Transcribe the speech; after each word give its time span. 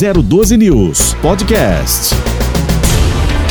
012 0.00 0.56
News 0.56 1.14
Podcast. 1.20 2.14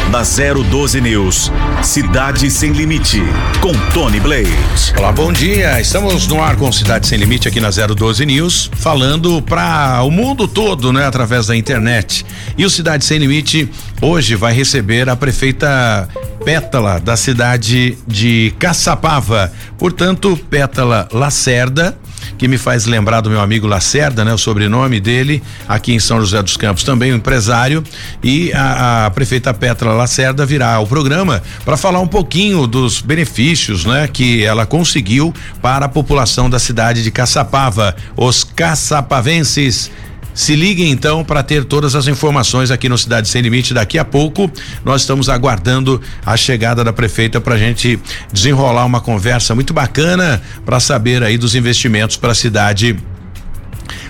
Na 0.09 0.23
012 0.23 0.99
News, 0.99 1.51
Cidade 1.83 2.49
Sem 2.49 2.71
Limite, 2.71 3.21
com 3.61 3.72
Tony 3.93 4.19
Blade. 4.19 4.50
Olá, 4.98 5.12
bom 5.12 5.32
dia. 5.32 5.80
Estamos 5.80 6.27
no 6.27 6.42
ar 6.42 6.56
com 6.56 6.72
Cidade 6.72 7.06
Sem 7.06 7.20
Limite 7.20 7.48
aqui 7.48 7.59
na 7.59 7.70
012 7.70 8.25
News, 8.25 8.71
falando 8.73 9.43
para 9.43 10.02
o 10.02 10.09
mundo 10.09 10.48
todo, 10.48 10.91
né, 10.91 11.05
através 11.05 11.46
da 11.46 11.55
internet. 11.55 12.25
E 12.57 12.66
o 12.66 12.70
Cidade 12.71 13.05
Sem 13.05 13.20
Limite 13.20 13.70
hoje 14.02 14.34
vai 14.34 14.52
receber 14.52 15.07
a 15.07 15.16
prefeita 15.16 16.09
Pétala 16.43 17.00
da 17.00 17.16
cidade 17.16 17.95
de 18.07 18.55
Caçapava. 18.57 19.54
Portanto, 19.77 20.36
Pétala 20.50 21.07
Lacerda 21.13 21.95
que 22.38 22.47
me 22.47 22.57
faz 22.57 22.86
lembrar 22.86 23.21
do 23.21 23.29
meu 23.29 23.41
amigo 23.41 23.67
Lacerda, 23.67 24.23
né? 24.25 24.33
O 24.33 24.38
sobrenome 24.38 24.99
dele, 24.99 25.41
aqui 25.68 25.93
em 25.93 25.99
São 25.99 26.19
José 26.19 26.41
dos 26.41 26.57
Campos, 26.57 26.83
também 26.83 27.13
um 27.13 27.18
empresário. 27.18 27.83
E 28.23 28.51
a, 28.54 29.05
a 29.05 29.11
prefeita 29.11 29.54
Petra 29.54 29.92
Lacerda 29.93 30.45
virá 30.45 30.75
ao 30.75 30.87
programa 30.87 31.42
para 31.65 31.78
falar 31.78 32.00
um 32.00 32.08
pouquinho 32.08 32.68
dos 32.68 33.02
benefícios, 33.02 33.86
né? 33.86 34.08
Que 34.08 34.44
ela 34.44 34.66
conseguiu 34.66 35.34
para 35.62 35.86
a 35.86 35.90
população 35.90 36.50
da 36.50 36.59
cidade 36.59 37.04
de 37.04 37.12
Caçapava. 37.12 37.95
Os 38.16 38.44
caçapavenses 38.44 39.92
se 40.40 40.56
liguem 40.56 40.90
então 40.90 41.22
para 41.22 41.44
ter 41.44 41.66
todas 41.66 41.96
as 41.96 42.08
informações 42.08 42.72
aqui 42.72 42.88
no 42.88 42.98
Cidade 42.98 43.28
Sem 43.28 43.42
Limite. 43.42 43.74
Daqui 43.74 44.00
a 44.00 44.06
pouco 44.06 44.50
nós 44.86 45.02
estamos 45.02 45.28
aguardando 45.28 46.02
a 46.26 46.38
chegada 46.38 46.82
da 46.82 46.94
prefeita 46.94 47.42
para 47.42 47.56
a 47.56 47.58
gente 47.58 48.00
desenrolar 48.32 48.86
uma 48.86 49.02
conversa 49.02 49.54
muito 49.54 49.74
bacana 49.74 50.42
para 50.66 50.80
saber 50.80 51.24
aí 51.24 51.38
dos 51.38 51.56
investimentos 51.56 52.16
para 52.16 52.32
a 52.32 52.36
cidade 52.36 52.98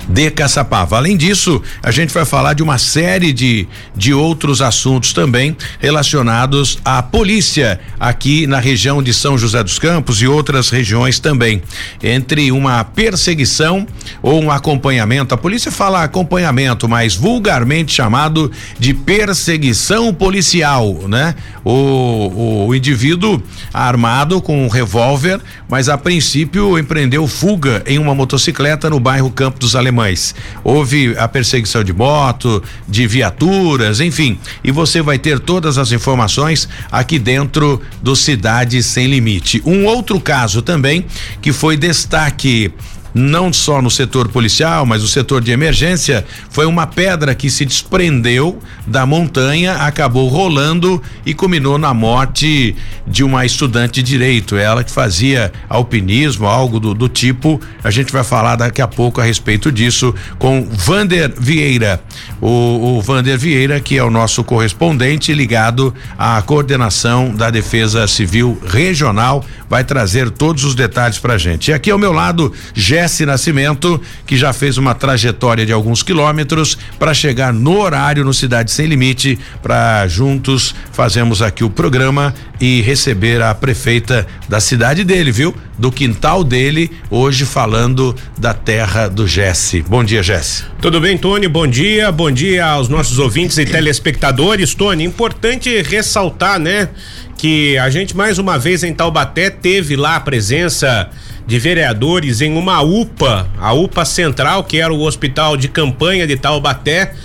de 0.09 0.31
Caçapava. 0.31 0.97
Além 0.97 1.15
disso, 1.15 1.61
a 1.83 1.91
gente 1.91 2.11
vai 2.11 2.25
falar 2.25 2.53
de 2.53 2.63
uma 2.63 2.79
série 2.79 3.31
de, 3.31 3.67
de 3.95 4.11
outros 4.11 4.61
assuntos 4.61 5.13
também 5.13 5.55
relacionados 5.79 6.79
à 6.83 7.03
polícia 7.03 7.79
aqui 7.99 8.47
na 8.47 8.59
região 8.59 9.03
de 9.03 9.13
São 9.13 9.37
José 9.37 9.63
dos 9.63 9.77
Campos 9.77 10.21
e 10.21 10.27
outras 10.27 10.69
regiões 10.69 11.19
também. 11.19 11.61
Entre 12.01 12.51
uma 12.51 12.83
perseguição 12.83 13.85
ou 14.21 14.41
um 14.41 14.49
acompanhamento, 14.49 15.35
a 15.35 15.37
polícia 15.37 15.71
fala 15.71 16.03
acompanhamento, 16.03 16.89
mas 16.89 17.15
vulgarmente 17.15 17.93
chamado 17.93 18.51
de 18.79 18.93
perseguição 18.93 20.13
policial, 20.13 21.07
né? 21.07 21.35
O, 21.63 22.67
o, 22.67 22.75
indivíduo 22.75 23.43
armado 23.71 24.41
com 24.41 24.65
um 24.65 24.69
revólver, 24.69 25.39
mas 25.67 25.89
a 25.89 25.97
princípio 25.97 26.79
empreendeu 26.79 27.27
fuga 27.27 27.83
em 27.85 27.99
uma 27.99 28.15
motocicleta 28.15 28.89
no 28.89 28.99
bairro 28.99 29.29
Campo 29.29 29.59
dos 29.59 29.75
Alemães 29.75 29.98
mais. 29.99 30.33
Houve 30.63 31.13
a 31.17 31.27
perseguição 31.27 31.83
de 31.83 31.91
moto, 31.91 32.63
de 32.87 33.05
viaturas, 33.05 33.99
enfim. 33.99 34.39
E 34.63 34.71
você 34.71 35.01
vai 35.01 35.19
ter 35.19 35.39
todas 35.39 35.77
as 35.77 35.91
informações 35.91 36.69
aqui 36.89 37.19
dentro 37.19 37.81
do 38.01 38.15
Cidade 38.15 38.81
Sem 38.81 39.07
Limite. 39.07 39.61
Um 39.65 39.85
outro 39.85 40.19
caso 40.19 40.61
também 40.61 41.05
que 41.41 41.51
foi 41.51 41.75
destaque 41.75 42.71
não 43.13 43.51
só 43.51 43.81
no 43.81 43.89
setor 43.89 44.29
policial, 44.29 44.85
mas 44.85 45.03
o 45.03 45.07
setor 45.07 45.41
de 45.41 45.51
emergência, 45.51 46.25
foi 46.49 46.65
uma 46.65 46.85
pedra 46.85 47.33
que 47.33 47.49
se 47.49 47.65
desprendeu 47.65 48.59
da 48.85 49.05
montanha, 49.05 49.75
acabou 49.75 50.27
rolando 50.27 51.01
e 51.25 51.33
culminou 51.33 51.77
na 51.77 51.93
morte 51.93 52.75
de 53.07 53.23
uma 53.23 53.45
estudante 53.45 54.01
de 54.01 54.03
direito. 54.03 54.55
Ela 54.55 54.83
que 54.83 54.91
fazia 54.91 55.51
alpinismo, 55.67 56.45
algo 56.45 56.79
do, 56.79 56.93
do 56.93 57.09
tipo. 57.09 57.59
A 57.83 57.91
gente 57.91 58.11
vai 58.11 58.23
falar 58.23 58.55
daqui 58.55 58.81
a 58.81 58.87
pouco 58.87 59.21
a 59.21 59.23
respeito 59.23 59.71
disso 59.71 60.13
com 60.37 60.67
Vander 60.71 61.33
Vieira. 61.37 62.01
O, 62.41 62.97
o 62.97 63.01
Vander 63.01 63.37
Vieira, 63.37 63.79
que 63.79 63.97
é 63.97 64.03
o 64.03 64.09
nosso 64.09 64.43
correspondente 64.43 65.33
ligado 65.33 65.93
à 66.17 66.41
coordenação 66.41 67.33
da 67.33 67.49
Defesa 67.49 68.07
Civil 68.07 68.59
Regional, 68.65 69.43
vai 69.69 69.83
trazer 69.83 70.29
todos 70.29 70.63
os 70.63 70.75
detalhes 70.75 71.19
pra 71.19 71.37
gente. 71.37 71.71
E 71.71 71.73
aqui 71.73 71.91
ao 71.91 71.97
meu 71.97 72.11
lado, 72.11 72.53
Gé 72.73 72.98
Jesse 72.99 73.25
Nascimento, 73.25 74.01
que 74.27 74.35
já 74.35 74.51
fez 74.51 74.77
uma 74.77 74.93
trajetória 74.93 75.65
de 75.65 75.71
alguns 75.71 76.03
quilômetros 76.03 76.77
para 76.99 77.13
chegar 77.13 77.53
no 77.53 77.79
horário 77.79 78.25
no 78.25 78.33
Cidade 78.33 78.71
Sem 78.71 78.87
Limite, 78.87 79.39
para 79.63 80.05
juntos 80.09 80.75
fazermos 80.91 81.41
aqui 81.41 81.63
o 81.63 81.69
programa 81.69 82.33
e 82.59 82.81
receber 82.81 83.41
a 83.41 83.55
prefeita 83.55 84.27
da 84.49 84.59
cidade 84.59 85.05
dele, 85.05 85.31
viu? 85.31 85.55
Do 85.77 85.93
quintal 85.93 86.43
dele, 86.43 86.91
hoje 87.09 87.45
falando 87.45 88.13
da 88.37 88.53
terra 88.53 89.07
do 89.07 89.25
Jesse. 89.25 89.81
Bom 89.81 90.03
dia, 90.03 90.21
Jesse. 90.21 90.65
Tudo 90.81 90.99
bem, 90.99 91.17
Tony? 91.17 91.47
Bom 91.47 91.65
dia, 91.65 92.11
bom 92.11 92.29
dia 92.29 92.65
aos 92.65 92.89
nossos 92.89 93.17
ouvintes 93.17 93.57
e 93.59 93.65
telespectadores. 93.65 94.75
Tony, 94.75 95.05
importante 95.05 95.81
ressaltar, 95.83 96.59
né? 96.59 96.89
Que 97.37 97.77
a 97.77 97.89
gente 97.89 98.13
mais 98.13 98.37
uma 98.37 98.59
vez 98.59 98.83
em 98.83 98.93
Taubaté 98.93 99.49
teve 99.49 99.95
lá 99.95 100.17
a 100.17 100.19
presença 100.19 101.09
de 101.49 101.57
vereadores 101.57 102.41
em 102.41 102.55
uma 102.55 102.79
UPA, 102.79 103.49
a 103.59 103.73
UPA 103.73 104.05
Central, 104.05 104.63
que 104.63 104.79
era 104.79 104.93
o 104.93 105.01
hospital 105.01 105.57
de 105.57 105.67
campanha 105.67 106.27
de 106.27 106.37
Taubaté 106.37 107.15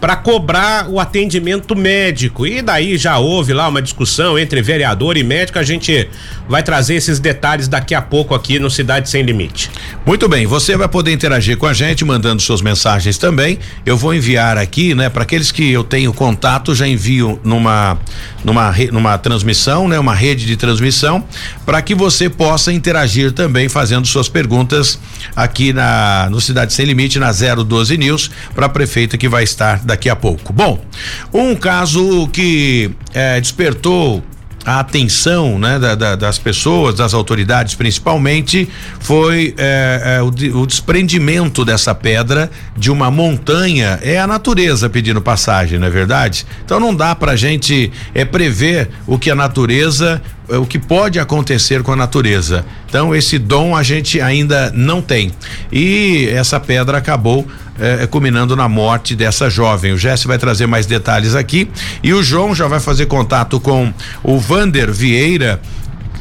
para 0.00 0.16
cobrar 0.16 0.88
o 0.88 1.00
atendimento 1.00 1.74
médico. 1.74 2.46
E 2.46 2.62
daí 2.62 2.96
já 2.96 3.18
houve 3.18 3.52
lá 3.52 3.68
uma 3.68 3.82
discussão 3.82 4.38
entre 4.38 4.62
vereador 4.62 5.16
e 5.16 5.24
médico. 5.24 5.58
A 5.58 5.62
gente 5.62 6.08
vai 6.48 6.62
trazer 6.62 6.94
esses 6.94 7.18
detalhes 7.18 7.68
daqui 7.68 7.94
a 7.94 8.02
pouco 8.02 8.34
aqui 8.34 8.58
no 8.58 8.70
Cidade 8.70 9.08
Sem 9.08 9.22
Limite. 9.22 9.70
Muito 10.04 10.28
bem, 10.28 10.46
você 10.46 10.76
vai 10.76 10.88
poder 10.88 11.12
interagir 11.12 11.56
com 11.56 11.66
a 11.66 11.72
gente 11.72 12.04
mandando 12.04 12.40
suas 12.40 12.60
mensagens 12.60 13.18
também. 13.18 13.58
Eu 13.84 13.96
vou 13.96 14.14
enviar 14.14 14.58
aqui, 14.58 14.94
né, 14.94 15.08
para 15.08 15.22
aqueles 15.22 15.50
que 15.50 15.70
eu 15.70 15.82
tenho 15.82 16.12
contato, 16.12 16.74
já 16.74 16.86
envio 16.86 17.40
numa 17.42 17.98
numa 18.44 18.74
numa 18.92 19.18
transmissão, 19.18 19.88
né, 19.88 19.98
uma 19.98 20.14
rede 20.14 20.46
de 20.46 20.56
transmissão, 20.56 21.24
para 21.64 21.82
que 21.82 21.94
você 21.94 22.28
possa 22.28 22.72
interagir 22.72 23.32
também 23.32 23.68
fazendo 23.68 24.06
suas 24.06 24.28
perguntas 24.28 24.98
aqui 25.34 25.72
na 25.72 26.28
no 26.30 26.40
Cidade 26.40 26.72
Sem 26.72 26.86
Limite 26.86 27.18
na 27.18 27.32
012 27.32 27.96
News 27.96 28.30
para 28.54 28.66
a 28.66 28.68
prefeita 28.68 29.18
que 29.18 29.28
vai 29.28 29.42
estar 29.42 29.80
daqui 29.86 30.10
a 30.10 30.16
pouco. 30.16 30.52
Bom, 30.52 30.84
um 31.32 31.54
caso 31.54 32.28
que 32.28 32.90
é, 33.14 33.40
despertou 33.40 34.22
a 34.66 34.80
atenção 34.80 35.60
né, 35.60 35.78
da, 35.78 35.94
da, 35.94 36.16
das 36.16 36.38
pessoas, 36.40 36.96
das 36.96 37.14
autoridades 37.14 37.76
principalmente, 37.76 38.68
foi 38.98 39.54
é, 39.56 40.16
é, 40.18 40.22
o, 40.22 40.26
o, 40.60 40.66
desprendimento 40.66 41.64
dessa 41.64 41.94
pedra 41.94 42.50
de 42.76 42.90
uma 42.90 43.08
montanha. 43.08 44.00
É 44.02 44.18
a 44.18 44.26
natureza 44.26 44.90
pedindo 44.90 45.22
passagem, 45.22 45.78
não 45.78 45.86
é 45.86 45.90
verdade? 45.90 46.44
Então 46.64 46.80
não 46.80 46.92
dá 46.92 47.14
pra 47.14 47.36
gente 47.36 47.92
é, 48.12 48.24
prever 48.24 48.90
o 49.06 49.16
que 49.16 49.30
a 49.30 49.36
natureza 49.36 50.20
o 50.48 50.66
que 50.66 50.78
pode 50.78 51.18
acontecer 51.18 51.82
com 51.82 51.92
a 51.92 51.96
natureza. 51.96 52.64
Então 52.88 53.14
esse 53.14 53.38
dom 53.38 53.76
a 53.76 53.82
gente 53.82 54.20
ainda 54.20 54.70
não 54.74 55.02
tem. 55.02 55.32
E 55.72 56.28
essa 56.32 56.60
pedra 56.60 56.98
acabou 56.98 57.46
é, 57.78 58.06
culminando 58.06 58.54
na 58.54 58.68
morte 58.68 59.14
dessa 59.14 59.50
jovem. 59.50 59.92
O 59.92 59.98
Jesse 59.98 60.26
vai 60.26 60.38
trazer 60.38 60.66
mais 60.66 60.86
detalhes 60.86 61.34
aqui 61.34 61.68
e 62.02 62.12
o 62.12 62.22
João 62.22 62.54
já 62.54 62.66
vai 62.66 62.80
fazer 62.80 63.06
contato 63.06 63.60
com 63.60 63.92
o 64.22 64.38
Vander 64.38 64.92
Vieira, 64.92 65.60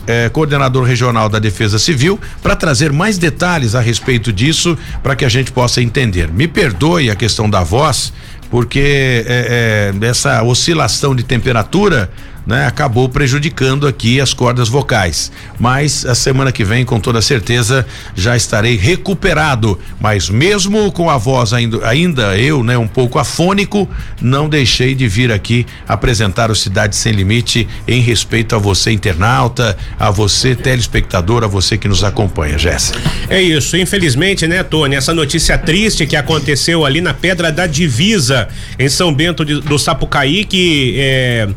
é, 0.08 0.30
coordenador 0.30 0.84
regional 0.84 1.30
da 1.30 1.40
Defesa 1.40 1.80
Civil, 1.80 2.20
para 2.42 2.56
trazer 2.56 2.92
mais 2.92 3.18
detalhes 3.18 3.74
a 3.76 3.82
respeito 3.82 4.32
disso, 4.32 4.78
para 5.02 5.16
que 5.16 5.26
a 5.26 5.30
gente 5.30 5.52
possa 5.52 5.82
entender. 5.82 6.32
Me 6.32 6.48
perdoe 6.48 7.10
a 7.10 7.16
questão 7.16 7.50
da 7.50 7.64
voz, 7.64 8.14
porque 8.50 9.26
é, 9.28 9.94
é, 10.02 10.06
essa 10.08 10.44
oscilação 10.44 11.16
de 11.16 11.24
temperatura 11.24 12.10
né, 12.46 12.68
acabou 12.68 13.10
prejudicando 13.10 13.88
aqui 13.88 14.22
as 14.22 14.34
cordas 14.34 14.70
vocais. 14.70 15.32
Mas 15.60 16.06
a 16.06 16.14
semana 16.14 16.52
que 16.52 16.64
vem, 16.64 16.86
com 16.86 17.00
toda 17.00 17.22
certeza, 17.22 17.86
já 18.16 18.36
estarei 18.36 18.76
recuperado. 18.76 19.80
Mas 20.00 20.30
mesmo 20.30 20.92
com 20.92 21.10
a 21.10 21.18
voz 21.18 21.54
ainda, 21.54 21.88
ainda 21.88 22.38
eu, 22.38 22.64
né, 22.64 22.78
um 22.78 22.88
pouco 22.88 23.18
afônico, 23.18 23.90
não 24.22 24.48
deixei 24.48 24.94
de 24.94 25.08
vir 25.08 25.32
aqui 25.32 25.66
apresentar 25.88 26.52
o 26.52 26.56
Cidade 26.56 26.96
Sem 26.96 27.14
Limite 27.14 27.68
em 27.88 28.02
respeito 28.02 28.56
a 28.56 28.60
você, 28.60 28.92
internauta, 28.92 29.78
a 30.00 30.12
você, 30.12 30.56
telespectador, 30.56 31.44
a 31.44 31.48
você 31.48 31.78
que 31.78 31.88
nos 31.88 32.04
acompanha, 32.04 32.58
Jéssica. 32.58 33.00
É 33.30 33.42
isso. 33.42 33.76
Infelizmente, 33.78 34.48
né, 34.48 34.64
Tony, 34.64 34.96
essa 34.96 35.14
notícia 35.14 35.58
triste 35.58 36.06
que 36.06 36.16
aconteceu 36.16 36.86
ali 36.86 37.02
na 37.02 37.14
Pedra 37.14 37.52
da 37.52 37.66
Divisa, 37.66 38.48
em 38.78 38.90
São 38.90 39.14
Bento 39.14 39.44
de, 39.44 39.62
do 39.62 39.80
Sapucaí, 39.80 40.46
que 40.46 40.96
é, 40.98 41.48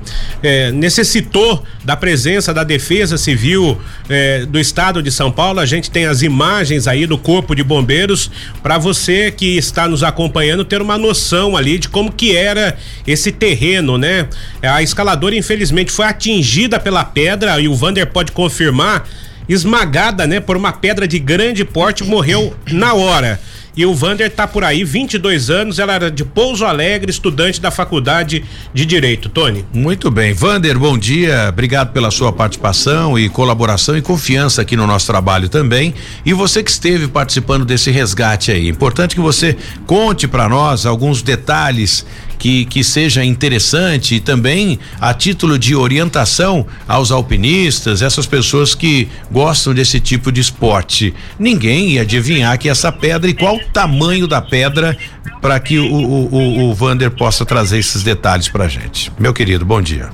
é 0.43 0.73
necessitou 0.79 1.63
da 1.85 1.97
presença 1.97 2.55
da 2.55 2.65
Defesa 2.65 3.19
Civil 3.19 3.79
eh, 4.09 4.47
do 4.47 4.59
Estado 4.59 5.03
de 5.03 5.11
São 5.11 5.31
Paulo. 5.31 5.61
A 5.61 5.67
gente 5.67 5.91
tem 5.91 6.07
as 6.07 6.23
imagens 6.23 6.87
aí 6.87 7.07
do 7.07 7.19
Corpo 7.19 7.55
de 7.55 7.63
Bombeiros 7.63 8.31
para 8.63 8.79
você 8.79 9.31
que 9.31 9.57
está 9.57 9.87
nos 9.87 10.03
acompanhando 10.03 10.65
ter 10.65 10.81
uma 10.81 10.97
noção 10.97 11.57
ali 11.57 11.79
de 11.79 11.89
como 11.89 12.13
que 12.13 12.35
era 12.35 12.77
esse 13.07 13.31
terreno, 13.31 13.99
né? 13.99 14.29
A 14.63 14.83
escaladora 14.83 15.37
infelizmente 15.37 15.93
foi 15.93 16.07
atingida 16.07 16.81
pela 16.81 17.05
pedra 17.05 17.61
e 17.61 17.69
o 17.69 17.75
Vander 17.75 18.07
pode 18.07 18.33
confirmar, 18.33 19.07
esmagada, 19.49 20.27
né, 20.27 20.41
por 20.41 20.57
uma 20.57 20.73
pedra 20.73 21.09
de 21.09 21.19
grande 21.19 21.65
porte, 21.65 22.05
morreu 22.05 22.55
na 22.71 22.95
hora. 22.95 23.41
E 23.79 23.87
o 23.87 23.95
Vander 23.95 24.29
tá 24.29 24.45
por 24.45 24.65
aí, 24.65 24.83
22 24.83 25.51
anos, 25.51 25.79
ela 25.79 25.93
era 25.93 26.11
de 26.11 26.25
Pouso 26.25 26.65
Alegre, 26.65 27.13
estudante 27.13 27.61
da 27.61 27.71
Faculdade 27.71 28.43
de 28.75 28.85
Direito. 28.85 29.29
Tony. 29.29 29.65
Muito 29.73 30.11
bem. 30.11 30.33
Vander, 30.33 30.77
bom 30.77 30.99
dia. 30.99 31.47
Obrigado 31.49 31.93
pela 31.93 32.11
sua 32.11 32.33
participação 32.33 33.17
e 33.17 33.29
colaboração 33.29 33.97
e 33.97 34.03
confiança 34.03 34.63
aqui 34.63 34.75
no 34.75 34.85
nosso 34.85 35.07
trabalho 35.07 35.49
também. 35.49 35.95
E 36.27 36.33
você 36.33 36.61
que 36.61 36.73
esteve 36.73 37.07
participando 37.07 37.65
desse 37.65 37.93
resgate 37.93 38.51
aí. 38.51 38.67
Importante 38.67 39.15
que 39.15 39.21
você 39.21 39.57
conte 39.87 40.27
para 40.27 40.49
nós 40.49 40.85
alguns 40.85 41.23
detalhes 41.23 42.05
que, 42.39 42.65
que 42.67 42.85
seja 42.85 43.25
interessante 43.25 44.15
e 44.15 44.21
também 44.21 44.79
a 45.01 45.13
título 45.13 45.59
de 45.59 45.75
orientação 45.75 46.67
aos 46.87 47.11
alpinistas, 47.11 48.01
essas 48.01 48.27
pessoas 48.27 48.75
que 48.75 49.09
gostam 49.31 49.75
desse 49.75 49.99
tipo 50.01 50.31
de 50.31 50.41
esporte. 50.41 51.15
Ninguém 51.39 51.91
ia 51.91 52.03
adivinhar 52.03 52.57
que 52.59 52.69
essa 52.69 52.93
pedra 52.93 53.29
e 53.29 53.35
qual 53.35 53.57
o 53.57 53.65
tamanho 53.73 54.27
da 54.27 54.41
pedra 54.41 54.97
para 55.41 55.59
que 55.61 55.79
o, 55.79 55.93
o, 55.93 56.35
o, 56.35 56.71
o 56.71 56.75
Vander 56.75 57.11
possa 57.11 57.45
trazer 57.45 57.79
esses 57.79 58.03
detalhes 58.03 58.49
para 58.49 58.69
gente. 58.69 59.13
Meu 59.19 59.35
querido, 59.35 59.65
bom 59.65 59.83
dia. 59.83 60.11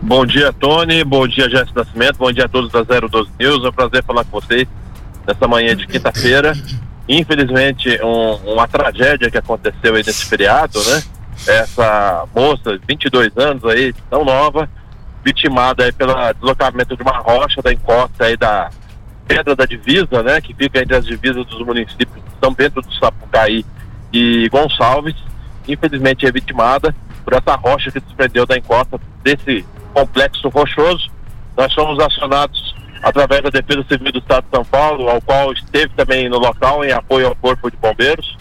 Bom 0.00 0.24
dia, 0.24 0.52
Tony. 0.52 1.02
Bom 1.02 1.26
dia, 1.26 1.50
Jéssica 1.50 1.84
Nascimento. 1.84 2.16
Bom 2.18 2.32
dia 2.32 2.44
a 2.44 2.48
todos 2.48 2.70
da 2.70 2.82
012 2.82 3.30
News. 3.38 3.64
É 3.64 3.68
um 3.68 3.72
prazer 3.72 4.04
falar 4.04 4.24
com 4.24 4.40
vocês 4.40 4.66
nessa 5.26 5.48
manhã 5.48 5.74
de 5.74 5.86
quinta-feira. 5.86 6.52
Infelizmente, 7.08 7.98
um, 8.02 8.52
uma 8.52 8.68
tragédia 8.68 9.30
que 9.30 9.38
aconteceu 9.38 9.94
aí 9.94 10.02
nesse 10.06 10.26
feriado, 10.26 10.78
né? 10.84 11.02
Essa 11.46 12.24
moça, 12.34 12.78
22 12.86 13.36
anos 13.36 13.64
aí, 13.64 13.92
tão 14.10 14.24
nova, 14.24 14.68
vitimada 15.24 15.84
aí 15.84 15.92
pelo 15.92 16.14
deslocamento 16.32 16.96
de 16.96 17.02
uma 17.02 17.18
rocha 17.18 17.60
da 17.62 17.72
encosta 17.72 18.24
aí 18.24 18.36
da 18.36 18.70
Pedra 19.26 19.54
da 19.54 19.66
Divisa, 19.66 20.22
né, 20.22 20.40
que 20.40 20.54
fica 20.54 20.80
entre 20.80 20.96
as 20.96 21.04
divisas 21.04 21.44
dos 21.46 21.64
municípios 21.64 22.16
de 22.16 22.40
São 22.42 22.54
Pedro 22.54 22.80
do 22.80 22.94
Sapucaí 22.94 23.64
e 24.12 24.48
Gonçalves. 24.48 25.16
Infelizmente 25.66 26.26
é 26.26 26.32
vitimada 26.32 26.94
por 27.24 27.34
essa 27.34 27.54
rocha 27.56 27.90
que 27.90 28.00
desprendeu 28.00 28.46
da 28.46 28.56
encosta 28.56 28.98
desse 29.22 29.66
complexo 29.92 30.48
rochoso. 30.48 31.10
Nós 31.56 31.72
fomos 31.74 31.98
acionados 32.02 32.74
através 33.02 33.42
da 33.42 33.50
Defesa 33.50 33.84
Civil 33.86 34.12
do 34.12 34.18
Estado 34.18 34.44
de 34.44 34.50
São 34.50 34.64
Paulo, 34.64 35.08
ao 35.08 35.20
qual 35.20 35.52
esteve 35.52 35.92
também 35.94 36.28
no 36.28 36.38
local 36.38 36.82
em 36.84 36.90
apoio 36.90 37.28
ao 37.28 37.36
Corpo 37.36 37.70
de 37.70 37.76
Bombeiros 37.76 38.36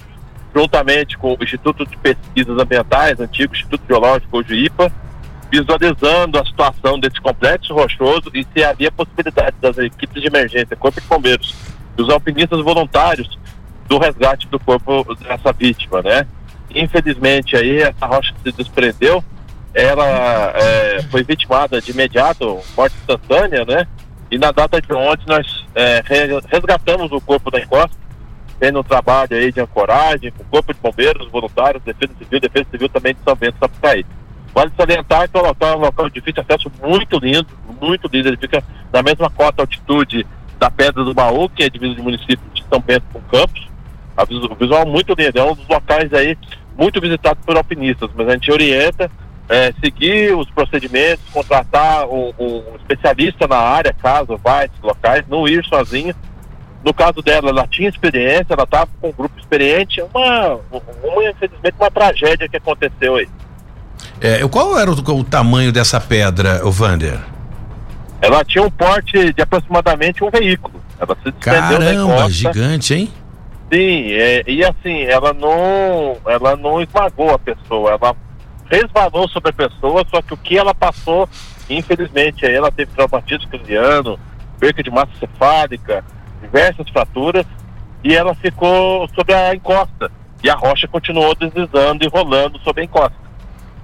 juntamente 0.55 1.17
com 1.17 1.33
o 1.33 1.43
Instituto 1.43 1.85
de 1.85 1.95
Pesquisas 1.97 2.57
Ambientais, 2.59 3.19
antigo 3.19 3.53
Instituto 3.53 3.81
Geológico, 3.87 4.41
IPA, 4.41 4.91
visualizando 5.51 6.39
a 6.39 6.45
situação 6.45 6.99
desse 6.99 7.21
complexo 7.21 7.73
rochoso 7.73 8.29
e 8.33 8.45
se 8.53 8.63
havia 8.63 8.91
possibilidade 8.91 9.55
das 9.61 9.77
equipes 9.77 10.21
de 10.21 10.27
emergência, 10.27 10.75
Corpo 10.75 10.99
de 10.99 11.07
Bombeiros, 11.07 11.55
dos 11.95 12.09
alpinistas 12.09 12.61
voluntários 12.61 13.37
do 13.87 13.97
resgate 13.97 14.47
do 14.47 14.59
corpo 14.59 15.15
dessa 15.15 15.53
vítima, 15.53 16.01
né? 16.01 16.27
Infelizmente 16.75 17.55
aí 17.55 17.81
essa 17.81 18.05
rocha 18.05 18.33
se 18.43 18.51
desprendeu, 18.51 19.23
ela 19.73 20.53
é, 20.55 21.01
foi 21.09 21.23
vitimada 21.23 21.81
de 21.81 21.91
imediato, 21.91 22.59
morte 22.75 22.95
instantânea, 22.97 23.63
né? 23.65 23.87
E 24.29 24.37
na 24.37 24.51
data 24.51 24.81
de 24.81 24.93
ontem 24.93 25.23
nós 25.27 25.65
é, 25.73 26.03
resgatamos 26.51 27.11
o 27.11 27.21
corpo 27.21 27.49
da 27.49 27.59
encosta 27.59 27.95
tendo 28.59 28.79
um 28.79 28.83
trabalho 28.83 29.35
aí 29.35 29.51
de 29.51 29.61
ancoragem, 29.61 30.31
com 30.31 30.43
o 30.43 30.45
Corpo 30.47 30.73
de 30.73 30.79
Bombeiros, 30.79 31.29
voluntários, 31.29 31.83
Defesa 31.83 32.13
Civil, 32.17 32.39
Defesa 32.39 32.65
Civil 32.71 32.89
também 32.89 33.13
de 33.13 33.19
São 33.23 33.35
Bento, 33.35 33.57
Sapucaí. 33.59 34.05
Vale 34.53 34.71
salientar 34.75 35.29
que 35.29 35.37
o 35.37 35.41
local 35.41 35.73
é 35.73 35.75
um 35.75 35.81
local 35.81 36.09
de 36.09 36.15
difícil 36.15 36.41
acesso 36.41 36.71
muito 36.81 37.19
lindo, 37.19 37.47
muito 37.79 38.09
lindo. 38.11 38.29
Ele 38.29 38.37
fica 38.37 38.63
na 38.91 39.03
mesma 39.03 39.29
cota 39.29 39.61
altitude 39.61 40.25
da 40.57 40.71
Pedra 40.71 41.03
do 41.03 41.13
Baú, 41.13 41.47
que 41.49 41.63
é 41.63 41.69
divisa 41.69 41.95
do 41.95 42.03
município 42.03 42.39
de 42.53 42.63
São 42.67 42.79
Bento 42.79 43.05
com 43.13 43.21
Campos. 43.21 43.67
O 44.17 44.55
visual 44.55 44.85
muito 44.87 45.13
lindo, 45.13 45.37
é 45.37 45.43
um 45.43 45.53
dos 45.53 45.67
locais 45.67 46.11
aí 46.11 46.35
muito 46.75 46.99
visitados 46.99 47.43
por 47.45 47.55
alpinistas, 47.55 48.09
mas 48.15 48.27
a 48.27 48.33
gente 48.33 48.51
orienta 48.51 49.11
é, 49.49 49.73
seguir 49.83 50.35
os 50.35 50.49
procedimentos, 50.49 51.23
contratar 51.31 52.07
um, 52.07 52.33
um, 52.37 52.63
especialista 52.75 53.47
na 53.47 53.57
área, 53.57 53.93
caso 53.93 54.37
vá 54.43 54.59
a 54.59 54.65
esses 54.65 54.81
locais, 54.81 55.23
não 55.27 55.47
ir 55.47 55.63
sozinho, 55.65 56.13
no 56.87 56.93
caso 56.93 57.21
dela, 57.21 57.49
ela 57.49 57.67
tinha 57.67 57.89
experiência, 57.89 58.45
ela 58.51 58.63
estava 58.63 58.87
com 59.01 59.09
um 59.09 59.11
grupo 59.11 59.37
experiente, 59.37 60.01
uma, 60.01 60.57
uma, 60.71 61.29
infelizmente, 61.29 61.75
uma 61.77 61.91
tragédia 61.91 62.47
que 62.47 62.55
aconteceu 62.55 63.15
aí. 63.15 63.27
É, 64.21 64.47
qual 64.47 64.79
era 64.79 64.89
o, 64.89 64.93
o 64.93 65.23
tamanho 65.25 65.73
dessa 65.73 65.99
pedra, 65.99 66.65
o 66.65 66.71
Vander? 66.71 67.19
Ela 68.21 68.41
tinha 68.45 68.63
um 68.63 68.69
porte 68.69 69.33
de 69.33 69.41
aproximadamente 69.41 70.23
um 70.23 70.29
veículo. 70.29 70.81
Ela 70.97 71.17
se 71.21 71.31
Caramba, 71.33 72.29
gigante, 72.29 72.93
hein? 72.93 73.13
Sim, 73.69 74.13
é, 74.13 74.43
e 74.47 74.63
assim, 74.63 75.01
ela 75.03 75.33
não, 75.33 76.15
ela 76.25 76.55
não 76.55 76.81
esmagou 76.81 77.31
a 77.31 77.37
pessoa, 77.37 77.91
ela 77.91 78.15
resvalou 78.71 79.27
sobre 79.27 79.49
a 79.49 79.53
pessoa, 79.53 80.05
só 80.09 80.21
que 80.21 80.33
o 80.33 80.37
que 80.37 80.57
ela 80.57 80.73
passou, 80.73 81.27
infelizmente, 81.69 82.45
aí 82.45 82.55
ela 82.55 82.71
teve 82.71 82.91
traumatismo 82.93 83.49
craniano, 83.49 84.17
perca 84.57 84.81
de 84.81 84.89
massa 84.89 85.11
cefálica, 85.19 86.01
diversas 86.41 86.89
fraturas 86.89 87.45
e 88.03 88.15
ela 88.15 88.33
ficou 88.35 89.07
sobre 89.13 89.33
a 89.33 89.53
encosta. 89.53 90.11
E 90.43 90.49
a 90.49 90.55
rocha 90.55 90.87
continuou 90.87 91.33
deslizando 91.35 92.03
e 92.03 92.07
rolando 92.07 92.59
sobre 92.59 92.81
a 92.81 92.85
encosta. 92.85 93.17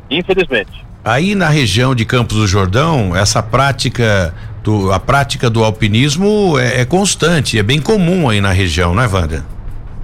Infelizmente. 0.09 0.85
Aí 1.03 1.35
na 1.35 1.49
região 1.49 1.93
de 1.93 2.05
Campos 2.05 2.37
do 2.37 2.47
Jordão, 2.47 3.15
essa 3.15 3.43
prática 3.43 4.33
do, 4.63 4.91
a 4.93 4.99
prática 4.99 5.49
do 5.49 5.63
alpinismo 5.63 6.57
é, 6.57 6.81
é 6.81 6.85
constante, 6.85 7.59
é 7.59 7.63
bem 7.63 7.81
comum 7.81 8.29
aí 8.29 8.39
na 8.39 8.51
região, 8.51 8.95
não 8.95 9.03
é, 9.03 9.07
Wanda? 9.07 9.45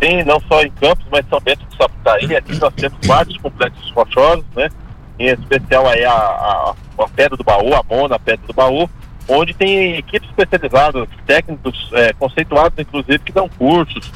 Sim, 0.03 0.23
não 0.23 0.41
só 0.41 0.61
em 0.61 0.71
Campos, 0.71 1.05
mas 1.11 1.25
também 1.27 1.55
em 1.55 1.77
Sapucaí. 1.77 2.35
Aqui 2.35 2.59
nós 2.59 2.73
temos 2.73 2.97
vários 3.05 3.37
complexos 3.37 3.91
rochosos, 3.91 4.45
né? 4.55 4.69
Em 5.17 5.27
especial 5.27 5.87
aí 5.87 6.03
a, 6.03 6.11
a, 6.11 6.73
a 6.99 7.09
Pedra 7.09 7.37
do 7.37 7.43
Baú, 7.43 7.73
a 7.73 7.83
Mona, 7.89 8.15
a 8.15 8.19
Pedra 8.19 8.45
do 8.47 8.53
Baú, 8.53 8.89
onde 9.29 9.53
tem 9.53 9.95
equipes 9.95 10.27
especializadas, 10.29 11.07
técnicos 11.25 11.89
é, 11.93 12.11
conceituados, 12.13 12.77
inclusive, 12.79 13.19
que 13.19 13.31
dão 13.31 13.47
cursos 13.47 14.11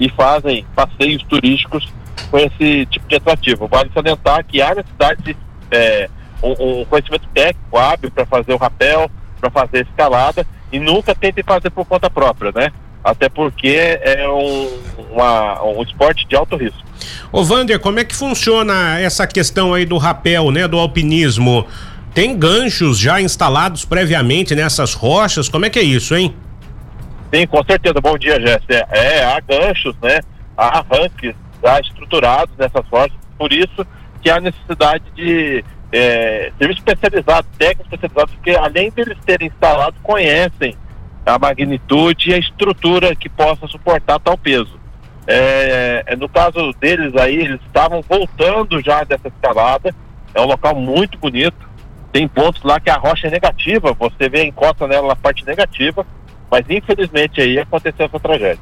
e 0.00 0.08
fazem 0.08 0.64
passeios 0.74 1.22
turísticos 1.24 1.92
com 2.30 2.38
esse 2.38 2.86
tipo 2.86 3.06
de 3.06 3.16
atrativo. 3.16 3.68
Vale 3.68 3.90
salientar 3.92 4.44
que 4.44 4.62
há 4.62 4.74
necessidade 4.74 5.36
é, 5.70 6.08
um, 6.42 6.80
um, 6.80 6.84
conhecimento 6.86 7.28
técnico 7.34 7.76
hábil 7.76 8.10
para 8.10 8.24
fazer 8.24 8.54
o 8.54 8.56
rapel, 8.56 9.10
para 9.40 9.50
fazer 9.50 9.86
escalada 9.86 10.46
e 10.72 10.80
nunca 10.80 11.14
tente 11.14 11.42
fazer 11.42 11.70
por 11.70 11.84
conta 11.84 12.08
própria, 12.08 12.50
né? 12.54 12.72
Até 13.04 13.28
porque 13.28 13.98
é 14.00 14.26
um, 14.26 14.80
uma, 15.12 15.62
um 15.62 15.82
esporte 15.82 16.26
de 16.26 16.34
alto 16.34 16.56
risco. 16.56 16.82
Ô 17.30 17.44
Vander, 17.44 17.78
como 17.78 18.00
é 18.00 18.04
que 18.04 18.14
funciona 18.16 18.98
essa 18.98 19.26
questão 19.26 19.74
aí 19.74 19.84
do 19.84 19.98
rapel, 19.98 20.50
né? 20.50 20.66
Do 20.66 20.78
alpinismo? 20.78 21.66
Tem 22.14 22.38
ganchos 22.38 22.96
já 22.96 23.20
instalados 23.20 23.84
previamente 23.84 24.54
nessas 24.54 24.94
rochas? 24.94 25.48
Como 25.48 25.66
é 25.66 25.70
que 25.70 25.80
é 25.80 25.82
isso, 25.82 26.14
hein? 26.14 26.32
Sim, 27.34 27.44
com 27.48 27.64
certeza. 27.64 28.00
Bom 28.00 28.16
dia, 28.16 28.40
Jéssica. 28.40 28.86
É, 28.92 29.24
há 29.24 29.40
ganchos, 29.40 29.96
né? 30.00 30.20
Há 30.56 30.78
arranques 30.78 31.34
já 31.60 31.80
estruturados 31.80 32.56
nessas 32.56 32.86
rochas, 32.86 33.18
por 33.36 33.52
isso 33.52 33.84
que 34.22 34.30
há 34.30 34.40
necessidade 34.40 35.02
de 35.16 35.64
é, 35.90 36.52
serviço 36.56 36.78
especializado, 36.78 37.48
técnicos 37.58 37.92
especializados, 37.92 38.34
porque 38.34 38.50
além 38.50 38.90
deles 38.90 39.18
terem 39.26 39.48
instalado, 39.48 39.96
conhecem 40.02 40.76
a 41.26 41.38
magnitude 41.38 42.30
e 42.30 42.34
a 42.34 42.38
estrutura 42.38 43.16
que 43.16 43.28
possa 43.28 43.66
suportar 43.66 44.20
tal 44.20 44.38
peso. 44.38 44.78
É, 45.26 46.04
é, 46.06 46.16
no 46.16 46.28
caso 46.28 46.72
deles 46.80 47.16
aí, 47.16 47.36
eles 47.36 47.60
estavam 47.66 48.02
voltando 48.02 48.80
já 48.82 49.02
dessa 49.02 49.28
escalada, 49.28 49.92
é 50.34 50.40
um 50.40 50.46
local 50.46 50.76
muito 50.76 51.18
bonito, 51.18 51.73
tem 52.14 52.28
pontos 52.28 52.62
lá 52.62 52.78
que 52.78 52.88
a 52.88 52.96
rocha 52.96 53.26
é 53.26 53.30
negativa, 53.30 53.92
você 53.92 54.28
vê 54.28 54.42
a 54.42 54.44
encosta 54.44 54.86
nela 54.86 55.08
na 55.08 55.16
parte 55.16 55.44
negativa, 55.44 56.06
mas 56.48 56.64
infelizmente 56.70 57.40
aí 57.40 57.58
aconteceu 57.58 58.06
essa 58.06 58.20
tragédia. 58.20 58.60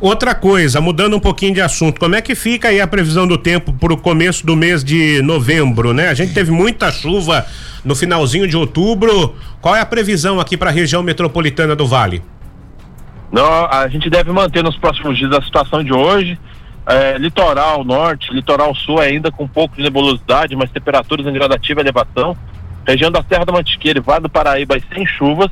Outra 0.00 0.34
coisa, 0.34 0.80
mudando 0.80 1.14
um 1.14 1.20
pouquinho 1.20 1.54
de 1.54 1.60
assunto, 1.60 2.00
como 2.00 2.16
é 2.16 2.20
que 2.20 2.34
fica 2.34 2.66
aí 2.66 2.80
a 2.80 2.88
previsão 2.88 3.28
do 3.28 3.38
tempo 3.38 3.72
para 3.72 3.92
o 3.92 3.96
começo 3.96 4.44
do 4.44 4.56
mês 4.56 4.82
de 4.82 5.22
novembro, 5.22 5.92
né? 5.94 6.08
A 6.08 6.14
gente 6.14 6.34
teve 6.34 6.50
muita 6.50 6.90
chuva 6.90 7.46
no 7.84 7.94
finalzinho 7.94 8.48
de 8.48 8.56
outubro. 8.56 9.36
Qual 9.60 9.76
é 9.76 9.80
a 9.80 9.86
previsão 9.86 10.40
aqui 10.40 10.56
para 10.56 10.70
a 10.70 10.72
região 10.72 11.00
metropolitana 11.00 11.76
do 11.76 11.86
Vale? 11.86 12.20
Não, 13.30 13.66
a 13.66 13.86
gente 13.86 14.10
deve 14.10 14.32
manter 14.32 14.64
nos 14.64 14.76
próximos 14.76 15.16
dias 15.16 15.30
a 15.32 15.40
situação 15.40 15.84
de 15.84 15.92
hoje. 15.92 16.36
É, 16.84 17.16
litoral 17.18 17.84
norte, 17.84 18.32
litoral 18.32 18.74
sul 18.74 18.98
ainda 18.98 19.30
com 19.30 19.44
um 19.44 19.48
pouco 19.48 19.76
de 19.76 19.82
nebulosidade, 19.82 20.56
mas 20.56 20.72
temperaturas 20.72 21.24
em 21.24 21.32
gradativa 21.32 21.80
elevação 21.80 22.36
região 22.86 23.10
da 23.10 23.22
Serra 23.22 23.44
da 23.44 23.52
Mantiqueira 23.52 23.98
e 23.98 24.02
Vale 24.02 24.22
do 24.22 24.30
Paraíba 24.30 24.76
sem 24.92 25.06
chuvas, 25.06 25.50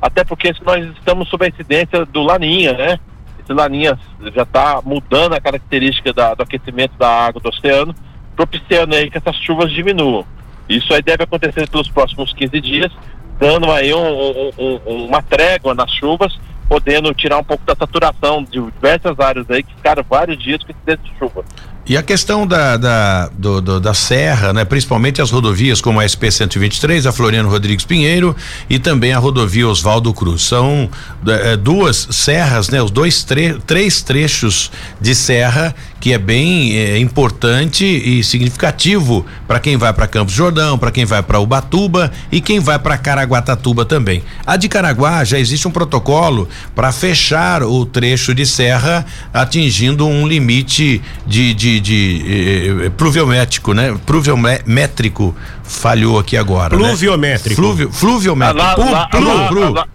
até 0.00 0.24
porque 0.24 0.52
nós 0.64 0.84
estamos 0.96 1.28
sob 1.28 1.44
a 1.44 1.48
incidência 1.48 2.04
do 2.06 2.22
Laninha, 2.22 2.72
né? 2.72 3.00
Esse 3.42 3.52
Laninha 3.52 3.98
já 4.34 4.42
está 4.42 4.80
mudando 4.84 5.34
a 5.34 5.40
característica 5.40 6.12
da, 6.12 6.34
do 6.34 6.42
aquecimento 6.42 6.96
da 6.98 7.08
água 7.08 7.40
do 7.40 7.48
oceano, 7.48 7.94
propiciando 8.36 8.94
aí 8.94 9.10
que 9.10 9.18
essas 9.18 9.36
chuvas 9.36 9.72
diminuam. 9.72 10.24
Isso 10.68 10.92
aí 10.92 11.02
deve 11.02 11.24
acontecer 11.24 11.68
pelos 11.68 11.88
próximos 11.88 12.32
15 12.32 12.60
dias, 12.60 12.92
dando 13.38 13.70
aí 13.72 13.92
um, 13.92 13.98
um, 13.98 14.80
um, 14.86 15.06
uma 15.06 15.22
trégua 15.22 15.74
nas 15.74 15.90
chuvas 15.92 16.38
podendo 16.68 17.12
tirar 17.14 17.38
um 17.38 17.44
pouco 17.44 17.64
da 17.64 17.74
saturação 17.74 18.44
de 18.44 18.60
diversas 18.60 19.18
áreas 19.18 19.50
aí 19.50 19.62
que 19.62 19.74
ficaram 19.74 20.04
vários 20.08 20.38
dias 20.38 20.62
com 20.62 20.70
esse 20.70 20.98
de 20.98 21.18
chuva. 21.18 21.44
E 21.88 21.96
a 21.96 22.02
questão 22.02 22.46
da, 22.46 22.76
da, 22.76 23.28
do, 23.28 23.62
do, 23.62 23.80
da 23.80 23.94
serra, 23.94 24.52
né? 24.52 24.62
Principalmente 24.62 25.22
as 25.22 25.30
rodovias 25.30 25.80
como 25.80 25.98
a 26.00 26.04
SP 26.04 26.28
123, 26.30 27.06
a 27.06 27.12
Floriano 27.12 27.48
Rodrigues 27.48 27.86
Pinheiro 27.86 28.36
e 28.68 28.78
também 28.78 29.14
a 29.14 29.18
rodovia 29.18 29.66
Oswaldo 29.66 30.12
Cruz. 30.12 30.42
São 30.42 30.90
é, 31.26 31.56
duas 31.56 32.08
serras, 32.10 32.68
né? 32.68 32.82
Os 32.82 32.90
dois, 32.90 33.24
tre 33.24 33.54
três 33.66 34.02
trechos 34.02 34.70
de 35.00 35.14
serra 35.14 35.74
que 36.00 36.12
é 36.12 36.18
bem 36.18 36.76
é, 36.76 36.98
importante 36.98 37.84
e 37.84 38.22
significativo 38.22 39.26
para 39.46 39.58
quem 39.58 39.76
vai 39.76 39.92
para 39.92 40.06
Campos 40.06 40.34
Jordão, 40.34 40.78
para 40.78 40.90
quem 40.90 41.04
vai 41.04 41.22
para 41.22 41.40
Ubatuba 41.40 42.12
e 42.30 42.40
quem 42.40 42.60
vai 42.60 42.78
para 42.78 42.96
Caraguatatuba 42.96 43.84
também. 43.84 44.22
A 44.46 44.56
de 44.56 44.68
Caraguá 44.68 45.24
já 45.24 45.38
existe 45.38 45.66
um 45.66 45.70
protocolo 45.70 46.48
para 46.74 46.92
fechar 46.92 47.62
o 47.62 47.84
trecho 47.84 48.34
de 48.34 48.46
serra 48.46 49.04
atingindo 49.32 50.06
um 50.06 50.26
limite 50.26 51.02
de, 51.26 51.52
de, 51.54 51.77
de 51.80 52.24
eh, 52.26 52.86
eh 52.86 52.90
pluviométrico, 52.90 53.72
né? 53.72 53.96
Pluviométrico 54.06 55.34
falhou 55.62 56.18
aqui 56.18 56.36
agora. 56.36 56.76
Né? 56.76 56.82
Pluviométrico. 56.88 57.60
Né? 57.60 57.66
Fluvio, 57.66 57.92
fluviométrico. 57.92 58.62
Ah, 58.62 58.76
lá, 58.76 59.08
lá, 59.12 59.70
lá, 59.70 59.88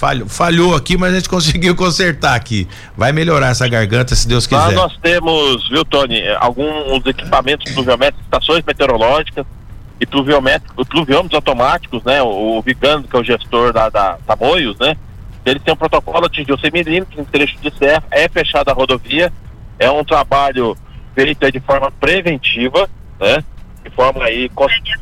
Falhou, 0.00 0.26
falhou 0.26 0.74
aqui, 0.74 0.96
mas 0.96 1.12
a 1.12 1.16
gente 1.16 1.28
conseguiu 1.30 1.76
consertar 1.76 2.34
aqui. 2.34 2.66
Vai 2.96 3.12
melhorar 3.12 3.48
essa 3.48 3.68
garganta, 3.68 4.14
se 4.14 4.26
Deus 4.26 4.46
quiser. 4.46 4.58
Lá 4.58 4.72
nós 4.72 4.96
temos, 5.02 5.68
viu, 5.68 5.84
Tony, 5.84 6.26
alguns 6.38 7.04
equipamentos 7.04 7.70
pluviométricos, 7.70 8.24
estações 8.24 8.64
meteorológicas 8.64 9.44
e 10.00 10.06
pluviométricos, 10.06 10.88
pluviômetros 10.88 11.34
automáticos, 11.34 12.02
né? 12.02 12.22
O, 12.22 12.56
o 12.56 12.62
Vigando, 12.62 13.06
que 13.06 13.14
é 13.14 13.18
o 13.18 13.24
gestor 13.24 13.74
da, 13.74 13.90
da 13.90 14.16
Tamoios, 14.26 14.78
né? 14.78 14.96
Ele 15.44 15.60
tem 15.60 15.74
um 15.74 15.76
protocolo 15.76 16.24
atingiu 16.24 16.58
100 16.58 16.70
milímetros 16.72 17.18
em 17.18 17.24
trecho 17.24 17.58
de 17.60 17.70
serra, 17.76 18.02
é 18.10 18.26
fechada 18.26 18.70
a 18.70 18.74
rodovia, 18.74 19.30
é 19.78 19.90
um 19.90 20.02
trabalho 20.02 20.76
feito 21.14 21.50
de 21.50 21.60
forma 21.60 21.90
preventiva, 21.90 22.88
né? 23.18 23.42
De 23.84 23.90
forma 23.90 24.24
aí 24.24 24.50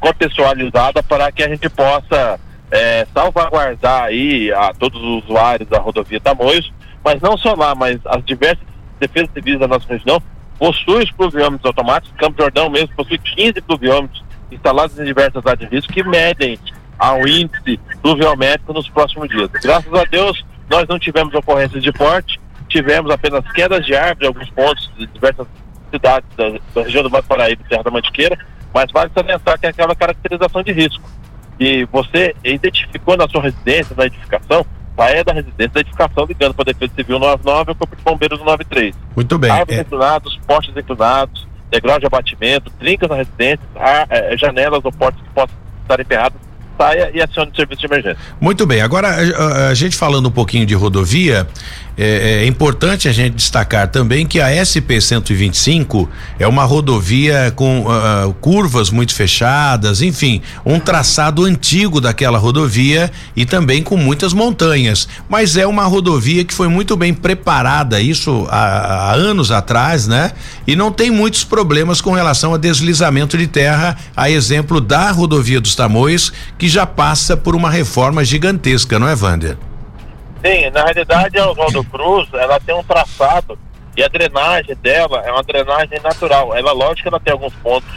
contextualizada 0.00 1.02
para 1.02 1.30
que 1.32 1.42
a 1.42 1.48
gente 1.48 1.68
possa 1.68 2.38
é, 2.70 3.06
salvaguardar 3.12 4.04
aí 4.04 4.52
a 4.52 4.72
todos 4.72 5.00
os 5.00 5.24
usuários 5.24 5.68
da 5.68 5.78
rodovia 5.78 6.20
Tamoios, 6.20 6.72
mas 7.04 7.20
não 7.20 7.36
só 7.36 7.54
lá, 7.54 7.74
mas 7.74 7.98
as 8.04 8.24
diversas 8.24 8.66
defesas 9.00 9.30
civis 9.32 9.58
da 9.58 9.68
nossa 9.68 9.86
região 9.88 10.20
possuem 10.58 11.04
os 11.04 11.10
pluviômetros 11.12 11.64
automáticos, 11.64 12.18
Campo 12.18 12.42
Jordão 12.42 12.68
mesmo 12.68 12.94
possui 12.94 13.18
15 13.18 13.60
pluviômetros 13.62 14.24
instalados 14.50 14.98
em 14.98 15.04
diversas 15.04 15.44
áreas 15.46 15.68
de 15.68 15.76
risco 15.76 15.92
que 15.92 16.02
medem 16.02 16.58
ao 16.98 17.26
índice 17.26 17.78
pluviométrico 18.02 18.72
nos 18.72 18.88
próximos 18.88 19.28
dias. 19.28 19.48
Graças 19.62 19.92
a 19.94 20.04
Deus, 20.04 20.44
nós 20.68 20.86
não 20.88 20.98
tivemos 20.98 21.32
ocorrências 21.34 21.82
de 21.82 21.92
porte, 21.92 22.40
tivemos 22.68 23.10
apenas 23.10 23.44
quedas 23.52 23.86
de 23.86 23.94
árvore 23.94 24.26
em 24.26 24.28
alguns 24.28 24.50
pontos 24.50 24.90
de 24.98 25.06
diversas 25.06 25.46
cidades 25.90 26.28
da, 26.36 26.50
da 26.74 26.82
região 26.82 27.02
do 27.02 27.10
Vale 27.10 27.24
Paraíba 27.24 27.62
e 27.64 27.68
Serra 27.68 27.82
da 27.82 27.90
Mantiqueira, 27.90 28.38
mas 28.72 28.90
vale 28.92 29.10
salientar 29.14 29.58
que 29.58 29.66
é 29.66 29.70
aquela 29.70 29.94
caracterização 29.94 30.62
de 30.62 30.72
risco 30.72 31.02
que 31.58 31.86
você 31.90 32.34
identificou 32.44 33.16
na 33.16 33.28
sua 33.28 33.42
residência, 33.42 33.94
na 33.96 34.06
edificação, 34.06 34.64
saia 34.96 35.24
da 35.24 35.32
residência 35.32 35.72
da 35.74 35.80
edificação 35.80 36.24
ligando 36.24 36.54
para 36.54 36.70
a 36.70 36.72
Defesa 36.72 36.92
Civil 36.94 37.18
99 37.18 37.70
e 37.70 37.72
o 37.72 37.74
Corpo 37.74 37.96
de 37.96 38.02
Bombeiros 38.02 38.38
93. 38.38 38.94
Muito 39.14 39.38
bem. 39.38 39.50
Árvores 39.50 39.78
é... 39.78 39.82
inclinados, 39.82 40.40
postes 40.46 40.76
inclinados, 40.76 41.46
degrau 41.70 41.98
de 41.98 42.06
abatimento, 42.06 42.70
trincas 42.78 43.08
na 43.08 43.16
residência, 43.16 43.60
ar, 43.76 44.06
é, 44.08 44.36
janelas 44.36 44.80
ou 44.84 44.92
portas 44.92 45.20
que 45.20 45.28
possam 45.30 45.56
estar 45.82 46.00
emperradas, 46.00 46.40
saia 46.78 47.10
e 47.12 47.20
acione 47.20 47.50
o 47.52 47.56
serviço 47.56 47.80
de 47.80 47.86
emergência. 47.86 48.18
Muito 48.40 48.66
bem, 48.66 48.80
agora 48.80 49.08
a, 49.08 49.68
a 49.68 49.74
gente 49.74 49.96
falando 49.96 50.28
um 50.28 50.32
pouquinho 50.32 50.64
de 50.64 50.74
rodovia, 50.74 51.46
é, 51.98 52.42
é, 52.42 52.46
importante 52.46 53.08
a 53.08 53.12
gente 53.12 53.34
destacar 53.34 53.88
também 53.88 54.24
que 54.24 54.40
a 54.40 54.48
SP 54.54 55.00
125 55.00 56.08
é 56.38 56.46
uma 56.46 56.62
rodovia 56.62 57.52
com 57.56 57.80
uh, 57.80 58.32
curvas 58.34 58.88
muito 58.88 59.12
fechadas, 59.12 60.00
enfim, 60.00 60.40
um 60.64 60.78
traçado 60.78 61.44
antigo 61.44 62.00
daquela 62.00 62.38
rodovia 62.38 63.10
e 63.34 63.44
também 63.44 63.82
com 63.82 63.96
muitas 63.96 64.32
montanhas. 64.32 65.08
Mas 65.28 65.56
é 65.56 65.66
uma 65.66 65.86
rodovia 65.86 66.44
que 66.44 66.54
foi 66.54 66.68
muito 66.68 66.96
bem 66.96 67.12
preparada, 67.12 68.00
isso 68.00 68.46
há, 68.48 69.10
há 69.10 69.14
anos 69.14 69.50
atrás, 69.50 70.06
né? 70.06 70.30
E 70.68 70.76
não 70.76 70.92
tem 70.92 71.10
muitos 71.10 71.42
problemas 71.42 72.00
com 72.00 72.12
relação 72.12 72.54
a 72.54 72.58
deslizamento 72.58 73.36
de 73.36 73.48
terra, 73.48 73.96
a 74.16 74.30
exemplo 74.30 74.80
da 74.80 75.10
rodovia 75.10 75.60
dos 75.60 75.74
Tamoios, 75.74 76.32
que 76.56 76.68
já 76.68 76.86
passa 76.86 77.36
por 77.36 77.56
uma 77.56 77.70
reforma 77.70 78.24
gigantesca, 78.24 79.00
não 79.00 79.08
é, 79.08 79.16
Wander? 79.16 79.56
Sim, 80.44 80.70
na 80.70 80.84
realidade 80.84 81.38
a 81.38 81.50
Oswaldo 81.50 81.82
Cruz, 81.84 82.28
ela 82.32 82.60
tem 82.60 82.74
um 82.74 82.82
traçado 82.84 83.58
e 83.96 84.02
a 84.02 84.08
drenagem 84.08 84.76
dela 84.76 85.22
é 85.24 85.32
uma 85.32 85.42
drenagem 85.42 85.98
natural. 86.00 86.56
Ela, 86.56 86.72
lógico 86.72 87.08
ela 87.08 87.18
tem 87.18 87.32
alguns 87.32 87.54
pontos 87.54 87.90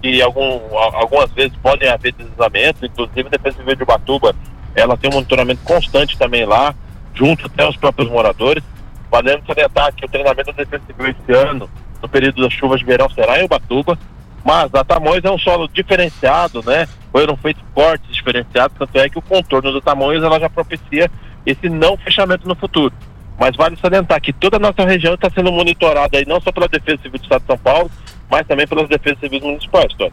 que 0.00 0.22
algum, 0.22 0.60
algumas 0.76 1.30
vezes 1.32 1.56
podem 1.62 1.88
haver 1.88 2.12
deslizamentos, 2.12 2.82
inclusive 2.82 3.26
a 3.26 3.30
Defesa 3.30 3.56
Civil 3.58 3.76
de 3.76 3.82
Ubatuba, 3.82 4.34
ela 4.74 4.96
tem 4.96 5.10
um 5.10 5.14
monitoramento 5.14 5.62
constante 5.62 6.16
também 6.16 6.44
lá, 6.44 6.74
junto 7.12 7.46
até 7.46 7.68
os 7.68 7.76
próprios 7.76 8.08
moradores. 8.08 8.62
Valendo 9.10 9.44
salientar 9.44 9.92
que 9.92 10.06
o 10.06 10.08
treinamento 10.08 10.52
da 10.52 10.62
Defesa 10.62 10.84
Civil 10.86 11.08
esse 11.08 11.32
ano, 11.32 11.68
no 12.00 12.08
período 12.08 12.42
das 12.42 12.52
chuvas 12.52 12.78
de 12.78 12.86
verão, 12.86 13.10
será 13.10 13.40
em 13.40 13.44
Ubatuba, 13.44 13.98
mas 14.44 14.72
a 14.72 14.84
Tamoios 14.84 15.24
é 15.24 15.30
um 15.30 15.38
solo 15.38 15.68
diferenciado, 15.68 16.62
né? 16.64 16.88
Foram 17.10 17.36
feitos 17.36 17.62
cortes 17.74 18.14
diferenciados, 18.14 18.76
tanto 18.78 18.96
é 18.96 19.08
que 19.08 19.18
o 19.18 19.22
contorno 19.22 19.72
do 19.72 19.80
Tamoios 19.80 20.22
ela 20.22 20.38
já 20.38 20.48
propicia 20.48 21.10
esse 21.44 21.68
não 21.68 21.96
fechamento 21.96 22.46
no 22.46 22.54
futuro. 22.54 22.94
Mas 23.38 23.56
vale 23.56 23.76
salientar 23.76 24.20
que 24.20 24.32
toda 24.32 24.56
a 24.56 24.60
nossa 24.60 24.84
região 24.84 25.14
está 25.14 25.30
sendo 25.30 25.50
monitorada 25.50 26.18
aí, 26.18 26.26
não 26.26 26.40
só 26.40 26.52
pela 26.52 26.68
Defesa 26.68 26.98
Civil 27.02 27.18
do 27.18 27.22
Estado 27.22 27.40
de 27.40 27.46
São 27.46 27.58
Paulo, 27.58 27.90
mas 28.30 28.46
também 28.46 28.66
pelas 28.66 28.88
defesas 28.88 29.18
civis 29.18 29.40
municipais, 29.40 29.92
Tony. 29.94 30.12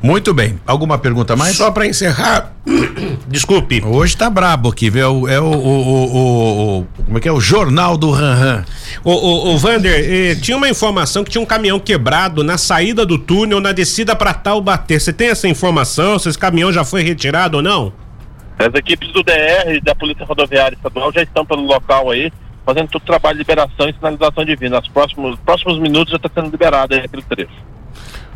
Muito 0.00 0.32
bem. 0.32 0.60
Alguma 0.66 0.96
pergunta 0.96 1.34
mais? 1.34 1.56
Só 1.56 1.70
para 1.70 1.86
encerrar. 1.86 2.52
Desculpe. 3.26 3.82
Hoje 3.84 4.16
tá 4.16 4.30
brabo 4.30 4.68
aqui, 4.68 4.88
viu? 4.88 5.26
É 5.28 5.40
o, 5.40 5.44
o, 5.44 5.88
o, 5.88 6.78
o, 6.78 6.86
como 7.04 7.18
é 7.18 7.20
que 7.20 7.28
é? 7.28 7.32
O 7.32 7.40
jornal 7.40 7.96
do 7.96 8.10
Ranran. 8.10 8.64
O, 9.02 9.10
o, 9.10 9.54
o 9.54 9.58
Vander, 9.58 9.92
eh, 9.92 10.34
tinha 10.36 10.56
uma 10.56 10.68
informação 10.68 11.24
que 11.24 11.30
tinha 11.30 11.42
um 11.42 11.46
caminhão 11.46 11.80
quebrado 11.80 12.44
na 12.44 12.56
saída 12.56 13.04
do 13.04 13.18
túnel, 13.18 13.60
na 13.60 13.72
descida 13.72 14.14
para 14.14 14.32
Taubaté. 14.32 14.98
Você 14.98 15.12
tem 15.12 15.28
essa 15.28 15.48
informação? 15.48 16.18
Se 16.18 16.28
esse 16.28 16.38
caminhão 16.38 16.72
já 16.72 16.84
foi 16.84 17.02
retirado 17.02 17.56
ou 17.56 17.62
não? 17.62 17.92
As 18.58 18.74
equipes 18.74 19.12
do 19.12 19.22
DR 19.22 19.76
e 19.76 19.80
da 19.80 19.94
Polícia 19.94 20.24
Rodoviária 20.24 20.74
Estadual 20.74 21.12
já 21.12 21.22
estão 21.22 21.46
pelo 21.46 21.62
local 21.62 22.10
aí, 22.10 22.32
fazendo 22.66 22.88
todo 22.88 23.02
o 23.02 23.06
trabalho 23.06 23.36
de 23.36 23.42
liberação 23.42 23.88
e 23.88 23.92
sinalização 23.92 24.44
de 24.44 24.56
vida. 24.56 24.80
Nos 24.80 24.88
próximos, 24.88 25.38
próximos 25.40 25.78
minutos 25.78 26.10
já 26.10 26.16
está 26.16 26.28
sendo 26.34 26.50
liberado 26.50 26.94
aí 26.94 27.00
aquele 27.00 27.22
trecho. 27.22 27.68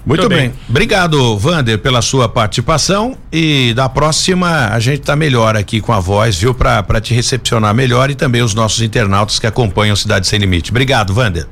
Muito, 0.04 0.22
Muito 0.22 0.28
bem. 0.28 0.48
bem. 0.48 0.58
Obrigado, 0.68 1.36
Vander, 1.38 1.78
pela 1.78 2.02
sua 2.02 2.28
participação 2.28 3.16
e 3.32 3.72
da 3.74 3.88
próxima 3.88 4.68
a 4.68 4.80
gente 4.80 5.02
tá 5.02 5.14
melhor 5.14 5.56
aqui 5.56 5.80
com 5.80 5.92
a 5.92 6.00
voz, 6.00 6.40
viu, 6.40 6.52
para 6.52 7.00
te 7.00 7.14
recepcionar 7.14 7.72
melhor 7.72 8.10
e 8.10 8.14
também 8.14 8.42
os 8.42 8.52
nossos 8.52 8.82
internautas 8.82 9.38
que 9.38 9.46
acompanham 9.46 9.94
Cidade 9.94 10.26
Sem 10.26 10.40
Limite. 10.40 10.70
Obrigado, 10.70 11.14
Vander. 11.14 11.46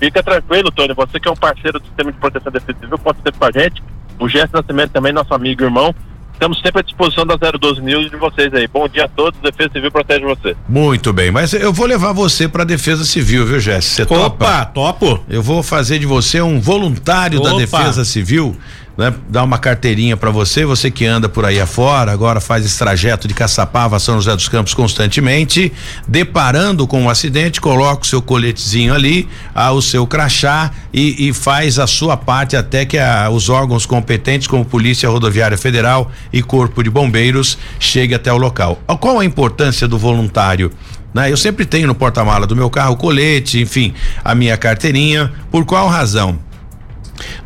Fica 0.00 0.20
tranquilo, 0.20 0.70
Tony, 0.72 0.94
você 0.94 1.20
que 1.20 1.28
é 1.28 1.30
um 1.30 1.36
parceiro 1.36 1.78
do 1.78 1.86
Sistema 1.86 2.10
de 2.10 2.18
Proteção 2.18 2.50
Defensiva, 2.50 2.98
conta 2.98 3.20
sempre 3.22 3.38
com 3.38 3.44
a 3.44 3.52
gente. 3.52 3.82
O 4.18 4.28
Gerson 4.28 4.56
Nascimento 4.56 4.90
também, 4.90 5.12
nosso 5.12 5.32
amigo 5.32 5.62
e 5.62 5.64
irmão, 5.64 5.94
Estamos 6.42 6.60
sempre 6.60 6.80
à 6.80 6.82
disposição 6.82 7.24
da 7.24 7.36
012 7.36 7.80
News 7.80 8.10
de 8.10 8.16
vocês 8.16 8.52
aí. 8.52 8.66
Bom 8.66 8.88
dia 8.88 9.04
a 9.04 9.08
todos, 9.08 9.38
Defesa 9.40 9.70
Civil 9.74 9.92
protege 9.92 10.24
você. 10.24 10.56
Muito 10.68 11.12
bem, 11.12 11.30
mas 11.30 11.52
eu 11.52 11.72
vou 11.72 11.86
levar 11.86 12.12
você 12.12 12.48
para 12.48 12.64
Defesa 12.64 13.04
Civil, 13.04 13.46
viu, 13.46 13.60
Jéssica? 13.60 14.08
Você 14.08 14.12
Opa, 14.12 14.64
topa? 14.64 14.64
topo. 14.74 15.24
Eu 15.28 15.40
vou 15.40 15.62
fazer 15.62 16.00
de 16.00 16.06
você 16.06 16.42
um 16.42 16.60
voluntário 16.60 17.38
Opa. 17.38 17.50
da 17.50 17.56
Defesa 17.56 18.04
Civil 18.04 18.56
né? 18.96 19.12
Uma 19.42 19.58
carteirinha 19.58 20.16
para 20.16 20.30
você, 20.30 20.64
você 20.64 20.90
que 20.90 21.06
anda 21.06 21.28
por 21.28 21.44
aí 21.44 21.60
afora, 21.60 22.12
agora 22.12 22.40
faz 22.40 22.64
esse 22.64 22.78
trajeto 22.78 23.26
de 23.26 23.34
Caçapava, 23.34 23.98
São 23.98 24.16
José 24.16 24.34
dos 24.34 24.48
Campos 24.48 24.74
constantemente, 24.74 25.72
deparando 26.06 26.86
com 26.86 27.02
um 27.02 27.10
acidente, 27.10 27.60
coloca 27.60 28.02
o 28.02 28.06
seu 28.06 28.20
coletezinho 28.20 28.94
ali, 28.94 29.28
ah, 29.54 29.72
o 29.72 29.80
seu 29.80 30.06
crachá 30.06 30.70
e, 30.92 31.28
e 31.28 31.32
faz 31.32 31.78
a 31.78 31.86
sua 31.86 32.16
parte 32.16 32.56
até 32.56 32.84
que 32.84 32.98
a, 32.98 33.30
os 33.30 33.48
órgãos 33.48 33.86
competentes, 33.86 34.46
como 34.46 34.64
Polícia 34.64 35.08
Rodoviária 35.08 35.56
Federal 35.56 36.10
e 36.32 36.42
Corpo 36.42 36.82
de 36.82 36.90
Bombeiros, 36.90 37.58
chegue 37.78 38.14
até 38.14 38.32
o 38.32 38.36
local. 38.36 38.80
Qual 39.00 39.18
a 39.18 39.24
importância 39.24 39.88
do 39.88 39.98
voluntário? 39.98 40.70
Né? 41.12 41.30
Eu 41.30 41.36
sempre 41.36 41.64
tenho 41.64 41.86
no 41.86 41.94
porta-mala 41.94 42.46
do 42.46 42.56
meu 42.56 42.70
carro 42.70 42.96
colete, 42.96 43.60
enfim, 43.60 43.92
a 44.24 44.34
minha 44.34 44.56
carteirinha. 44.56 45.32
Por 45.50 45.64
qual 45.64 45.88
razão? 45.88 46.38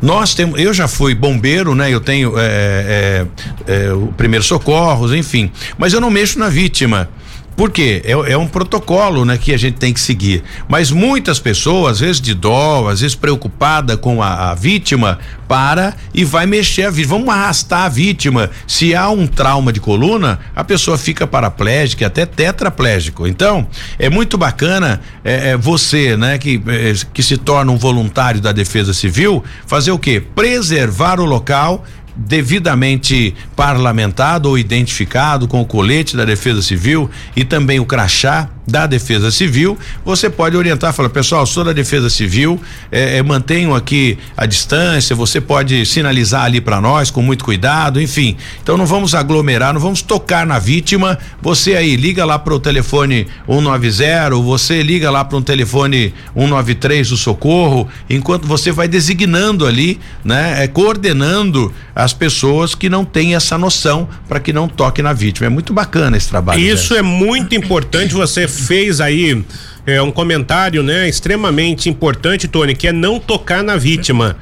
Nós 0.01 0.33
temos, 0.33 0.59
eu 0.59 0.73
já 0.73 0.87
fui 0.87 1.13
bombeiro, 1.15 1.73
né? 1.75 1.93
Eu 1.93 1.99
tenho 1.99 2.37
é, 2.37 3.25
é, 3.67 3.85
é, 3.87 3.93
o 3.93 4.07
primeiro 4.15 4.43
socorros, 4.43 5.13
enfim, 5.13 5.51
mas 5.77 5.93
eu 5.93 6.01
não 6.01 6.09
mexo 6.09 6.39
na 6.39 6.49
vítima. 6.49 7.09
Por 7.57 7.71
quê? 7.71 8.03
É, 8.05 8.11
é, 8.11 8.37
um 8.37 8.47
protocolo, 8.47 9.25
né, 9.25 9.35
que 9.35 9.51
a 9.51 9.57
gente 9.57 9.77
tem 9.77 9.91
que 9.91 9.99
seguir. 9.99 10.43
Mas 10.69 10.91
muitas 10.91 11.39
pessoas, 11.39 11.93
às 11.93 11.99
vezes 11.99 12.21
de 12.21 12.35
dó, 12.35 12.87
às 12.87 13.01
vezes 13.01 13.15
preocupada 13.15 13.97
com 13.97 14.21
a, 14.21 14.51
a 14.51 14.53
vítima, 14.53 15.17
para 15.47 15.95
e 16.13 16.23
vai 16.23 16.45
mexer 16.45 16.83
a 16.83 16.91
vítima. 16.91 17.17
Vamos 17.17 17.33
arrastar 17.33 17.85
a 17.85 17.89
vítima. 17.89 18.51
Se 18.67 18.93
há 18.93 19.09
um 19.09 19.25
trauma 19.25 19.73
de 19.73 19.79
coluna, 19.79 20.39
a 20.55 20.63
pessoa 20.63 20.99
fica 20.99 21.25
paraplégica, 21.25 22.05
até 22.05 22.27
tetraplégico. 22.27 23.25
Então, 23.25 23.67
é 23.97 24.07
muito 24.07 24.37
bacana 24.37 25.01
é, 25.23 25.49
é 25.49 25.57
você, 25.57 26.15
né, 26.15 26.37
que, 26.37 26.61
é, 26.67 26.93
que 27.11 27.23
se 27.23 27.37
torna 27.37 27.71
um 27.71 27.77
voluntário 27.77 28.39
da 28.39 28.51
Defesa 28.51 28.93
Civil, 28.93 29.43
fazer 29.65 29.89
o 29.89 29.97
quê? 29.97 30.21
Preservar 30.35 31.19
o 31.19 31.25
local 31.25 31.83
devidamente 32.17 33.35
parlamentado 33.55 34.47
ou 34.47 34.57
identificado 34.57 35.47
com 35.47 35.61
o 35.61 35.65
colete 35.65 36.17
da 36.17 36.25
Defesa 36.25 36.61
Civil 36.61 37.09
e 37.35 37.45
também 37.45 37.79
o 37.79 37.85
crachá 37.85 38.49
da 38.67 38.85
Defesa 38.85 39.31
Civil, 39.31 39.77
você 40.03 40.29
pode 40.29 40.57
orientar, 40.57 40.91
falar, 40.91 41.09
pessoal, 41.09 41.45
sou 41.45 41.63
da 41.63 41.71
Defesa 41.71 42.09
Civil, 42.09 42.59
é, 42.91 43.17
é, 43.17 43.23
mantenho 43.23 43.73
aqui 43.73 44.17
a 44.35 44.45
distância, 44.45 45.15
você 45.15 45.39
pode 45.39 45.85
sinalizar 45.85 46.43
ali 46.43 46.59
para 46.59 46.81
nós 46.81 47.09
com 47.09 47.21
muito 47.21 47.45
cuidado, 47.45 48.01
enfim. 48.01 48.35
Então 48.61 48.75
não 48.75 48.85
vamos 48.85 49.15
aglomerar, 49.15 49.73
não 49.73 49.79
vamos 49.79 50.01
tocar 50.01 50.45
na 50.45 50.59
vítima. 50.59 51.17
Você 51.41 51.75
aí 51.75 51.95
liga 51.95 52.25
lá 52.25 52.37
para 52.37 52.53
o 52.53 52.59
telefone 52.59 53.27
190, 53.47 54.35
você 54.43 54.83
liga 54.83 55.09
lá 55.09 55.23
para 55.23 55.37
um 55.37 55.41
telefone 55.41 56.13
193 56.35 57.09
do 57.09 57.17
socorro, 57.17 57.87
enquanto 58.09 58.45
você 58.45 58.71
vai 58.71 58.89
designando 58.89 59.65
ali, 59.65 59.97
né, 60.25 60.63
é, 60.63 60.67
coordenando 60.67 61.73
as 61.95 62.11
pessoas 62.11 62.75
que 62.75 62.89
não 62.89 63.05
têm 63.05 63.33
essa 63.33 63.57
noção 63.57 64.09
para 64.27 64.41
que 64.41 64.51
não 64.51 64.67
toque 64.67 65.01
na 65.01 65.13
vítima. 65.13 65.47
É 65.47 65.49
muito 65.49 65.71
bacana 65.71 66.17
esse 66.17 66.27
trabalho. 66.27 66.59
Isso 66.59 66.93
é 66.93 67.01
muito 67.01 67.55
importante 67.55 68.13
você 68.13 68.45
fez 68.57 68.99
aí 68.99 69.43
é, 69.85 70.01
um 70.01 70.11
comentário, 70.11 70.83
né, 70.83 71.07
extremamente 71.07 71.89
importante, 71.89 72.47
Tony, 72.47 72.75
que 72.75 72.87
é 72.87 72.91
não 72.91 73.19
tocar 73.19 73.63
na 73.63 73.77
vítima. 73.77 74.35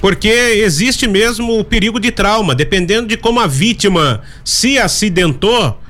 Porque 0.00 0.28
existe 0.28 1.08
mesmo 1.08 1.58
o 1.58 1.64
perigo 1.64 1.98
de 1.98 2.12
trauma, 2.12 2.54
dependendo 2.54 3.08
de 3.08 3.16
como 3.16 3.40
a 3.40 3.48
vítima 3.48 4.22
se 4.44 4.78
acidentou, 4.78 5.80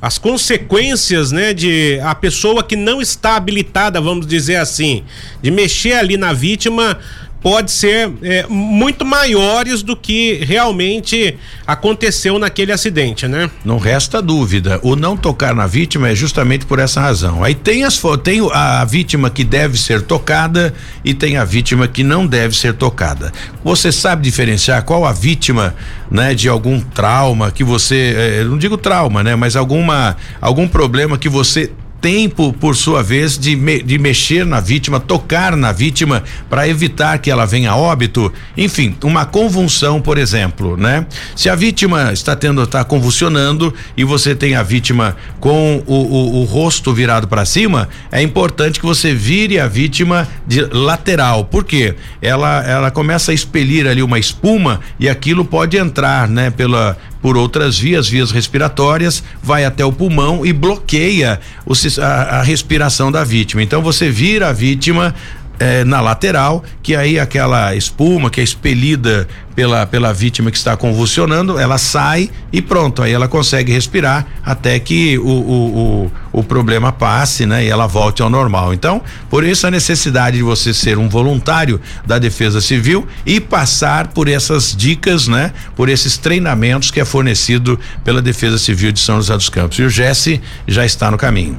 as 0.00 0.18
consequências, 0.18 1.30
né, 1.30 1.52
de 1.52 2.00
a 2.02 2.14
pessoa 2.14 2.64
que 2.64 2.74
não 2.74 3.00
está 3.00 3.36
habilitada, 3.36 4.00
vamos 4.00 4.26
dizer 4.26 4.56
assim, 4.56 5.04
de 5.40 5.50
mexer 5.50 5.92
ali 5.92 6.16
na 6.16 6.32
vítima, 6.32 6.98
pode 7.42 7.72
ser 7.72 8.10
é, 8.22 8.46
muito 8.48 9.04
maiores 9.04 9.82
do 9.82 9.96
que 9.96 10.34
realmente 10.44 11.36
aconteceu 11.66 12.38
naquele 12.38 12.72
acidente, 12.72 13.26
né? 13.26 13.50
Não 13.64 13.78
resta 13.78 14.22
dúvida. 14.22 14.78
O 14.82 14.94
não 14.94 15.16
tocar 15.16 15.54
na 15.54 15.66
vítima 15.66 16.08
é 16.08 16.14
justamente 16.14 16.64
por 16.64 16.78
essa 16.78 17.00
razão. 17.00 17.42
Aí 17.42 17.54
tem 17.54 17.84
as 17.84 18.00
tem 18.22 18.40
a 18.52 18.84
vítima 18.84 19.28
que 19.30 19.42
deve 19.42 19.78
ser 19.78 20.02
tocada 20.02 20.72
e 21.04 21.12
tem 21.12 21.36
a 21.36 21.44
vítima 21.44 21.88
que 21.88 22.02
não 22.02 22.26
deve 22.26 22.56
ser 22.56 22.74
tocada. 22.74 23.32
Você 23.64 23.90
sabe 23.90 24.22
diferenciar 24.22 24.84
qual 24.84 25.04
a 25.04 25.12
vítima, 25.12 25.74
né, 26.10 26.34
de 26.34 26.48
algum 26.48 26.80
trauma 26.80 27.50
que 27.50 27.64
você, 27.64 28.14
eh, 28.16 28.44
não 28.44 28.58
digo 28.58 28.76
trauma, 28.76 29.22
né, 29.22 29.34
mas 29.34 29.56
alguma 29.56 30.16
algum 30.40 30.68
problema 30.68 31.18
que 31.18 31.28
você 31.28 31.70
tempo, 32.02 32.52
por 32.52 32.74
sua 32.74 33.00
vez, 33.00 33.38
de, 33.38 33.54
me, 33.54 33.80
de 33.80 33.96
mexer 33.96 34.44
na 34.44 34.58
vítima, 34.58 34.98
tocar 34.98 35.56
na 35.56 35.70
vítima 35.70 36.24
para 36.50 36.68
evitar 36.68 37.16
que 37.18 37.30
ela 37.30 37.46
venha 37.46 37.70
a 37.70 37.76
óbito. 37.76 38.30
Enfim, 38.56 38.96
uma 39.04 39.24
convulsão, 39.24 40.00
por 40.00 40.18
exemplo, 40.18 40.76
né? 40.76 41.06
Se 41.36 41.48
a 41.48 41.54
vítima 41.54 42.12
está 42.12 42.34
tendo, 42.34 42.60
está 42.64 42.84
convulsionando 42.84 43.72
e 43.96 44.02
você 44.02 44.34
tem 44.34 44.56
a 44.56 44.64
vítima 44.64 45.16
com 45.38 45.80
o, 45.86 45.94
o, 45.94 46.40
o 46.40 46.44
rosto 46.44 46.92
virado 46.92 47.28
para 47.28 47.44
cima, 47.44 47.88
é 48.10 48.20
importante 48.20 48.80
que 48.80 48.86
você 48.86 49.14
vire 49.14 49.60
a 49.60 49.68
vítima 49.68 50.26
de 50.44 50.62
lateral. 50.64 51.44
Por 51.44 51.64
quê? 51.64 51.94
Ela, 52.20 52.64
ela 52.64 52.90
começa 52.90 53.30
a 53.30 53.34
expelir 53.34 53.86
ali 53.86 54.02
uma 54.02 54.18
espuma 54.18 54.80
e 54.98 55.08
aquilo 55.08 55.44
pode 55.44 55.76
entrar, 55.76 56.28
né? 56.28 56.50
Pela, 56.50 56.98
por 57.22 57.36
outras 57.36 57.78
vias, 57.78 58.08
vias 58.08 58.32
respiratórias, 58.32 59.22
vai 59.40 59.64
até 59.64 59.84
o 59.84 59.92
pulmão 59.92 60.44
e 60.44 60.52
bloqueia 60.52 61.40
o, 61.64 61.72
a, 62.02 62.06
a 62.38 62.42
respiração 62.42 63.12
da 63.12 63.22
vítima. 63.22 63.62
Então 63.62 63.80
você 63.80 64.10
vira 64.10 64.48
a 64.48 64.52
vítima 64.52 65.14
eh, 65.60 65.84
na 65.84 66.00
lateral, 66.00 66.64
que 66.82 66.96
aí 66.96 67.20
aquela 67.20 67.76
espuma 67.76 68.28
que 68.28 68.40
é 68.40 68.44
expelida 68.44 69.28
pela, 69.54 69.86
pela 69.86 70.12
vítima 70.12 70.50
que 70.50 70.56
está 70.56 70.76
convulsionando, 70.76 71.58
ela 71.58 71.78
sai 71.78 72.30
e 72.52 72.60
pronto, 72.60 73.02
aí 73.02 73.12
ela 73.12 73.28
consegue 73.28 73.72
respirar 73.72 74.26
até 74.44 74.78
que 74.78 75.18
o, 75.18 75.22
o, 75.22 76.10
o, 76.32 76.40
o, 76.40 76.44
problema 76.44 76.92
passe, 76.92 77.46
né? 77.46 77.64
E 77.64 77.68
ela 77.68 77.86
volte 77.86 78.22
ao 78.22 78.30
normal. 78.30 78.74
Então, 78.74 79.02
por 79.30 79.44
isso 79.44 79.66
a 79.66 79.70
necessidade 79.70 80.36
de 80.36 80.42
você 80.42 80.74
ser 80.74 80.98
um 80.98 81.08
voluntário 81.08 81.80
da 82.06 82.18
Defesa 82.18 82.60
Civil 82.60 83.06
e 83.24 83.40
passar 83.40 84.08
por 84.08 84.28
essas 84.28 84.74
dicas, 84.74 85.28
né? 85.28 85.52
Por 85.76 85.88
esses 85.88 86.16
treinamentos 86.16 86.90
que 86.90 87.00
é 87.00 87.04
fornecido 87.04 87.78
pela 88.04 88.20
Defesa 88.20 88.58
Civil 88.58 88.92
de 88.92 89.00
São 89.00 89.16
José 89.16 89.34
dos 89.34 89.48
Campos. 89.48 89.78
E 89.78 89.82
o 89.82 89.90
Jesse 89.90 90.40
já 90.66 90.84
está 90.84 91.10
no 91.10 91.18
caminho. 91.18 91.58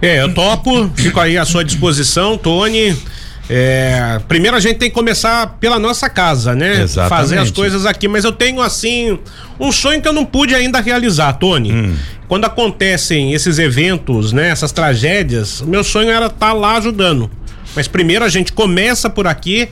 É, 0.00 0.22
eu 0.22 0.32
topo, 0.32 0.90
fico 0.94 1.18
aí 1.18 1.36
à 1.36 1.44
sua 1.44 1.64
disposição, 1.64 2.36
Tony. 2.36 2.96
É, 3.50 4.20
primeiro 4.28 4.56
a 4.56 4.60
gente 4.60 4.76
tem 4.76 4.90
que 4.90 4.94
começar 4.94 5.56
pela 5.58 5.78
nossa 5.78 6.08
casa, 6.10 6.54
né? 6.54 6.82
Exatamente. 6.82 7.08
Fazer 7.08 7.38
as 7.38 7.50
coisas 7.50 7.86
aqui, 7.86 8.06
mas 8.06 8.24
eu 8.24 8.32
tenho 8.32 8.60
assim 8.60 9.18
um 9.58 9.72
sonho 9.72 10.00
que 10.02 10.08
eu 10.08 10.12
não 10.12 10.24
pude 10.24 10.54
ainda 10.54 10.80
realizar, 10.80 11.32
Tony. 11.34 11.72
Hum. 11.72 11.96
Quando 12.28 12.44
acontecem 12.44 13.32
esses 13.32 13.58
eventos, 13.58 14.32
né, 14.32 14.50
essas 14.50 14.70
tragédias, 14.70 15.62
meu 15.62 15.82
sonho 15.82 16.10
era 16.10 16.26
estar 16.26 16.48
tá 16.48 16.52
lá 16.52 16.76
ajudando. 16.76 17.30
Mas 17.74 17.88
primeiro 17.88 18.24
a 18.24 18.28
gente 18.28 18.52
começa 18.52 19.08
por 19.08 19.26
aqui 19.26 19.68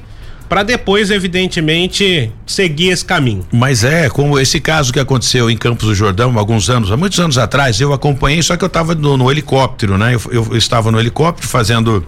para 0.49 0.63
depois, 0.63 1.11
evidentemente, 1.11 2.31
seguir 2.47 2.91
esse 2.91 3.05
caminho. 3.05 3.45
Mas 3.53 3.83
é, 3.83 4.09
como 4.09 4.39
esse 4.39 4.61
caso 4.61 4.93
que 4.93 5.01
aconteceu 5.01 5.51
em 5.51 5.57
Campos 5.57 5.89
do 5.89 5.95
Jordão, 5.95 6.39
alguns 6.39 6.71
anos, 6.71 6.91
há 6.91 6.97
muitos 6.97 7.19
anos 7.19 7.37
atrás, 7.37 7.81
eu 7.81 7.93
acompanhei, 7.93 8.41
só 8.43 8.57
que 8.57 8.63
eu 8.63 8.69
estava 8.69 8.95
no, 8.95 9.17
no, 9.17 9.31
helicóptero, 9.31 9.99
né? 9.99 10.15
Eu, 10.15 10.21
eu, 10.31 10.47
eu 10.53 10.57
estava 10.57 10.91
no 10.93 11.01
helicóptero 11.01 11.49
fazendo 11.49 12.07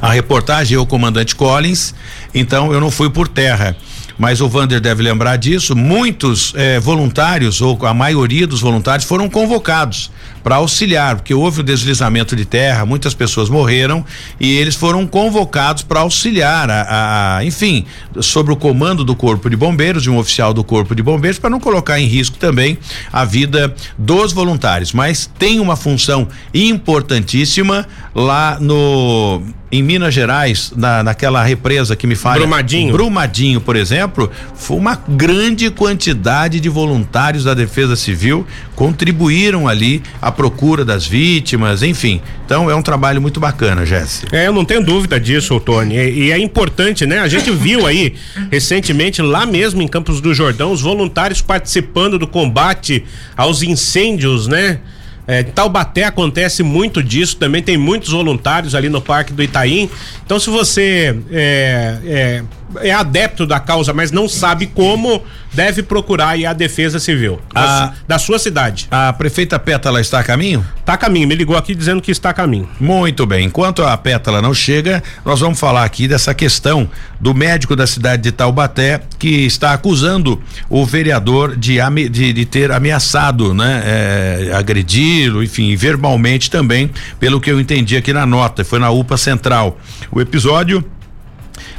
a 0.00 0.12
reportagem, 0.12 0.76
eu, 0.76 0.86
comandante 0.86 1.34
Collins, 1.34 1.94
então 2.34 2.72
eu 2.72 2.80
não 2.80 2.90
fui 2.90 3.10
por 3.10 3.28
terra 3.28 3.76
mas 4.16 4.40
o 4.40 4.48
Vander 4.48 4.80
deve 4.80 5.02
lembrar 5.02 5.36
disso. 5.36 5.74
Muitos 5.74 6.52
eh, 6.56 6.78
voluntários, 6.78 7.60
ou 7.60 7.76
a 7.84 7.92
maioria 7.92 8.46
dos 8.46 8.60
voluntários, 8.60 9.06
foram 9.08 9.28
convocados 9.28 10.08
para 10.44 10.56
auxiliar, 10.56 11.16
porque 11.16 11.32
houve 11.32 11.60
o 11.60 11.62
um 11.62 11.64
deslizamento 11.64 12.36
de 12.36 12.44
terra, 12.44 12.84
muitas 12.84 13.14
pessoas 13.14 13.48
morreram 13.48 14.04
e 14.38 14.54
eles 14.58 14.76
foram 14.76 15.06
convocados 15.06 15.82
para 15.82 16.00
auxiliar, 16.00 16.70
a, 16.70 17.38
a, 17.38 17.44
enfim, 17.44 17.86
sobre 18.20 18.52
o 18.52 18.56
comando 18.56 19.02
do 19.02 19.16
Corpo 19.16 19.48
de 19.48 19.56
Bombeiros, 19.56 20.02
de 20.02 20.10
um 20.10 20.18
oficial 20.18 20.52
do 20.52 20.62
Corpo 20.62 20.94
de 20.94 21.02
Bombeiros, 21.02 21.38
para 21.38 21.48
não 21.48 21.58
colocar 21.58 21.98
em 21.98 22.06
risco 22.06 22.36
também 22.36 22.78
a 23.10 23.24
vida 23.24 23.74
dos 23.96 24.34
voluntários. 24.34 24.92
Mas 24.92 25.30
tem 25.38 25.58
uma 25.60 25.76
função 25.76 26.28
importantíssima 26.52 27.86
lá 28.14 28.58
no 28.60 29.42
em 29.74 29.82
Minas 29.82 30.14
Gerais, 30.14 30.72
na, 30.76 31.02
naquela 31.02 31.42
represa 31.42 31.96
que 31.96 32.06
me 32.06 32.14
fala. 32.14 32.36
Brumadinho. 32.36 32.92
Brumadinho, 32.92 33.60
por 33.60 33.74
exemplo, 33.74 34.30
foi 34.54 34.76
uma 34.76 34.94
grande 35.08 35.68
quantidade 35.68 36.60
de 36.60 36.68
voluntários 36.68 37.42
da 37.42 37.54
Defesa 37.54 37.96
Civil 37.96 38.46
contribuíram 38.76 39.66
ali 39.66 40.00
à 40.22 40.30
procura 40.34 40.84
das 40.84 41.06
vítimas, 41.06 41.82
enfim. 41.82 42.20
Então 42.44 42.70
é 42.70 42.74
um 42.74 42.82
trabalho 42.82 43.20
muito 43.20 43.40
bacana, 43.40 43.86
Jéssica. 43.86 44.36
É, 44.36 44.46
eu 44.46 44.52
não 44.52 44.64
tenho 44.64 44.84
dúvida 44.84 45.18
disso, 45.18 45.58
Tony. 45.60 45.96
E, 45.96 46.24
e 46.24 46.32
é 46.32 46.38
importante, 46.38 47.06
né? 47.06 47.20
A 47.20 47.28
gente 47.28 47.50
viu 47.50 47.86
aí 47.86 48.14
recentemente 48.50 49.22
lá 49.22 49.46
mesmo 49.46 49.82
em 49.82 49.88
Campos 49.88 50.20
do 50.20 50.34
Jordão 50.34 50.72
os 50.72 50.80
voluntários 50.80 51.40
participando 51.40 52.18
do 52.18 52.26
combate 52.26 53.04
aos 53.36 53.62
incêndios, 53.62 54.46
né? 54.46 54.80
É, 55.26 55.42
Taubaté 55.42 56.04
acontece 56.04 56.62
muito 56.62 57.02
disso, 57.02 57.36
também 57.36 57.62
tem 57.62 57.78
muitos 57.78 58.10
voluntários 58.10 58.74
ali 58.74 58.90
no 58.90 59.00
Parque 59.00 59.32
do 59.32 59.42
Itaim. 59.42 59.88
Então, 60.24 60.38
se 60.38 60.50
você 60.50 61.16
é, 61.30 61.98
é 62.04 62.42
é 62.80 62.92
adepto 62.92 63.46
da 63.46 63.60
causa, 63.60 63.92
mas 63.92 64.10
não 64.10 64.28
sabe 64.28 64.66
como, 64.66 65.22
deve 65.52 65.82
procurar 65.82 66.36
a 66.44 66.52
Defesa 66.52 66.98
Civil 66.98 67.40
a, 67.54 67.62
da, 67.62 67.94
da, 68.08 68.18
sua 68.18 68.38
cidade. 68.38 68.86
A 68.90 69.12
prefeita 69.12 69.58
Pétala 69.58 70.00
está 70.00 70.20
a 70.20 70.24
caminho? 70.24 70.64
Está 70.80 70.94
a 70.94 70.96
caminho, 70.96 71.28
me 71.28 71.34
ligou 71.34 71.56
aqui 71.56 71.74
dizendo 71.74 72.02
que 72.02 72.10
está 72.10 72.30
a 72.30 72.34
caminho. 72.34 72.68
Muito 72.80 73.24
bem. 73.26 73.46
Enquanto 73.46 73.82
a 73.82 73.96
Pétala 73.96 74.42
não 74.42 74.52
chega, 74.52 75.02
nós 75.24 75.40
vamos 75.40 75.58
falar 75.58 75.84
aqui 75.84 76.08
dessa 76.08 76.34
questão 76.34 76.88
do 77.20 77.34
médico 77.34 77.74
da 77.74 77.86
cidade 77.86 78.22
de 78.22 78.32
Taubaté 78.32 79.00
que 79.18 79.46
está 79.46 79.72
acusando 79.72 80.42
o 80.68 80.84
vereador 80.84 81.56
de, 81.56 81.78
de, 82.10 82.32
de 82.32 82.44
ter 82.44 82.70
ameaçado, 82.72 83.54
né? 83.54 83.82
É, 83.84 84.52
agredi-lo, 84.54 85.42
enfim, 85.42 85.74
verbalmente 85.76 86.50
também, 86.50 86.90
pelo 87.18 87.40
que 87.40 87.50
eu 87.50 87.60
entendi 87.60 87.96
aqui 87.96 88.12
na 88.12 88.26
nota, 88.26 88.64
foi 88.64 88.78
na 88.78 88.90
UPA 88.90 89.16
Central. 89.16 89.78
O 90.10 90.20
episódio 90.20 90.84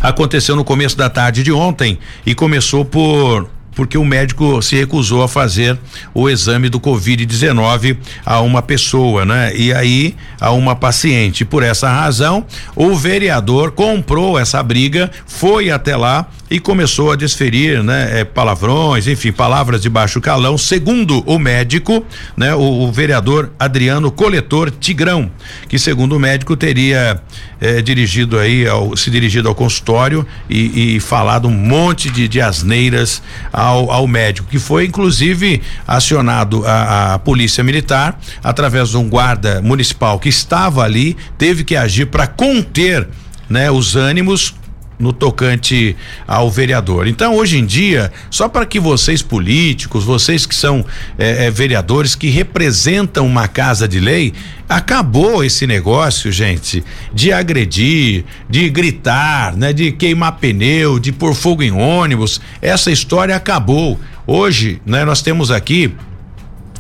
aconteceu 0.02 0.56
no 0.56 0.64
começo 0.64 0.98
da 0.98 1.10
tarde 1.10 1.44
de 1.44 1.52
ontem 1.52 1.98
e 2.26 2.36
começou 2.36 2.86
por 2.86 3.50
porque 3.76 3.98
o 3.98 4.06
médico 4.06 4.62
se 4.62 4.76
recusou 4.76 5.22
a 5.22 5.28
fazer 5.28 5.78
o 6.14 6.30
exame 6.30 6.70
do 6.70 6.80
Covid-19 6.80 7.98
a 8.26 8.40
uma 8.40 8.62
pessoa, 8.62 9.26
né? 9.26 9.54
E 9.54 9.74
aí 9.74 10.16
a 10.40 10.52
uma 10.52 10.76
paciente. 10.76 11.44
Por 11.44 11.62
essa 11.62 11.90
razão, 11.90 12.46
o 12.74 12.96
vereador 12.96 13.74
comprou 13.74 14.40
essa 14.40 14.64
briga, 14.64 15.12
foi 15.28 15.70
até 15.70 15.96
lá 15.96 16.28
e 16.56 16.60
começou 16.60 17.12
a 17.12 17.18
desferir, 17.18 17.84
né, 17.84 18.22
é, 18.22 18.24
palavrões, 18.24 19.08
enfim, 19.08 19.30
palavras 19.30 19.82
de 19.82 19.90
baixo 19.90 20.22
calão, 20.22 20.58
segundo 20.58 21.22
o 21.26 21.38
médico, 21.38 22.06
né, 22.38 22.56
o, 22.56 22.84
o 22.84 22.92
vereador 22.94 23.52
Adriano 23.60 24.10
Coletor 24.10 24.72
Tigrão, 24.72 25.30
que 25.68 25.78
segundo 25.78 26.16
o 26.16 26.20
médico 26.20 26.56
teria 26.56 27.22
é, 27.60 27.82
dirigido 27.82 28.40
aí 28.40 28.66
ao, 28.66 28.96
se 28.96 29.12
dirigido 29.12 29.50
ao 29.50 29.54
consultório 29.54 30.26
e, 30.50 30.96
e 30.96 31.00
falado 31.02 31.50
um 31.50 31.52
monte 31.52 32.10
de, 32.10 32.26
de 32.26 32.40
asneiras 32.40 33.22
ao, 33.52 33.92
ao 33.92 34.08
médico, 34.08 34.48
que 34.50 34.58
foi 34.58 34.86
inclusive 34.86 35.62
acionado 35.86 36.66
a, 36.66 37.16
a 37.16 37.20
polícia 37.20 37.66
militar 37.66 38.18
através 38.42 38.92
de 38.92 38.98
um 38.98 39.10
guarda 39.10 39.62
municipal 39.62 40.18
que 40.18 40.30
estava 40.30 40.86
ali, 40.86 41.18
teve 41.38 41.66
que 41.66 41.76
agir 41.76 42.06
para 42.06 42.26
conter 42.28 43.10
né, 43.50 43.70
os 43.70 43.98
ânimos 43.98 44.56
no 44.98 45.12
tocante 45.12 45.96
ao 46.28 46.50
vereador. 46.50 47.08
Então, 47.08 47.36
hoje 47.36 47.58
em 47.58 47.66
dia, 47.66 48.12
só 48.30 48.48
para 48.48 48.66
que 48.66 48.80
vocês 48.80 49.22
políticos, 49.22 50.04
vocês 50.04 50.46
que 50.46 50.56
são 50.56 50.86
é, 51.18 51.46
é, 51.46 51.52
vereadores 51.52 52.16
que 52.16 52.30
representam 52.30 53.26
uma 53.26 53.48
casa 53.48 53.88
de 53.88 54.00
lei, 54.00 54.34
acabou 54.68 55.44
esse 55.44 55.68
negócio, 55.68 56.32
gente, 56.32 56.84
de 57.14 57.32
agredir, 57.32 58.26
de 58.50 58.70
gritar, 58.70 59.56
né, 59.56 59.72
de 59.72 59.92
queimar 59.92 60.34
pneu, 60.34 61.00
de 61.00 61.12
pôr 61.12 61.36
fogo 61.36 61.62
em 61.62 61.72
ônibus. 61.72 62.42
Essa 62.62 62.92
história 62.92 63.36
acabou. 63.36 64.00
Hoje, 64.26 64.82
né, 64.86 65.06
nós 65.06 65.22
temos 65.22 65.52
aqui 65.52 65.94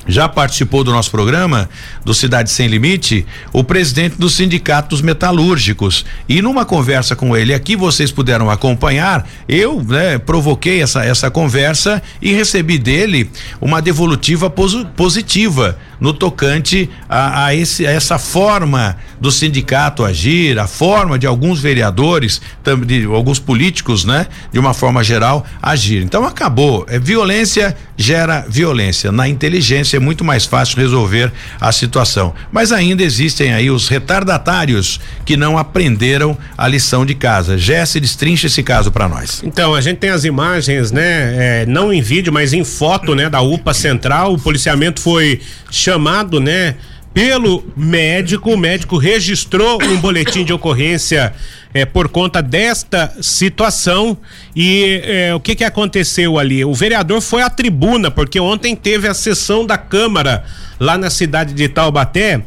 já 0.08 0.28
participou 0.28 0.84
do 0.84 0.91
nosso 0.91 1.12
programa, 1.12 1.70
do 2.04 2.13
Cidade 2.13 2.52
Sem 2.52 2.68
Limite, 2.68 3.26
o 3.52 3.63
presidente 3.63 4.18
dos 4.18 4.36
sindicatos 4.36 5.02
metalúrgicos. 5.02 6.06
E 6.28 6.41
numa 6.41 6.65
conversa 6.65 7.15
com 7.15 7.36
ele 7.36 7.54
aqui, 7.54 7.76
vocês 7.76 8.12
puderam 8.12 8.50
acompanhar, 8.50 9.28
eu 9.48 9.84
né, 9.84 10.18
provoquei 10.18 10.82
essa, 10.82 11.04
essa 11.04 11.32
conversa 11.32 12.02
e 12.22 12.32
recebi 12.34 12.78
dele 12.78 13.30
uma 13.60 13.82
devolutiva 13.82 14.50
positiva 14.50 15.78
no 15.99 16.13
tocante 16.13 16.89
a, 17.08 17.45
a, 17.45 17.55
esse, 17.55 17.86
a 17.86 17.91
essa 17.91 18.17
forma 18.17 18.97
do 19.19 19.31
sindicato 19.31 20.03
agir, 20.03 20.60
a 20.60 20.67
forma 20.67 21.17
de 21.17 21.25
alguns 21.25 21.62
vereadores, 21.62 22.41
de 22.86 23.05
alguns 23.05 23.39
políticos, 23.39 24.05
né, 24.05 24.27
de 24.51 24.60
uma 24.60 24.73
forma 24.73 25.03
geral, 25.03 25.45
agir. 25.62 26.03
Então 26.03 26.25
acabou. 26.25 26.86
É 26.89 26.99
violência 26.99 27.75
gera 27.97 28.45
violência. 28.47 29.12
Na 29.12 29.27
inteligência 29.27 29.97
é 29.97 29.99
muito 29.99 30.23
mais 30.23 30.45
fácil 30.45 30.77
resolver 30.77 31.31
a 31.60 31.71
situação. 31.71 32.34
Mas 32.51 32.71
ainda 32.71 33.03
existem 33.03 33.53
aí 33.53 33.69
os 33.69 33.88
retardatários 33.88 34.99
que 35.25 35.38
não 35.38 35.58
aprenderam 35.58 36.38
a 36.58 36.67
lição 36.67 37.05
de 37.05 37.15
casa. 37.15 37.58
Jesse, 37.58 37.99
destrincha 37.99 38.47
esse 38.47 38.62
caso 38.63 38.91
para 38.91 39.08
nós. 39.08 39.41
Então, 39.43 39.73
a 39.73 39.81
gente 39.81 39.97
tem 39.97 40.10
as 40.10 40.25
imagens, 40.25 40.91
né? 40.91 41.62
É, 41.62 41.65
não 41.65 41.91
em 41.91 42.01
vídeo, 42.01 42.31
mas 42.34 42.53
em 42.53 42.63
foto, 42.63 43.15
né? 43.15 43.29
Da 43.29 43.41
UPA 43.41 43.73
Central. 43.73 44.34
O 44.34 44.39
policiamento 44.39 44.99
foi 44.99 45.39
chamado, 45.86 46.39
né? 46.39 46.76
Pelo 47.13 47.63
médico, 47.78 48.52
o 48.52 48.58
médico 48.58 48.98
registrou 48.98 49.82
um 49.82 49.98
boletim 50.02 50.43
de 50.43 50.52
ocorrência 50.52 51.32
é, 51.74 51.86
por 51.86 52.10
conta 52.10 52.41
desta 52.41 53.13
situação. 53.21 54.17
E 54.54 55.02
é, 55.04 55.34
o 55.34 55.39
que 55.39 55.56
que 55.56 55.63
aconteceu 55.63 56.38
ali? 56.38 56.65
O 56.65 56.74
vereador 56.74 57.21
foi 57.21 57.41
à 57.41 57.50
tribuna, 57.50 58.12
porque 58.12 58.38
ontem 58.39 58.76
teve 58.76 59.08
a 59.08 59.13
sessão 59.13 59.65
da 59.65 59.78
Câmara 59.78 60.43
lá 60.78 60.98
na 60.98 61.10
cidade 61.10 61.54
de 61.54 61.69
Taubaté. 61.69 62.41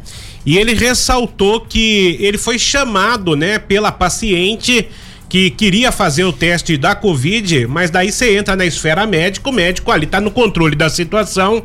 E 0.45 0.57
ele 0.57 0.73
ressaltou 0.75 1.61
que 1.61 2.17
ele 2.19 2.37
foi 2.37 2.59
chamado, 2.59 3.35
né, 3.35 3.57
pela 3.57 3.91
paciente 3.91 4.87
que 5.27 5.49
queria 5.49 5.91
fazer 5.91 6.25
o 6.25 6.33
teste 6.33 6.75
da 6.75 6.93
Covid, 6.93 7.67
mas 7.67 7.89
daí 7.89 8.11
você 8.11 8.37
entra 8.37 8.55
na 8.55 8.65
esfera 8.65 9.05
médica, 9.05 9.49
o 9.49 9.53
médico 9.53 9.91
ali 9.91 10.07
tá 10.07 10.19
no 10.19 10.31
controle 10.31 10.75
da 10.75 10.89
situação 10.89 11.63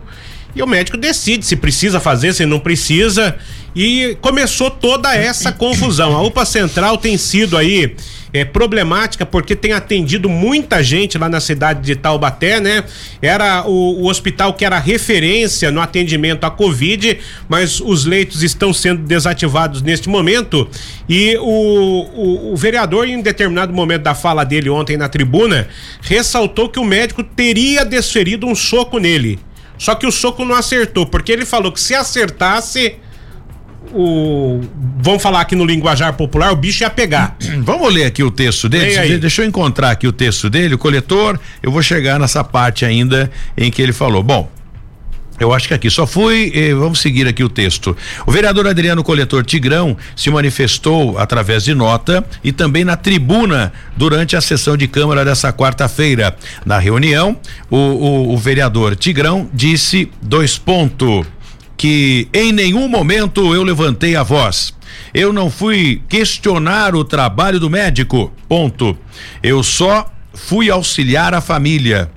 e 0.54 0.62
o 0.62 0.66
médico 0.66 0.96
decide 0.96 1.44
se 1.44 1.56
precisa 1.56 1.98
fazer, 2.00 2.32
se 2.32 2.46
não 2.46 2.60
precisa. 2.60 3.36
E 3.74 4.16
começou 4.20 4.70
toda 4.70 5.14
essa 5.14 5.50
confusão. 5.50 6.16
A 6.16 6.22
UPA 6.22 6.44
Central 6.44 6.96
tem 6.96 7.18
sido 7.18 7.56
aí 7.56 7.96
é, 8.32 8.44
problemática 8.44 9.26
porque 9.26 9.56
tem 9.56 9.72
atendido 9.72 10.28
muita 10.28 10.82
gente 10.82 11.18
lá 11.18 11.28
na 11.28 11.40
cidade 11.40 11.80
de 11.80 11.96
Taubaté, 11.96 12.60
né? 12.60 12.84
Era 13.20 13.64
o, 13.66 14.02
o, 14.02 14.06
hospital 14.08 14.54
que 14.54 14.64
era 14.64 14.78
referência 14.78 15.72
no 15.72 15.80
atendimento 15.80 16.44
à 16.44 16.50
Covid, 16.50 17.18
mas 17.48 17.80
os 17.80 18.04
leitos 18.04 18.44
estão 18.44 18.72
sendo 18.72 19.02
desativados 19.02 19.82
neste 19.82 20.08
momento. 20.08 20.68
E 21.08 21.36
o, 21.38 21.42
o, 21.42 22.52
o 22.52 22.56
vereador, 22.56 23.08
em 23.08 23.20
determinado 23.20 23.72
momento 23.72 24.02
da 24.02 24.14
fala 24.14 24.44
dele 24.44 24.70
ontem 24.70 24.96
na 24.96 25.08
tribuna, 25.08 25.68
ressaltou 26.00 26.68
que 26.68 26.78
o 26.78 26.84
médico 26.84 27.24
teria 27.24 27.84
desferido 27.84 28.46
um 28.46 28.54
soco 28.54 28.98
nele. 28.98 29.38
Só 29.78 29.94
que 29.94 30.06
o 30.06 30.12
soco 30.12 30.44
não 30.44 30.54
acertou, 30.54 31.06
porque 31.06 31.32
ele 31.32 31.44
falou 31.44 31.72
que 31.72 31.80
se 31.80 31.94
acertasse, 31.94 32.96
o. 33.92 34.60
Vamos 34.98 35.22
falar 35.22 35.40
aqui 35.40 35.54
no 35.54 35.64
linguajar 35.64 36.12
popular, 36.14 36.52
o 36.52 36.56
bicho 36.56 36.82
ia 36.84 36.90
pegar. 36.90 37.36
Vamos 37.60 37.92
ler 37.92 38.04
aqui 38.04 38.22
o 38.22 38.30
texto 38.30 38.68
dele. 38.68 39.18
Deixa 39.18 39.42
eu 39.42 39.46
encontrar 39.46 39.90
aqui 39.90 40.06
o 40.06 40.12
texto 40.12 40.48
dele, 40.48 40.74
o 40.74 40.78
coletor. 40.78 41.38
Eu 41.62 41.70
vou 41.70 41.82
chegar 41.82 42.18
nessa 42.18 42.42
parte 42.42 42.84
ainda 42.84 43.30
em 43.56 43.70
que 43.70 43.82
ele 43.82 43.92
falou. 43.92 44.22
Bom, 44.22 44.50
eu 45.38 45.52
acho 45.52 45.66
que 45.66 45.74
aqui 45.74 45.90
só 45.90 46.06
fui, 46.06 46.52
eh, 46.54 46.72
vamos 46.74 47.00
seguir 47.00 47.26
aqui 47.26 47.42
o 47.42 47.48
texto. 47.48 47.96
O 48.26 48.30
vereador 48.30 48.68
Adriano 48.68 49.02
Coletor 49.02 49.44
Tigrão 49.44 49.96
se 50.14 50.30
manifestou 50.30 51.18
através 51.18 51.64
de 51.64 51.74
nota 51.74 52.24
e 52.42 52.52
também 52.52 52.84
na 52.84 52.96
tribuna 52.96 53.72
durante 53.96 54.36
a 54.36 54.40
sessão 54.40 54.76
de 54.76 54.86
Câmara 54.86 55.24
dessa 55.24 55.52
quarta-feira. 55.52 56.36
Na 56.64 56.78
reunião, 56.78 57.36
o, 57.68 57.76
o, 57.76 58.34
o 58.34 58.38
vereador 58.38 58.94
Tigrão 58.94 59.50
disse 59.52 60.10
dois 60.22 60.56
pontos 60.56 61.26
que 61.76 62.28
em 62.32 62.52
nenhum 62.52 62.88
momento 62.88 63.54
eu 63.54 63.64
levantei 63.64 64.14
a 64.14 64.22
voz. 64.22 64.72
Eu 65.12 65.32
não 65.32 65.50
fui 65.50 66.00
questionar 66.08 66.94
o 66.94 67.04
trabalho 67.04 67.58
do 67.58 67.68
médico. 67.68 68.32
Ponto. 68.48 68.96
Eu 69.42 69.62
só 69.62 70.08
fui 70.32 70.70
auxiliar 70.70 71.34
a 71.34 71.40
família 71.40 72.10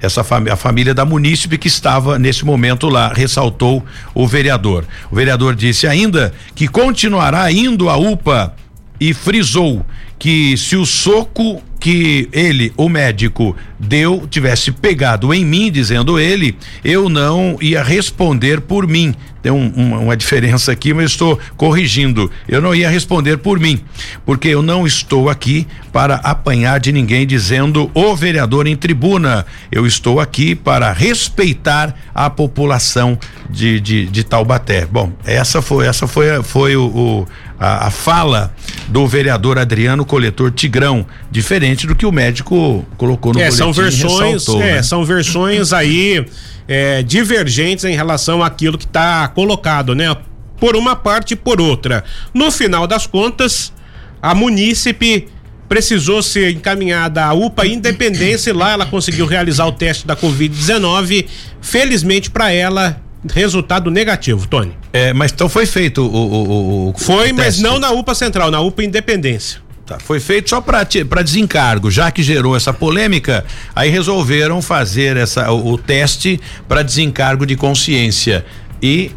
essa 0.00 0.22
fam 0.22 0.44
a 0.50 0.56
família 0.56 0.94
da 0.94 1.04
munícipe 1.04 1.58
que 1.58 1.68
estava 1.68 2.18
nesse 2.18 2.44
momento 2.44 2.88
lá, 2.88 3.12
ressaltou 3.12 3.84
o 4.14 4.26
vereador. 4.26 4.84
O 5.10 5.16
vereador 5.16 5.54
disse 5.54 5.86
ainda 5.86 6.32
que 6.54 6.68
continuará 6.68 7.50
indo 7.50 7.88
à 7.88 7.96
UPA 7.96 8.54
e 9.00 9.12
frisou 9.14 9.84
que 10.18 10.56
se 10.56 10.76
o 10.76 10.84
soco 10.84 11.62
que 11.78 12.28
ele, 12.32 12.72
o 12.76 12.88
médico, 12.88 13.56
deu, 13.78 14.26
tivesse 14.28 14.72
pegado 14.72 15.32
em 15.32 15.44
mim, 15.44 15.70
dizendo 15.70 16.18
ele, 16.18 16.56
eu 16.84 17.08
não 17.08 17.56
ia 17.60 17.82
responder 17.82 18.60
por 18.60 18.86
mim. 18.86 19.14
Tem 19.40 19.52
um, 19.52 19.68
uma, 19.68 19.98
uma 19.98 20.16
diferença 20.16 20.72
aqui, 20.72 20.92
mas 20.92 21.12
estou 21.12 21.38
corrigindo. 21.56 22.30
Eu 22.48 22.60
não 22.60 22.74
ia 22.74 22.90
responder 22.90 23.36
por 23.36 23.60
mim, 23.60 23.80
porque 24.26 24.48
eu 24.48 24.62
não 24.62 24.84
estou 24.84 25.28
aqui 25.28 25.66
para 25.92 26.16
apanhar 26.16 26.80
de 26.80 26.90
ninguém 26.90 27.26
dizendo 27.26 27.88
o 27.94 28.16
vereador 28.16 28.66
em 28.66 28.74
tribuna. 28.74 29.46
Eu 29.70 29.86
estou 29.86 30.18
aqui 30.18 30.56
para 30.56 30.92
respeitar 30.92 31.94
a 32.12 32.28
população 32.28 33.16
de, 33.48 33.78
de, 33.80 34.06
de 34.06 34.24
Taubaté. 34.24 34.86
Bom, 34.86 35.12
essa 35.24 35.62
foi 35.62 35.86
essa 35.86 36.08
foi 36.08 36.42
foi 36.42 36.76
o, 36.76 36.86
o 36.86 37.26
a, 37.58 37.86
a 37.86 37.90
fala 37.90 38.52
do 38.88 39.06
vereador 39.06 39.58
Adriano 39.58 40.04
Coletor 40.04 40.50
Tigrão, 40.50 41.04
diferente 41.30 41.86
do 41.86 41.94
que 41.94 42.06
o 42.06 42.12
médico 42.12 42.84
colocou 42.96 43.32
no 43.32 43.40
é, 43.40 43.50
são 43.72 43.84
versões, 43.84 44.48
é, 44.48 44.58
né? 44.58 44.82
são 44.82 45.04
versões 45.04 45.72
aí 45.72 46.26
é, 46.66 47.02
divergentes 47.02 47.84
em 47.84 47.94
relação 47.94 48.42
àquilo 48.42 48.76
que 48.76 48.84
está 48.84 49.28
colocado, 49.28 49.94
né? 49.94 50.14
Por 50.58 50.76
uma 50.76 50.96
parte 50.96 51.32
e 51.32 51.36
por 51.36 51.60
outra. 51.60 52.04
No 52.34 52.50
final 52.50 52.86
das 52.86 53.06
contas, 53.06 53.72
a 54.20 54.34
munícipe 54.34 55.28
precisou 55.68 56.22
ser 56.22 56.50
encaminhada 56.50 57.24
à 57.24 57.32
UPA 57.32 57.66
Independência 57.66 58.50
e 58.50 58.52
lá 58.52 58.72
ela 58.72 58.86
conseguiu 58.86 59.26
realizar 59.26 59.66
o 59.66 59.72
teste 59.72 60.06
da 60.06 60.16
Covid-19. 60.16 61.26
Felizmente 61.60 62.30
para 62.30 62.50
ela, 62.50 63.00
resultado 63.32 63.90
negativo, 63.90 64.46
Tony. 64.46 64.72
É, 64.92 65.12
mas 65.12 65.32
então 65.32 65.48
foi 65.48 65.66
feito 65.66 66.02
o. 66.02 66.10
o, 66.10 66.90
o 66.90 66.94
foi, 66.98 67.32
o 67.32 67.34
mas 67.34 67.60
não 67.60 67.78
na 67.78 67.90
UPA 67.90 68.14
Central, 68.14 68.50
na 68.50 68.60
UPA 68.60 68.84
Independência. 68.84 69.60
Tá, 69.88 69.98
foi 69.98 70.20
feito 70.20 70.50
só 70.50 70.60
para 70.60 70.84
desencargo, 71.22 71.90
já 71.90 72.10
que 72.10 72.22
gerou 72.22 72.54
essa 72.54 72.74
polêmica, 72.74 73.42
aí 73.74 73.88
resolveram 73.88 74.60
fazer 74.60 75.16
essa, 75.16 75.50
o, 75.50 75.72
o 75.72 75.78
teste 75.78 76.38
para 76.68 76.82
desencargo 76.82 77.46
de 77.46 77.56
consciência. 77.56 78.44
E 78.82 79.12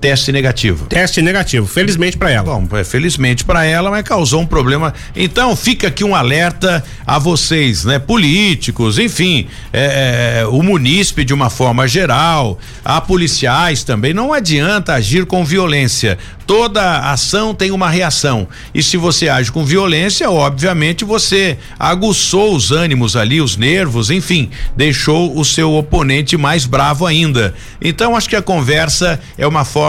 teste 0.00 0.30
negativo. 0.30 0.86
Teste 0.86 1.22
negativo, 1.22 1.66
felizmente 1.66 2.16
para 2.16 2.30
ela. 2.30 2.44
Bom, 2.44 2.76
é, 2.76 2.84
felizmente 2.84 3.44
para 3.44 3.64
ela, 3.64 3.90
mas 3.90 4.02
causou 4.02 4.40
um 4.40 4.46
problema. 4.46 4.92
Então 5.14 5.56
fica 5.56 5.88
aqui 5.88 6.04
um 6.04 6.14
alerta 6.14 6.84
a 7.06 7.18
vocês, 7.18 7.84
né, 7.84 7.98
políticos, 7.98 8.98
enfim, 8.98 9.46
é, 9.72 10.40
é, 10.40 10.46
o 10.46 10.62
munícipe 10.62 11.24
de 11.24 11.32
uma 11.32 11.50
forma 11.50 11.88
geral, 11.88 12.58
a 12.84 13.00
policiais 13.00 13.82
também. 13.84 14.12
Não 14.12 14.32
adianta 14.32 14.94
agir 14.94 15.26
com 15.26 15.44
violência. 15.44 16.18
Toda 16.46 17.10
ação 17.10 17.52
tem 17.52 17.72
uma 17.72 17.90
reação. 17.90 18.46
E 18.72 18.82
se 18.82 18.96
você 18.96 19.28
age 19.28 19.50
com 19.50 19.64
violência, 19.64 20.30
obviamente 20.30 21.04
você 21.04 21.58
aguçou 21.76 22.54
os 22.54 22.70
ânimos 22.70 23.16
ali, 23.16 23.40
os 23.40 23.56
nervos, 23.56 24.10
enfim, 24.10 24.50
deixou 24.76 25.36
o 25.36 25.44
seu 25.44 25.74
oponente 25.74 26.36
mais 26.36 26.64
bravo 26.64 27.04
ainda. 27.04 27.54
Então 27.80 28.14
acho 28.14 28.28
que 28.28 28.36
a 28.36 28.42
conversa 28.42 29.18
é 29.36 29.46
uma 29.46 29.64
forma 29.64 29.85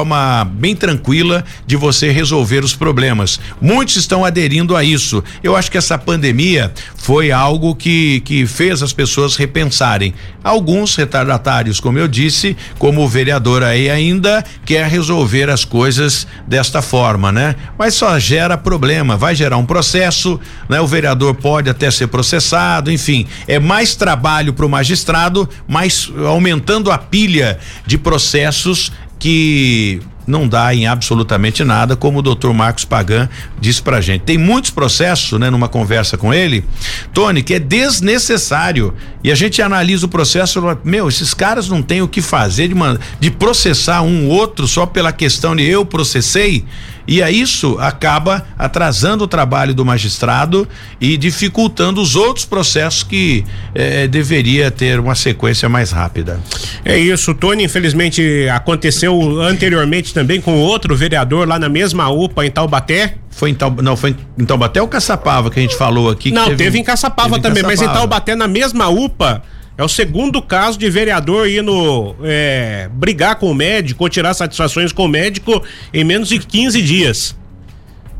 bem 0.52 0.76
tranquila 0.76 1.44
de 1.66 1.76
você 1.76 2.12
resolver 2.12 2.64
os 2.64 2.76
problemas. 2.76 3.40
Muitos 3.62 3.96
estão 3.96 4.26
aderindo 4.26 4.76
a 4.76 4.84
isso. 4.84 5.24
Eu 5.44 5.56
acho 5.56 5.72
que 5.72 5.78
essa 5.78 5.98
pandemia 5.98 6.72
foi 6.96 7.32
algo 7.32 7.76
que, 7.76 8.22
que 8.22 8.46
fez 8.46 8.82
as 8.84 8.94
pessoas 8.94 9.36
repensarem. 9.36 10.14
Alguns 10.44 10.96
retardatários, 10.96 11.80
como 11.80 12.00
eu 12.00 12.08
disse, 12.08 12.56
como 12.78 13.02
o 13.02 13.08
vereador 13.08 13.64
aí 13.64 13.90
ainda 13.90 14.44
quer 14.66 14.88
resolver 14.88 15.50
as 15.50 15.66
coisas 15.66 16.28
desta 16.48 16.82
forma, 16.82 17.32
né? 17.32 17.56
Mas 17.78 17.94
só 17.94 18.18
gera 18.20 18.58
problema, 18.58 19.18
vai 19.18 19.36
gerar 19.36 19.58
um 19.58 19.66
processo, 19.66 20.40
né? 20.70 20.80
O 20.80 20.88
vereador 20.88 21.36
pode 21.36 21.70
até 21.70 21.92
ser 21.92 22.08
processado, 22.08 22.92
enfim, 22.92 23.28
é 23.48 23.60
mais 23.60 23.96
trabalho 23.96 24.54
para 24.54 24.66
o 24.66 24.70
magistrado, 24.70 25.48
mais 25.68 26.10
aumentando 26.28 26.92
a 26.92 26.98
pilha 26.98 27.60
de 27.86 27.98
processos 27.98 28.92
que 29.19 30.01
não 30.27 30.45
dá 30.45 30.75
em 30.75 30.86
absolutamente 30.86 31.63
nada, 31.63 31.95
como 31.95 32.19
o 32.19 32.21
doutor 32.21 32.53
Marcos 32.53 32.84
Pagan 32.84 33.30
disse 33.60 33.82
pra 33.82 34.01
gente. 34.01 34.23
Tem 34.23 34.38
muitos 34.38 34.69
processos, 34.69 35.39
né, 35.39 35.49
numa 35.49 35.69
conversa 35.69 36.17
com 36.17 36.34
ele, 36.34 36.65
Tony, 37.13 37.41
que 37.41 37.53
é 37.53 37.60
desnecessário. 37.60 38.93
E 39.23 39.32
a 39.32 39.36
gente 39.36 39.62
analisa 39.62 40.06
o 40.06 40.10
processo, 40.10 40.62
meu, 40.84 41.08
esses 41.08 41.34
caras 41.34 41.69
não 41.69 41.82
têm 41.82 42.01
o 42.01 42.08
que 42.08 42.21
fazer 42.21 42.67
de, 42.67 42.73
uma, 42.73 42.99
de 43.19 43.32
processar 43.32 44.01
um 44.01 44.27
outro 44.27 44.67
só 44.67 44.86
pela 44.86 45.13
questão 45.13 45.56
de 45.56 45.63
eu 45.63 45.86
processei. 45.86 46.65
E 47.08 47.24
a 47.24 47.32
isso 47.32 47.78
acaba 47.80 48.46
atrasando 48.58 49.24
o 49.24 49.28
trabalho 49.28 49.74
do 49.74 49.86
magistrado 49.86 50.67
e 51.00 51.15
dificultando 51.15 52.02
os 52.02 52.15
outros 52.15 52.46
processos 52.46 53.04
que 53.04 53.46
eh, 53.74 54.08
deveria 54.08 54.70
ter 54.70 55.00
uma 55.00 55.15
sequência 55.15 55.70
mais 55.70 55.91
rápida. 55.91 56.39
É 56.84 56.98
isso, 56.98 57.34
Tony. 57.34 57.63
Infelizmente 57.63 58.48
aconteceu 58.50 59.39
anteriormente 59.39 60.13
também 60.13 60.41
com 60.41 60.56
outro 60.56 60.96
vereador 60.96 61.48
lá 61.48 61.58
na 61.58 61.70
mesma 61.70 62.10
UPA 62.10 62.46
em 62.46 62.52
Taubaté. 62.52 63.15
Foi 63.30 63.52
em 63.52 63.58
não, 63.82 63.96
foi 63.96 64.15
em 64.38 64.46
Taubaté 64.46 64.82
ou 64.82 64.88
Caçapava 64.88 65.50
que 65.52 65.60
a 65.60 65.62
gente 65.62 65.78
falou 65.78 66.10
aqui? 66.10 66.32
Não, 66.32 66.46
teve, 66.46 66.58
teve, 66.58 66.80
em 66.80 66.84
Caçapava 66.84 67.39
teve 67.39 67.41
também, 67.41 67.63
em 67.63 67.65
Caçapava. 67.67 67.88
mas 67.88 67.96
em 67.96 68.00
Taubaté 68.00 68.36
na 68.36 68.48
mesma 68.48 68.89
UPA 68.89 69.43
é 69.78 69.84
o 69.84 69.88
segundo 69.88 70.42
caso 70.42 70.80
de 70.80 70.90
vereador 70.90 71.48
indo 71.48 72.16
é, 72.24 72.90
brigar 72.92 73.36
com 73.36 73.52
o 73.52 73.54
médico 73.54 74.04
ou 74.04 74.10
tirar 74.10 74.34
satisfações 74.34 74.92
com 74.92 75.06
o 75.06 75.08
médico 75.08 75.63
em 75.94 76.04
menos 76.04 76.30
de 76.30 76.40
15 76.40 76.82
dias. 76.82 77.36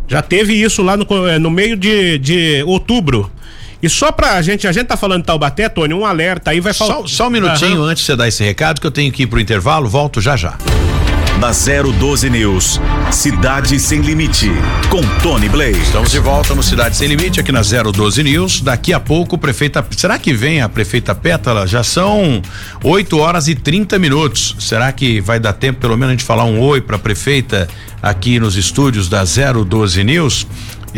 Já 0.08 0.22
teve 0.22 0.54
isso 0.54 0.84
lá 0.84 0.96
no, 0.96 1.28
é, 1.28 1.40
no 1.40 1.50
meio 1.50 1.76
de, 1.76 2.20
de 2.20 2.64
outubro. 2.64 3.32
E 3.82 3.90
só 3.90 4.12
pra 4.12 4.42
gente, 4.42 4.68
a 4.68 4.72
gente 4.72 4.86
tá 4.86 4.98
falando 4.98 5.22
de 5.22 5.28
Taubaté, 5.28 5.68
Tony, 5.68 5.94
um 5.94 6.06
alerta 6.06 6.52
aí 6.52 6.60
vai 6.60 6.74
falar. 6.74 6.96
Só, 6.96 7.08
só, 7.08 7.28
um 7.28 7.32
minutinho 7.32 7.82
uhum. 7.82 7.86
antes 7.86 8.02
de 8.02 8.08
você 8.08 8.16
dar 8.16 8.28
esse 8.28 8.44
recado, 8.44 8.80
que 8.80 8.88
eu 8.88 8.92
tenho 8.92 9.12
que 9.12 9.24
ir 9.24 9.28
pro 9.28 9.40
intervalo, 9.40 9.90
volto 9.90 10.22
já 10.22 10.36
já 10.36 10.58
da 11.40 11.52
012 11.52 12.30
News. 12.30 12.82
Cidade 13.12 13.80
Sem 13.80 14.02
Limite, 14.02 14.52
com 14.90 15.02
Tony 15.22 15.48
Blaze. 15.48 15.80
Estamos 15.80 16.12
de 16.12 16.20
volta 16.20 16.56
no 16.56 16.64
Cidade 16.64 16.98
Sem 16.98 17.08
Limite, 17.08 17.40
aqui 17.40 17.52
na 17.52 17.62
012 17.62 18.24
News. 18.24 18.62
Daqui 18.62 18.94
a 18.94 19.00
pouco, 19.00 19.38
prefeita. 19.38 19.86
Será 19.92 20.18
que 20.18 20.34
vem 20.34 20.62
a 20.62 20.70
prefeita 20.70 21.14
Pétala? 21.14 21.68
Já 21.68 21.84
são 21.84 22.42
8 22.84 23.18
horas 23.18 23.48
e 23.48 23.56
30 23.56 24.00
minutos. 24.00 24.56
Será 24.60 24.92
que 24.92 25.22
vai 25.22 25.40
dar 25.40 25.54
tempo, 25.54 25.80
pelo 25.80 25.96
menos, 25.96 26.10
a 26.10 26.12
gente 26.14 26.26
falar 26.26 26.46
um 26.46 26.60
oi 26.60 26.82
para 26.82 26.96
a 26.96 27.00
prefeita 27.00 27.68
aqui 28.02 28.40
nos 28.40 28.56
estúdios 28.56 29.08
da 29.08 29.24
012 29.24 30.04
News? 30.04 30.48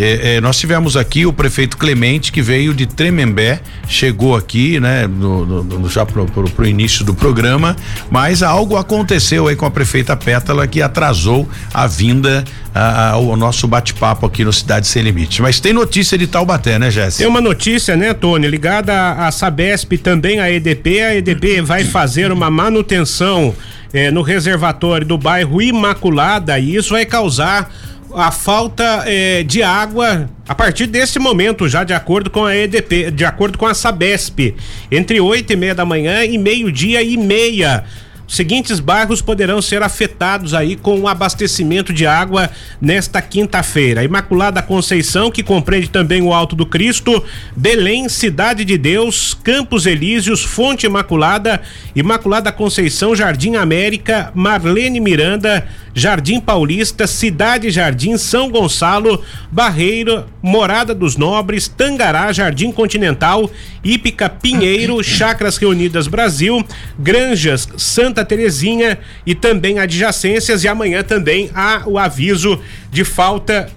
É, 0.01 0.35
é, 0.35 0.41
nós 0.41 0.57
tivemos 0.57 0.95
aqui 0.95 1.25
o 1.25 1.33
prefeito 1.33 1.75
Clemente 1.75 2.31
que 2.31 2.41
veio 2.41 2.73
de 2.73 2.85
Tremembé, 2.85 3.59
chegou 3.85 4.33
aqui, 4.33 4.79
né, 4.79 5.05
no, 5.05 5.45
no, 5.45 5.89
já 5.89 6.05
pro, 6.05 6.25
pro, 6.25 6.49
pro, 6.49 6.65
início 6.65 7.03
do 7.03 7.13
programa, 7.13 7.75
mas 8.09 8.41
algo 8.41 8.77
aconteceu 8.77 9.49
aí 9.49 9.57
com 9.57 9.65
a 9.65 9.71
prefeita 9.71 10.15
Pétala 10.15 10.65
que 10.67 10.81
atrasou 10.81 11.49
a 11.73 11.85
vinda 11.85 12.45
ao 12.73 13.35
nosso 13.35 13.67
bate-papo 13.67 14.25
aqui 14.25 14.45
no 14.45 14.53
Cidade 14.53 14.87
Sem 14.87 15.03
Limite. 15.03 15.41
Mas 15.41 15.59
tem 15.59 15.73
notícia 15.73 16.17
de 16.17 16.27
Taubaté, 16.27 16.79
né, 16.79 16.89
Jéssica? 16.89 17.23
Tem 17.23 17.27
uma 17.27 17.41
notícia, 17.41 17.97
né, 17.97 18.13
Tony, 18.13 18.47
ligada 18.47 18.93
à 19.13 19.29
Sabesp 19.31 19.97
também 19.97 20.39
à 20.39 20.49
EDP. 20.49 21.01
A 21.01 21.15
EDP 21.15 21.61
vai 21.61 21.83
fazer 21.83 22.31
uma 22.31 22.49
manutenção 22.49 23.53
eh, 23.93 24.11
no 24.11 24.21
reservatório 24.21 25.05
do 25.05 25.17
bairro 25.17 25.61
Imaculada 25.61 26.57
e 26.57 26.75
isso 26.75 26.93
vai 26.93 27.05
causar 27.05 27.69
a 28.15 28.31
falta 28.31 29.03
eh, 29.05 29.43
de 29.43 29.61
água 29.61 30.29
a 30.47 30.55
partir 30.55 30.87
desse 30.87 31.19
momento, 31.19 31.67
já 31.69 31.83
de 31.83 31.93
acordo 31.93 32.29
com 32.29 32.45
a 32.45 32.55
EDP, 32.55 33.11
de 33.11 33.23
acordo 33.23 33.57
com 33.57 33.67
a 33.67 33.73
Sabesp, 33.73 34.55
entre 34.91 35.19
oito 35.19 35.53
e 35.53 35.55
meia 35.55 35.75
da 35.75 35.85
manhã 35.85 36.23
e 36.25 36.37
meio-dia 36.37 37.03
e 37.03 37.15
meia 37.17 37.83
seguintes 38.29 38.79
bairros 38.79 39.21
poderão 39.21 39.61
ser 39.61 39.81
afetados 39.81 40.53
aí 40.53 40.75
com 40.75 40.99
o 40.99 41.07
abastecimento 41.07 41.91
de 41.91 42.05
água 42.05 42.49
nesta 42.79 43.21
quinta-feira. 43.21 44.03
Imaculada 44.03 44.61
Conceição, 44.61 45.31
que 45.31 45.41
compreende 45.41 45.89
também 45.89 46.21
o 46.21 46.31
Alto 46.31 46.55
do 46.55 46.65
Cristo, 46.65 47.23
Belém, 47.55 48.07
Cidade 48.07 48.63
de 48.63 48.77
Deus, 48.77 49.33
Campos 49.33 49.87
Elíseos, 49.87 50.43
Fonte 50.43 50.85
Imaculada, 50.85 51.59
Imaculada 51.95 52.51
Conceição, 52.51 53.15
Jardim 53.15 53.55
América, 53.55 54.31
Marlene 54.35 54.99
Miranda, 54.99 55.67
Jardim 55.99 56.39
Paulista, 56.39 57.05
Cidade 57.05 57.69
Jardim, 57.69 58.17
São 58.17 58.49
Gonçalo, 58.49 59.23
Barreiro, 59.51 60.25
Morada 60.41 60.95
dos 60.95 61.17
Nobres, 61.17 61.67
Tangará, 61.67 62.31
Jardim 62.31 62.71
Continental, 62.71 63.51
Ípica, 63.83 64.29
Pinheiro, 64.29 65.01
Chacras 65.03 65.57
Reunidas 65.57 66.07
Brasil, 66.07 66.65
Granjas, 66.97 67.67
Santa 67.77 68.23
Terezinha 68.23 68.97
e 69.25 69.35
também 69.35 69.79
adjacências. 69.79 70.63
E 70.63 70.67
amanhã 70.67 71.03
também 71.03 71.51
há 71.53 71.83
o 71.85 71.99
aviso 71.99 72.59
de 72.89 73.03
falta 73.03 73.69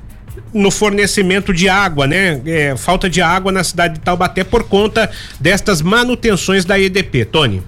no 0.55 0.71
fornecimento 0.71 1.53
de 1.53 1.69
água, 1.69 2.07
né? 2.07 2.41
É, 2.47 2.77
falta 2.77 3.09
de 3.09 3.21
água 3.21 3.51
na 3.51 3.65
cidade 3.65 3.95
de 3.95 4.01
Taubaté 4.01 4.45
por 4.45 4.65
conta 4.65 5.11
destas 5.41 5.83
manutenções 5.83 6.65
da 6.65 6.79
EDP. 6.79 7.25
Tony. 7.25 7.63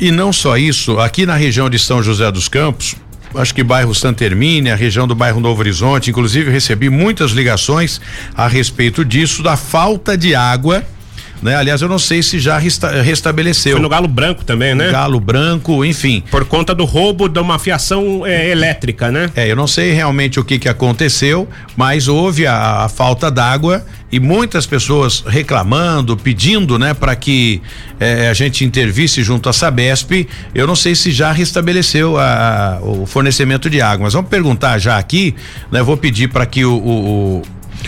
E 0.00 0.10
não 0.10 0.32
só 0.32 0.56
isso, 0.56 0.98
aqui 0.98 1.26
na 1.26 1.34
região 1.34 1.68
de 1.68 1.78
São 1.78 2.02
José 2.02 2.30
dos 2.32 2.48
Campos, 2.48 2.96
acho 3.34 3.54
que 3.54 3.62
bairro 3.62 3.94
Santa 3.94 4.24
Hermínia, 4.24 4.72
a 4.72 4.76
região 4.76 5.06
do 5.06 5.14
bairro 5.14 5.40
Novo 5.40 5.60
Horizonte, 5.60 6.10
inclusive 6.10 6.50
recebi 6.50 6.88
muitas 6.88 7.30
ligações 7.30 8.00
a 8.34 8.48
respeito 8.48 9.04
disso, 9.04 9.42
da 9.42 9.56
falta 9.56 10.16
de 10.16 10.34
água. 10.34 10.84
Né? 11.42 11.56
Aliás, 11.56 11.80
eu 11.80 11.88
não 11.88 11.98
sei 11.98 12.22
se 12.22 12.38
já 12.38 12.58
resta 12.58 13.02
restabeleceu. 13.02 13.72
Foi 13.72 13.80
no 13.80 13.88
Galo 13.88 14.08
Branco 14.08 14.44
também, 14.44 14.74
né? 14.74 14.90
Galo 14.90 15.18
Branco, 15.18 15.84
enfim. 15.84 16.22
Por 16.30 16.44
conta 16.44 16.74
do 16.74 16.84
roubo 16.84 17.28
de 17.28 17.38
uma 17.38 17.58
fiação 17.58 18.26
é, 18.26 18.50
elétrica, 18.50 19.10
né? 19.10 19.30
É, 19.34 19.50
eu 19.50 19.56
não 19.56 19.66
sei 19.66 19.92
realmente 19.92 20.38
o 20.38 20.44
que 20.44 20.58
que 20.58 20.68
aconteceu, 20.68 21.48
mas 21.76 22.08
houve 22.08 22.46
a, 22.46 22.84
a 22.84 22.88
falta 22.90 23.30
d'água 23.30 23.86
e 24.12 24.18
muitas 24.18 24.66
pessoas 24.66 25.22
reclamando, 25.26 26.16
pedindo, 26.16 26.78
né, 26.78 26.92
para 26.92 27.14
que 27.14 27.62
eh, 27.98 28.28
a 28.28 28.34
gente 28.34 28.64
intervisse 28.64 29.22
junto 29.22 29.48
à 29.48 29.52
Sabesp. 29.52 30.28
Eu 30.54 30.66
não 30.66 30.74
sei 30.74 30.94
se 30.94 31.12
já 31.12 31.30
restabeleceu 31.30 32.18
a, 32.18 32.24
a, 32.78 32.80
o 32.80 33.06
fornecimento 33.06 33.70
de 33.70 33.80
água, 33.80 34.04
mas 34.04 34.14
vamos 34.14 34.28
perguntar 34.28 34.78
já 34.78 34.98
aqui, 34.98 35.34
né? 35.70 35.82
Vou 35.82 35.96
pedir 35.96 36.28
para 36.28 36.44
que 36.44 36.64
o, 36.64 36.74
o, 36.74 37.42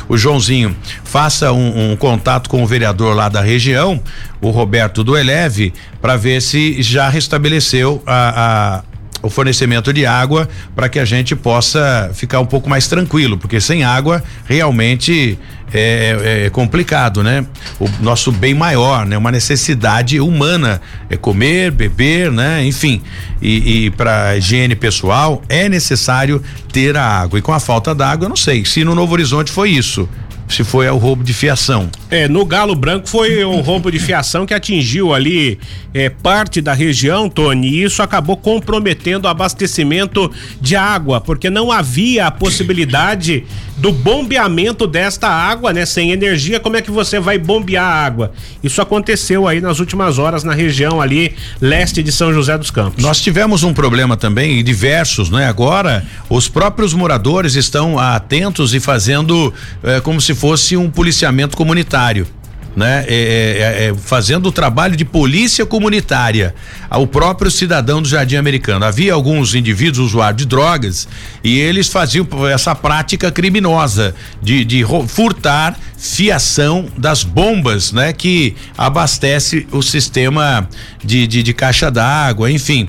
o, 0.09 0.17
Joãozinho 0.17 0.77
faça 1.05 1.53
um, 1.53 1.93
um, 1.93 1.97
contato 1.97 2.49
com 2.49 2.63
o 2.63 2.67
vereador 2.67 3.17
lá 3.17 3.29
da 3.29 3.41
região, 3.41 4.01
o 4.41 4.51
Roberto 4.51 5.03
do 5.03 5.17
Eleve, 5.17 5.73
para 6.01 6.17
ver 6.17 6.41
se 6.41 6.83
já 6.83 7.09
restabeleceu 7.09 8.01
a, 8.07 8.83
a 8.85 8.92
o 9.23 9.31
fornecimento 9.31 9.93
de 9.93 10.05
água 10.05 10.49
para 10.75 10.89
que 10.89 10.99
a 10.99 11.05
gente 11.05 11.35
possa 11.37 12.11
ficar 12.13 12.41
um 12.41 12.47
pouco 12.47 12.69
mais 12.69 12.89
tranquilo, 12.89 13.39
porque 13.39 13.61
sem 13.61 13.85
água 13.85 14.23
realmente 14.47 15.39
é, 15.73 16.45
é, 16.45 16.51
complicado, 16.51 17.23
né? 17.23 17.47
O 17.81 17.89
nosso 18.01 18.31
bem 18.31 18.53
maior, 18.53 19.07
né? 19.07 19.17
Uma 19.17 19.31
necessidade 19.31 20.21
humana 20.21 20.81
é 21.09 21.17
comer, 21.17 21.71
beber, 21.71 22.31
né? 22.31 22.65
Enfim, 22.65 23.01
e, 23.41 23.87
e 23.87 23.91
para 23.91 24.37
higiene 24.37 24.77
pessoal 24.77 25.43
é 25.49 25.69
necessário 25.69 26.43
ter 26.73 26.97
a 26.97 27.05
água. 27.05 27.39
E 27.39 27.43
com 27.43 27.53
a 27.53 27.61
falta 27.61 27.95
d'água, 27.95 28.27
eu 28.27 28.29
não 28.29 28.37
sei. 28.37 28.65
Se 28.65 28.85
no 28.85 28.95
Novo 28.95 29.15
Horizonte 29.15 29.51
foi 29.51 29.71
isso, 29.71 30.09
se 30.55 30.65
foi 30.65 30.88
o 30.88 30.97
roubo 30.97 31.25
de 31.25 31.33
fiação. 31.33 31.91
É, 32.11 32.29
no 32.29 32.45
Galo 32.45 32.75
Branco 32.75 33.09
foi 33.09 33.45
um 33.45 33.61
roubo 33.61 33.91
de 33.91 33.99
fiação 33.99 34.45
que 34.45 34.55
atingiu 34.55 35.15
ali 35.15 35.59
é, 35.95 36.09
parte 36.09 36.61
da 36.61 36.73
região, 36.73 37.29
Tony, 37.29 37.69
e 37.69 37.83
isso 37.85 38.03
acabou 38.03 38.37
comprometendo 38.37 39.25
o 39.25 39.29
abastecimento 39.29 40.31
de 40.61 40.77
água, 40.77 41.21
porque 41.21 41.51
não 41.51 41.71
havia 41.71 42.27
a 42.27 42.31
possibilidade 42.31 43.45
do 43.83 43.90
bombeamento 43.90 44.87
desta 44.87 45.27
água, 45.27 45.73
né? 45.73 45.85
Sem 45.85 46.12
energia, 46.12 46.61
como 46.61 46.77
é 46.77 46.81
que 46.81 46.90
você 46.90 47.18
vai 47.18 47.37
bombear 47.37 47.85
a 47.85 48.05
água? 48.05 48.33
Isso 48.62 48.81
aconteceu 48.81 49.49
aí 49.49 49.61
nas 49.61 49.81
últimas 49.81 50.21
horas 50.21 50.45
na 50.45 50.55
região 50.55 51.01
ali 51.01 51.35
leste 51.61 52.01
de 52.01 52.12
São 52.12 52.33
José 52.33 52.57
dos 52.57 52.71
Campos. 52.71 53.03
Nós 53.03 53.21
tivemos 53.21 53.64
um 53.64 53.75
problema 53.75 54.16
também 54.16 54.57
e 54.57 54.62
diversos, 54.62 55.31
né? 55.31 55.49
Agora, 55.49 56.07
os 56.31 56.49
próprios 56.49 56.95
moradores 56.95 57.57
estão 57.57 57.99
atentos 57.99 58.73
e 58.73 58.79
fazendo 58.79 59.53
eh, 59.83 60.01
como 60.01 60.21
se 60.21 60.33
fosse 60.33 60.77
um 60.77 60.88
policiamento 60.88 61.57
comunitário 61.57 62.29
né? 62.77 63.05
É, 63.07 63.15
é, 63.15 63.85
é, 63.87 63.95
fazendo 63.95 64.47
o 64.47 64.53
trabalho 64.53 64.97
de 64.97 65.05
polícia 65.05 65.65
comunitária 65.67 66.55
ao 66.89 67.07
próprio 67.07 67.51
cidadão 67.51 68.01
do 68.01 68.09
Jardim 68.09 68.37
Americano. 68.37 68.85
Havia 68.85 69.15
alguns 69.15 69.55
indivíduos 69.55 69.99
usuários 69.99 70.43
de 70.43 70.47
drogas 70.47 71.09
e 71.45 71.59
eles 71.59 71.89
faziam 71.89 72.27
essa 72.53 72.75
prática 72.75 73.31
criminosa 73.31 74.15
de, 74.41 74.65
de 74.65 74.85
furtar 75.07 75.79
fiação 75.97 76.87
das 76.99 77.23
bombas, 77.23 77.93
né? 77.93 78.13
Que 78.13 78.57
abastece 78.77 79.67
o 79.71 79.83
sistema 79.83 80.69
de, 81.05 81.27
de, 81.27 81.43
de 81.43 81.55
caixa 81.55 81.91
d'água, 81.91 82.51
enfim 82.51 82.89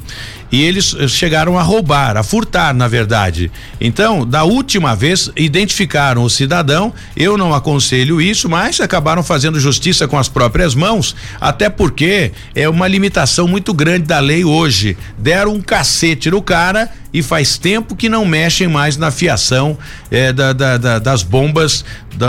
e 0.54 0.62
eles 0.62 0.96
eh, 1.00 1.08
chegaram 1.08 1.58
a 1.58 1.64
roubar, 1.64 2.16
a 2.16 2.22
furtar, 2.22 2.76
na 2.76 2.88
verdade. 2.88 3.52
Então, 3.82 4.24
da 4.24 4.44
última 4.44 4.96
vez, 4.96 5.32
identificaram 5.36 6.24
o 6.24 6.30
cidadão. 6.30 6.94
Eu 7.18 7.36
não 7.36 7.56
aconselho 7.56 8.22
isso, 8.22 8.48
mas 8.48 8.80
acabaram 8.80 9.24
fazendo 9.24 9.60
justiça 9.60 10.08
com 10.08 10.16
as 10.16 10.30
próprias 10.30 10.76
mãos, 10.76 11.16
até 11.42 11.72
porque 11.72 12.32
é 12.54 12.70
uma 12.70 12.88
limitação 12.88 13.48
muito 13.48 13.74
grande 13.74 14.06
da 14.06 14.20
lei 14.20 14.46
hoje. 14.46 14.96
Deram 15.18 15.56
um 15.56 15.62
cacete 15.62 16.30
no 16.30 16.40
cara 16.40 16.88
e 17.14 17.22
faz 17.22 17.58
tempo 17.58 17.96
que 17.96 18.10
não 18.10 18.26
mexem 18.26 18.68
mais 18.68 18.98
na 18.98 19.12
fiação 19.12 19.78
eh, 20.10 20.34
da, 20.34 20.52
da, 20.52 20.78
da, 20.78 21.00
das 21.00 21.22
bombas 21.22 21.86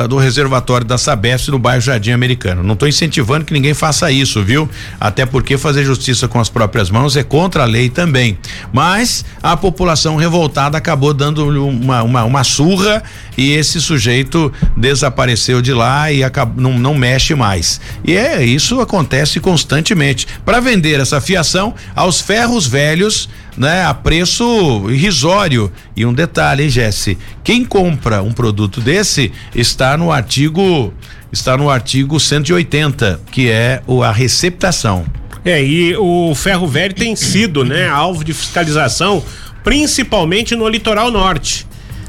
do 0.08 0.16
reservatório 0.16 0.86
da 0.86 0.96
Sabesp 0.96 1.50
no 1.50 1.58
bairro 1.58 1.80
Jardim 1.80 2.12
Americano. 2.12 2.62
Não 2.62 2.74
estou 2.74 2.88
incentivando 2.88 3.44
que 3.44 3.52
ninguém 3.52 3.74
faça 3.74 4.10
isso, 4.10 4.42
viu? 4.42 4.68
Até 4.98 5.26
porque 5.26 5.58
fazer 5.58 5.84
justiça 5.84 6.26
com 6.26 6.40
as 6.40 6.48
próprias 6.48 6.90
mãos 6.90 7.16
é 7.16 7.22
contra 7.22 7.62
a 7.62 7.66
lei 7.66 7.88
também. 7.88 8.38
Mas 8.72 9.24
a 9.42 9.56
população 9.56 10.16
revoltada 10.16 10.78
acabou 10.78 11.12
dando 11.12 11.46
uma, 11.68 12.02
uma, 12.02 12.24
uma 12.24 12.44
surra 12.44 13.02
e 13.36 13.52
esse 13.52 13.80
sujeito 13.80 14.52
desapareceu 14.76 15.60
de 15.60 15.72
lá 15.72 16.10
e 16.12 16.22
acabou, 16.22 16.62
não, 16.62 16.78
não 16.78 16.94
mexe 16.94 17.34
mais. 17.34 17.80
E 18.04 18.16
é 18.16 18.44
isso 18.44 18.80
acontece 18.80 19.40
constantemente. 19.40 20.26
Para 20.44 20.60
vender 20.60 21.00
essa 21.00 21.20
fiação 21.20 21.74
aos 21.94 22.20
ferros 22.20 22.66
velhos 22.66 23.28
né, 23.56 23.84
a 23.84 23.94
preço 23.94 24.86
irrisório. 24.90 25.70
E 25.96 26.04
um 26.04 26.12
detalhe, 26.12 26.64
hein, 26.64 26.68
Jesse? 26.68 27.18
Quem 27.42 27.64
compra 27.64 28.22
um 28.22 28.32
produto 28.32 28.80
desse 28.80 29.32
está 29.54 29.96
no 29.96 30.10
artigo 30.10 30.92
está 31.32 31.56
no 31.56 31.68
artigo 31.68 32.20
180, 32.20 33.20
que 33.32 33.50
é 33.50 33.82
o, 33.88 34.04
a 34.04 34.12
receptação. 34.12 35.04
É, 35.44 35.62
e 35.62 35.96
o 35.96 36.32
ferro 36.34 36.66
velho 36.66 36.94
tem 36.94 37.16
sido, 37.16 37.64
né, 37.64 37.88
alvo 37.88 38.24
de 38.24 38.32
fiscalização, 38.32 39.22
principalmente 39.64 40.54
no 40.54 40.68
litoral 40.68 41.10
norte. 41.10 41.66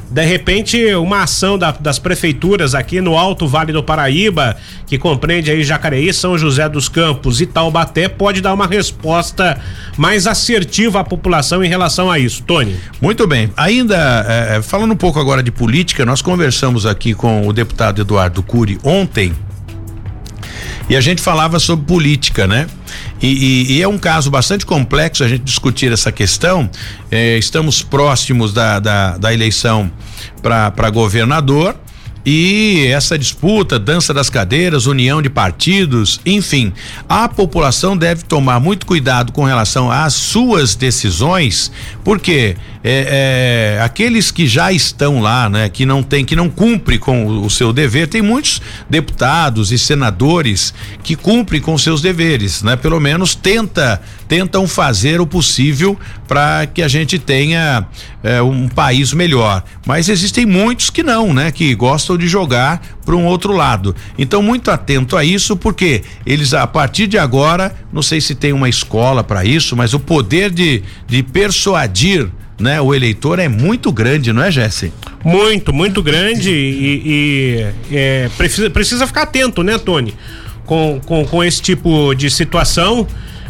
De 0.10 0.24
repente, 0.24 0.94
uma 0.96 1.24
ação 1.24 1.58
da, 1.58 1.72
das 1.72 1.98
prefeituras 1.98 2.76
aqui 2.76 3.02
no 3.02 3.18
Alto 3.18 3.48
Vale 3.48 3.74
do 3.74 3.84
Paraíba, 3.84 4.56
que 4.86 4.98
compreende 4.98 5.50
aí 5.50 5.64
Jacareí, 5.64 6.14
São 6.14 6.38
José 6.38 6.70
dos 6.70 6.88
Campos 6.88 7.42
e 7.42 7.46
Taubaté, 7.46 8.08
pode 8.08 8.40
dar 8.40 8.54
uma 8.54 8.68
resposta 8.68 9.60
mais 9.98 10.28
assertiva 10.28 11.00
à 11.00 11.04
população 11.04 11.64
em 11.64 11.68
relação 11.68 12.10
a 12.12 12.20
isso. 12.20 12.44
Tony. 12.44 12.76
Muito 13.02 13.26
bem. 13.28 13.50
Ainda 13.58 14.26
é, 14.28 14.62
falando 14.62 14.92
um 14.92 14.98
pouco 14.98 15.20
agora 15.20 15.42
de 15.42 15.52
política, 15.52 16.06
nós 16.06 16.22
conversamos 16.22 16.86
aqui 16.86 17.14
com 17.14 17.48
o 17.48 17.54
deputado 17.54 18.02
Eduardo 18.02 18.44
Cury 18.44 18.80
ontem 18.84 19.34
e 20.88 20.96
a 20.96 21.02
gente 21.02 21.22
falava 21.22 21.60
sobre 21.60 21.86
política, 21.86 22.46
né? 22.46 22.68
E, 23.26 23.30
e, 23.72 23.78
e, 23.78 23.82
é 23.82 23.88
um 23.88 23.98
caso 23.98 24.30
bastante 24.30 24.68
complexo 24.68 25.24
a 25.24 25.28
gente 25.28 25.42
discutir 25.44 25.92
essa 25.92 26.12
questão. 26.12 26.70
É, 27.10 27.40
estamos 27.40 27.82
próximos 27.82 28.54
da, 28.54 28.80
da, 28.80 29.18
da 29.18 29.34
eleição 29.34 29.92
para 30.44 30.92
governador 30.92 31.76
e 32.24 32.86
essa 32.88 33.18
disputa, 33.18 33.80
dança 33.80 34.14
das 34.14 34.30
cadeiras, 34.30 34.86
união 34.86 35.24
de 35.24 35.30
partidos, 35.30 36.22
enfim, 36.24 36.72
a 37.10 37.28
população 37.28 37.98
deve 37.98 38.24
tomar 38.24 38.60
muito 38.60 38.86
cuidado 38.86 39.32
com 39.32 39.44
relação 39.44 39.92
às 39.92 40.14
suas 40.14 40.76
decisões, 40.76 41.72
porque 42.04 42.56
é, 42.88 43.78
é, 43.80 43.82
aqueles 43.82 44.30
que 44.30 44.46
já 44.46 44.72
estão 44.72 45.20
lá, 45.20 45.50
né, 45.50 45.70
que 45.70 45.88
não 45.88 46.04
tem, 46.04 46.24
que 46.24 46.36
não 46.36 46.52
cumpre 46.52 47.00
com 47.00 47.26
o, 47.26 47.50
seu 47.50 47.74
dever, 47.74 48.08
tem 48.08 48.22
muitos 48.22 48.62
deputados 48.88 49.72
e 49.72 49.78
senadores 49.80 50.72
que 51.02 51.16
cumprem 51.16 51.60
com 51.60 51.76
seus 51.80 52.00
deveres, 52.00 52.62
né? 52.62 52.76
Pelo 52.76 53.00
menos 53.00 53.34
tenta, 53.34 54.00
tentam 54.28 54.68
fazer 54.68 55.20
o 55.20 55.26
possível 55.26 56.00
para 56.28 56.68
que 56.68 56.84
a 56.84 56.88
gente 56.88 57.18
tenha 57.18 57.88
é, 58.22 58.40
um 58.40 58.68
país 58.68 59.14
melhor. 59.14 59.64
Mas 59.88 60.08
existem 60.08 60.46
muitos 60.46 60.92
que 60.92 61.02
não, 61.02 61.34
né? 61.34 61.52
Que 61.52 61.74
gostam 61.74 62.16
de 62.16 62.28
jogar 62.28 62.80
para 63.04 63.16
um 63.16 63.26
outro 63.26 63.52
lado. 63.52 63.96
Então 64.16 64.44
muito 64.44 64.70
atento 64.70 65.18
a 65.18 65.24
isso, 65.24 65.58
porque 65.58 66.04
eles 66.24 66.54
a 66.54 66.68
partir 66.68 67.08
de 67.08 67.18
agora, 67.18 67.76
não 67.92 68.04
sei 68.04 68.22
se 68.22 68.36
tem 68.36 68.54
uma 68.54 68.70
escola 68.70 69.24
para 69.24 69.44
isso, 69.44 69.76
mas 69.76 69.96
o 69.96 70.00
poder 70.00 70.52
de, 70.52 70.84
de 71.08 71.24
persuadir 71.24 72.30
né? 72.60 72.80
O 72.82 72.94
eleitor 72.94 73.40
é 73.40 73.48
muito 73.48 73.92
grande, 73.92 74.32
não 74.32 74.44
é, 74.44 74.52
Jesse? 74.52 74.92
Muito, 75.24 75.74
muito 75.74 76.02
grande 76.02 76.52
e, 76.52 77.02
e 77.06 77.96
é, 77.96 78.30
precisa, 78.38 78.70
precisa 78.70 79.08
ficar 79.08 79.24
atento, 79.24 79.64
né, 79.64 79.78
Tony? 79.78 80.14
Com, 80.66 81.00
com, 81.06 81.26
com 81.26 81.44
esse 81.44 81.62
tipo 81.62 82.14
de 82.14 82.30
situação. 82.30 83.08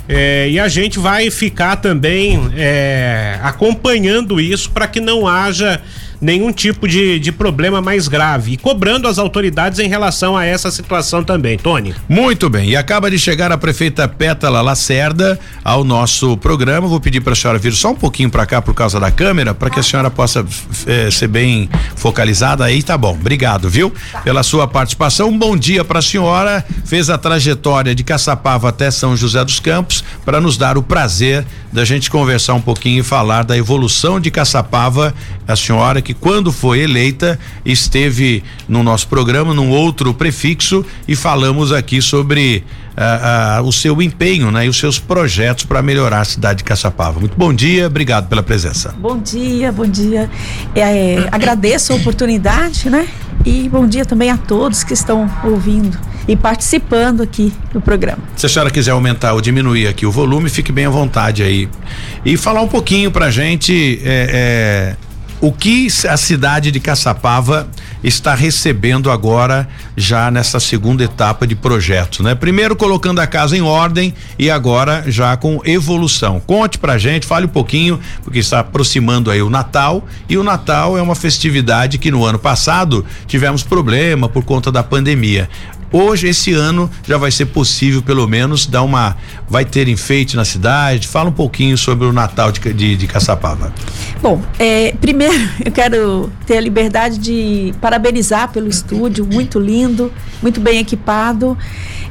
É, 0.08 0.50
e 0.50 0.60
a 0.60 0.68
gente 0.68 1.00
vai 1.00 1.32
ficar 1.32 1.78
também 1.78 2.40
é, 2.56 3.40
acompanhando 3.42 4.40
isso 4.40 4.70
para 4.70 4.88
que 4.88 5.00
não 5.00 5.28
haja 5.28 5.82
nenhum 6.26 6.52
tipo 6.52 6.88
de, 6.88 7.20
de 7.20 7.32
problema 7.32 7.82
mais 7.82 8.08
grave 8.08 8.54
e 8.54 8.58
cobrando 8.58 9.08
as 9.08 9.20
autoridades 9.20 9.78
em 9.78 9.88
relação 9.88 10.36
a 10.36 10.44
essa 10.44 10.72
situação 10.72 11.24
também, 11.24 11.56
Tony. 11.56 11.94
Muito 12.10 12.50
bem, 12.50 12.70
e 12.70 12.76
acaba 12.76 13.12
de 13.12 13.20
chegar 13.20 13.52
a 13.52 13.58
prefeita 13.58 14.08
Pétala 14.08 14.60
Lacerda 14.60 15.40
ao 15.64 15.84
nosso 15.84 16.36
programa. 16.38 16.88
Vou 16.88 17.00
pedir 17.00 17.22
para 17.22 17.34
a 17.34 17.36
senhora 17.36 17.60
vir 17.60 17.74
só 17.74 17.92
um 17.92 17.96
pouquinho 17.96 18.32
para 18.32 18.44
cá 18.48 18.60
por 18.60 18.74
causa 18.74 19.00
da 19.00 19.12
câmera, 19.12 19.54
para 19.54 19.70
que 19.70 19.80
a 19.80 19.84
senhora 19.84 20.10
possa 20.10 20.44
eh, 20.88 21.12
ser 21.12 21.28
bem 21.28 21.70
focalizada 21.96 22.66
aí, 22.66 22.82
tá 22.82 22.98
bom. 22.98 23.12
Obrigado, 23.12 23.70
viu? 23.70 23.94
Pela 24.24 24.42
sua 24.42 24.68
participação. 24.68 25.30
Um 25.30 25.38
bom 25.38 25.56
dia 25.56 25.86
para 25.86 26.00
a 26.00 26.02
senhora. 26.02 26.66
Fez 26.86 27.08
a 27.08 27.20
trajetória 27.20 27.94
de 27.94 28.04
Caçapava 28.04 28.70
até 28.70 28.90
São 28.90 29.16
José 29.16 29.44
dos 29.46 29.60
Campos 29.60 30.04
para 30.26 30.42
nos 30.42 30.58
dar 30.58 30.76
o 30.76 30.82
prazer 30.82 31.46
da 31.72 31.86
gente 31.86 32.10
conversar 32.10 32.56
um 32.56 32.62
pouquinho 32.62 33.02
e 33.02 33.04
falar 33.04 33.44
da 33.44 33.56
evolução 33.56 34.20
de 34.20 34.32
Caçapava. 34.32 35.14
A 35.48 35.56
senhora 35.56 36.02
que 36.02 36.15
quando 36.20 36.52
foi 36.52 36.80
eleita 36.80 37.40
esteve 37.66 38.44
no 38.68 38.84
nosso 38.84 39.08
programa 39.08 39.54
num 39.54 39.70
outro 39.70 40.14
prefixo 40.14 40.86
e 41.08 41.16
falamos 41.16 41.72
aqui 41.72 42.02
sobre 42.02 42.64
uh, 42.96 43.62
uh, 43.62 43.68
o 43.68 43.72
seu 43.72 44.02
empenho, 44.02 44.52
né, 44.52 44.66
e 44.66 44.70
os 44.70 44.78
seus 44.78 44.98
projetos 45.00 45.66
para 45.66 45.82
melhorar 45.82 46.22
a 46.22 46.26
cidade 46.26 46.60
de 46.60 46.64
Caçapava. 46.64 47.20
Muito 47.20 47.38
bom 47.38 47.54
dia, 47.54 47.88
obrigado 47.88 48.28
pela 48.28 48.42
presença. 48.42 48.94
Bom 48.98 49.20
dia, 49.20 49.72
bom 49.72 49.86
dia. 49.86 50.30
É, 50.74 50.82
é, 50.82 51.30
agradeço 51.32 51.94
a 51.94 51.96
oportunidade, 51.96 52.90
né? 52.90 53.08
E 53.46 53.70
bom 53.70 53.86
dia 53.88 54.06
também 54.06 54.30
a 54.30 54.38
todos 54.38 54.84
que 54.84 54.94
estão 54.94 55.30
ouvindo 55.44 55.98
e 56.28 56.36
participando 56.36 57.22
aqui 57.22 57.54
do 57.72 57.80
programa. 57.80 58.18
Se 58.36 58.46
a 58.46 58.50
senhora 58.50 58.72
quiser 58.72 58.92
aumentar 58.92 59.34
ou 59.34 59.42
diminuir 59.42 59.88
aqui 59.88 60.06
o 60.06 60.12
volume, 60.12 60.50
fique 60.50 60.72
bem 60.72 60.86
à 60.86 60.90
vontade 60.90 61.44
aí. 61.44 61.70
E 62.24 62.38
falar 62.38 62.62
um 62.62 62.68
pouquinho 62.68 63.12
pra 63.12 63.30
gente 63.30 64.02
é, 64.04 64.96
é, 64.96 65.05
o 65.46 65.52
que 65.52 65.88
a 66.10 66.18
cidade 66.18 66.72
de 66.72 66.80
Caçapava 66.80 67.68
está 68.04 68.34
recebendo 68.34 69.12
agora 69.12 69.68
já 69.96 70.32
nessa 70.32 70.60
segunda 70.60 71.04
etapa 71.04 71.46
de 71.46 71.54
projetos, 71.54 72.22
né? 72.22 72.34
Primeiro 72.34 72.76
colocando 72.76 73.20
a 73.20 73.28
casa 73.28 73.56
em 73.56 73.62
ordem 73.62 74.12
e 74.40 74.50
agora 74.50 75.04
já 75.06 75.38
com 75.38 75.62
evolução. 75.64 76.40
Conte 76.40 76.80
pra 76.80 76.98
gente, 76.98 77.28
fale 77.28 77.46
um 77.46 77.50
pouquinho, 77.50 78.00
porque 78.24 78.40
está 78.40 78.62
aproximando 78.62 79.30
aí 79.30 79.44
o 79.44 79.50
Natal 79.50 80.08
e 80.28 80.36
o 80.36 80.44
Natal 80.44 80.98
é 80.98 81.02
uma 81.04 81.14
festividade 81.14 82.00
que 82.00 82.10
no 82.10 82.26
ano 82.26 82.40
passado 82.40 83.06
tivemos 83.28 83.62
problema 83.62 84.28
por 84.28 84.44
conta 84.44 84.72
da 84.72 84.82
pandemia. 84.82 85.48
Hoje, 85.98 86.28
esse 86.28 86.52
ano, 86.52 86.92
já 87.08 87.18
vai 87.18 87.32
ser 87.32 87.46
possível, 87.46 88.02
pelo 88.02 88.28
menos, 88.28 88.68
dar 88.68 88.82
uma. 88.82 89.16
Vai 89.48 89.64
ter 89.64 89.88
enfeite 89.88 90.36
na 90.36 90.44
cidade. 90.44 91.08
Fala 91.08 91.30
um 91.30 91.32
pouquinho 91.32 91.78
sobre 91.78 92.06
o 92.06 92.12
Natal 92.12 92.52
de, 92.52 92.60
de, 92.74 92.98
de 92.98 93.08
Caçapava. 93.08 93.74
Bom, 94.22 94.42
é, 94.60 94.94
primeiro 95.00 95.34
eu 95.64 95.72
quero 95.72 96.30
ter 96.46 96.58
a 96.58 96.60
liberdade 96.60 97.18
de 97.18 97.74
parabenizar 97.80 98.52
pelo 98.52 98.68
estúdio, 98.68 99.26
muito 99.26 99.58
lindo, 99.58 100.12
muito 100.42 100.60
bem 100.60 100.80
equipado. 100.80 101.58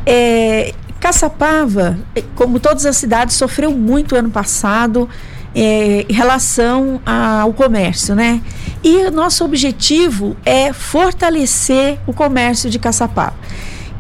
É, 0.07 0.73
Caçapava, 0.99 1.99
é, 2.17 2.23
como 2.35 2.59
todas 2.59 2.87
as 2.87 2.97
cidades, 2.97 3.37
sofreu 3.37 3.71
muito 3.71 4.17
ano 4.17 4.31
passado 4.31 5.07
é, 5.55 6.07
em 6.09 6.13
relação 6.15 7.03
ao 7.05 7.53
comércio, 7.53 8.15
né? 8.15 8.41
E 8.83 9.11
nosso 9.11 9.45
objetivo 9.45 10.35
é 10.43 10.73
fortalecer 10.73 11.99
o 12.07 12.15
comércio 12.15 12.71
de 12.71 12.79
Caçapava. 12.79 13.35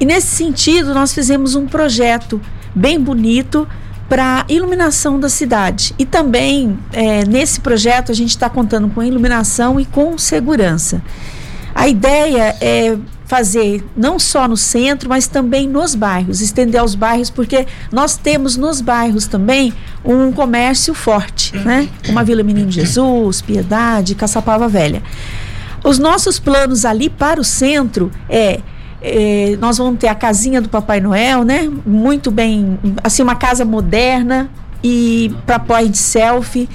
E 0.00 0.04
nesse 0.04 0.28
sentido, 0.28 0.92
nós 0.94 1.12
fizemos 1.12 1.54
um 1.54 1.66
projeto 1.66 2.40
bem 2.74 3.00
bonito 3.00 3.66
para 4.08 4.44
iluminação 4.48 5.18
da 5.18 5.28
cidade. 5.28 5.94
E 5.98 6.04
também, 6.04 6.78
é, 6.92 7.24
nesse 7.24 7.60
projeto, 7.60 8.12
a 8.12 8.14
gente 8.14 8.30
está 8.30 8.50
contando 8.50 8.88
com 8.88 9.02
iluminação 9.02 9.80
e 9.80 9.86
com 9.86 10.18
segurança. 10.18 11.02
A 11.74 11.88
ideia 11.88 12.56
é 12.60 12.96
fazer 13.24 13.84
não 13.96 14.18
só 14.18 14.46
no 14.46 14.56
centro, 14.56 15.08
mas 15.08 15.26
também 15.26 15.68
nos 15.68 15.94
bairros, 15.94 16.40
estender 16.40 16.80
aos 16.80 16.94
bairros, 16.94 17.30
porque 17.30 17.66
nós 17.90 18.16
temos 18.16 18.56
nos 18.56 18.80
bairros 18.80 19.26
também 19.26 19.72
um 20.04 20.30
comércio 20.30 20.94
forte, 20.94 21.56
né? 21.56 21.88
Uma 22.08 22.22
Vila 22.22 22.42
Menino 22.42 22.70
Jesus, 22.70 23.40
Piedade, 23.40 24.14
Caçapava 24.14 24.68
Velha. 24.68 25.02
Os 25.82 25.98
nossos 25.98 26.38
planos 26.38 26.84
ali 26.84 27.08
para 27.10 27.40
o 27.40 27.44
centro 27.44 28.10
é 28.28 28.60
é, 29.06 29.58
nós 29.60 29.76
vamos 29.76 30.00
ter 30.00 30.08
a 30.08 30.14
casinha 30.14 30.62
do 30.62 30.68
Papai 30.70 30.98
Noel, 30.98 31.44
né? 31.44 31.70
Muito 31.84 32.30
bem, 32.30 32.78
assim, 33.02 33.22
uma 33.22 33.36
casa 33.36 33.62
moderna 33.62 34.48
e 34.82 35.30
para 35.44 35.58
point 35.58 35.94
selfie. 35.94 36.66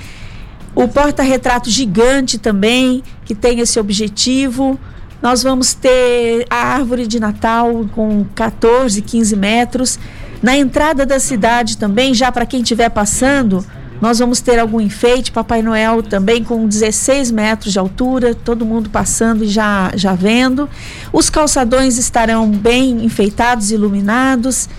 O 0.75 0.87
porta-retrato 0.87 1.71
gigante 1.71 2.37
também, 2.37 3.01
que 3.25 3.33
tem 3.33 3.59
esse 3.59 3.79
objetivo. 3.79 4.79
Nós 5.23 5.41
vamos 5.41 5.73
ter 5.73 6.45
a 6.51 6.55
árvore 6.55 7.07
de 7.07 7.19
Natal 7.19 7.87
com 7.93 8.23
14, 8.35 9.01
15 9.01 9.35
metros. 9.35 9.99
Na 10.39 10.55
entrada 10.55 11.07
da 11.07 11.19
cidade 11.19 11.77
também, 11.77 12.13
já 12.13 12.31
para 12.31 12.45
quem 12.45 12.61
estiver 12.61 12.89
passando, 12.89 13.65
nós 14.01 14.19
vamos 14.19 14.39
ter 14.39 14.59
algum 14.59 14.79
enfeite, 14.79 15.31
Papai 15.31 15.61
Noel 15.61 16.01
também 16.01 16.43
com 16.43 16.67
16 16.67 17.31
metros 17.31 17.73
de 17.73 17.79
altura, 17.79 18.33
todo 18.33 18.65
mundo 18.65 18.89
passando 18.89 19.43
e 19.43 19.47
já, 19.47 19.91
já 19.95 20.13
vendo. 20.13 20.69
Os 21.11 21.29
calçadões 21.29 21.97
estarão 21.97 22.49
bem 22.49 23.03
enfeitados, 23.03 23.71
iluminados. 23.71 24.69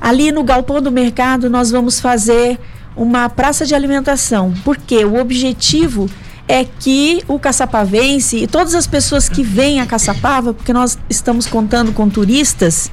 Ali 0.00 0.32
no 0.32 0.42
galpão 0.42 0.82
do 0.82 0.90
mercado 0.90 1.48
nós 1.48 1.70
vamos 1.70 2.00
fazer 2.00 2.58
uma 2.96 3.28
praça 3.28 3.64
de 3.64 3.74
alimentação, 3.74 4.52
porque 4.64 5.04
o 5.04 5.20
objetivo 5.20 6.08
é 6.46 6.64
que 6.64 7.22
o 7.26 7.38
caçapavense 7.38 8.36
e 8.38 8.46
todas 8.46 8.74
as 8.74 8.86
pessoas 8.86 9.28
que 9.28 9.42
vêm 9.42 9.80
a 9.80 9.86
Caçapava, 9.86 10.52
porque 10.52 10.72
nós 10.72 10.98
estamos 11.08 11.46
contando 11.46 11.92
com 11.92 12.08
turistas, 12.08 12.90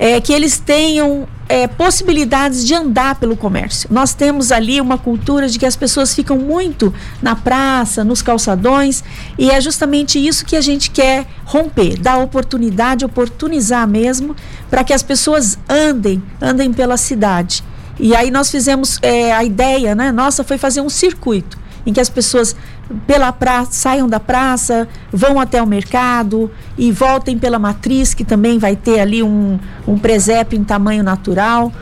é, 0.00 0.18
que 0.18 0.32
eles 0.32 0.58
tenham 0.58 1.28
é, 1.46 1.66
possibilidades 1.68 2.66
de 2.66 2.74
andar 2.74 3.16
pelo 3.16 3.36
comércio. 3.36 3.86
Nós 3.92 4.14
temos 4.14 4.50
ali 4.50 4.80
uma 4.80 4.96
cultura 4.96 5.46
de 5.46 5.58
que 5.58 5.66
as 5.66 5.76
pessoas 5.76 6.14
ficam 6.14 6.38
muito 6.38 6.92
na 7.20 7.36
praça, 7.36 8.02
nos 8.02 8.22
calçadões, 8.22 9.04
e 9.36 9.50
é 9.50 9.60
justamente 9.60 10.18
isso 10.18 10.46
que 10.46 10.56
a 10.56 10.60
gente 10.62 10.90
quer 10.90 11.26
romper, 11.44 11.98
dar 11.98 12.16
oportunidade, 12.16 13.04
oportunizar 13.04 13.86
mesmo, 13.86 14.34
para 14.70 14.82
que 14.82 14.94
as 14.94 15.02
pessoas 15.02 15.58
andem, 15.68 16.22
andem 16.40 16.72
pela 16.72 16.96
cidade. 16.96 17.62
E 17.98 18.16
aí 18.16 18.30
nós 18.30 18.50
fizemos 18.50 18.98
é, 19.02 19.30
a 19.32 19.44
ideia, 19.44 19.94
né? 19.94 20.10
Nossa, 20.10 20.42
foi 20.42 20.56
fazer 20.56 20.80
um 20.80 20.88
circuito 20.88 21.60
em 21.86 21.92
que 21.92 22.00
as 22.00 22.08
pessoas 22.08 22.54
pela 23.06 23.32
praça, 23.32 23.72
saiam 23.72 24.08
da 24.08 24.18
praça, 24.18 24.88
vão 25.12 25.38
até 25.40 25.62
o 25.62 25.66
mercado 25.66 26.50
e 26.76 26.90
voltem 26.90 27.38
pela 27.38 27.58
matriz, 27.58 28.14
que 28.14 28.24
também 28.24 28.58
vai 28.58 28.74
ter 28.76 29.00
ali 29.00 29.22
um, 29.22 29.58
um 29.86 29.98
presépio 29.98 30.58
em 30.58 30.64
tamanho 30.64 31.02
natural. 31.02 31.72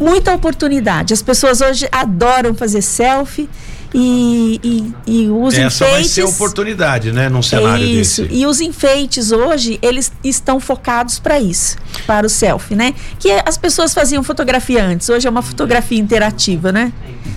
Muita 0.00 0.34
oportunidade. 0.34 1.12
As 1.12 1.22
pessoas 1.22 1.60
hoje 1.60 1.88
adoram 1.92 2.54
fazer 2.54 2.80
selfie 2.82 3.48
e, 3.94 4.60
e, 5.06 5.22
e 5.24 5.28
os 5.30 5.54
Essa 5.54 5.84
enfeites. 5.84 5.90
vai 5.90 6.04
ser 6.04 6.22
oportunidade, 6.24 7.10
né? 7.12 7.28
Num 7.28 7.42
cenário 7.42 7.84
isso. 7.84 8.22
desse. 8.22 8.34
E 8.34 8.46
os 8.46 8.60
enfeites 8.60 9.32
hoje, 9.32 9.78
eles 9.82 10.12
estão 10.22 10.60
focados 10.60 11.18
para 11.18 11.40
isso, 11.40 11.76
para 12.06 12.26
o 12.26 12.30
selfie, 12.30 12.74
né? 12.74 12.94
Que 13.18 13.30
as 13.46 13.56
pessoas 13.58 13.92
faziam 13.94 14.22
fotografia 14.22 14.84
antes, 14.84 15.08
hoje 15.08 15.26
é 15.26 15.30
uma 15.30 15.42
fotografia 15.42 15.98
interativa, 15.98 16.70
né? 16.70 16.92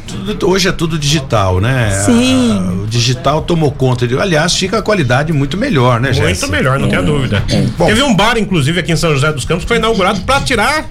Tudo- 0.08 0.50
hoje 0.50 0.68
é 0.68 0.72
tudo 0.74 1.00
digital, 1.00 1.62
né? 1.62 1.90
Sim. 2.06 2.52
A- 2.58 2.84
o 2.84 2.88
digital 2.88 3.42
tomou 3.44 3.72
conta. 3.72 4.06
De, 4.08 4.18
aliás, 4.20 4.54
fica 4.54 4.78
a 4.80 4.82
qualidade 4.82 5.32
muito 5.32 5.58
melhor, 5.58 6.02
né, 6.02 6.10
Muito 6.12 6.22
Jéssica? 6.22 6.48
melhor, 6.48 6.78
não 6.80 6.90
tenha 6.90 7.02
dúvida. 7.02 7.42
Bom. 7.78 7.86
Teve 7.86 8.02
um 8.04 8.14
bar, 8.14 8.38
inclusive, 8.38 8.80
aqui 8.80 8.92
em 8.92 8.98
São 8.98 9.12
José 9.14 9.32
dos 9.32 9.46
Campos, 9.46 9.64
que 9.64 9.70
foi 9.70 9.78
inaugurado 9.78 10.20
para 10.22 10.42
tirar 10.42 10.86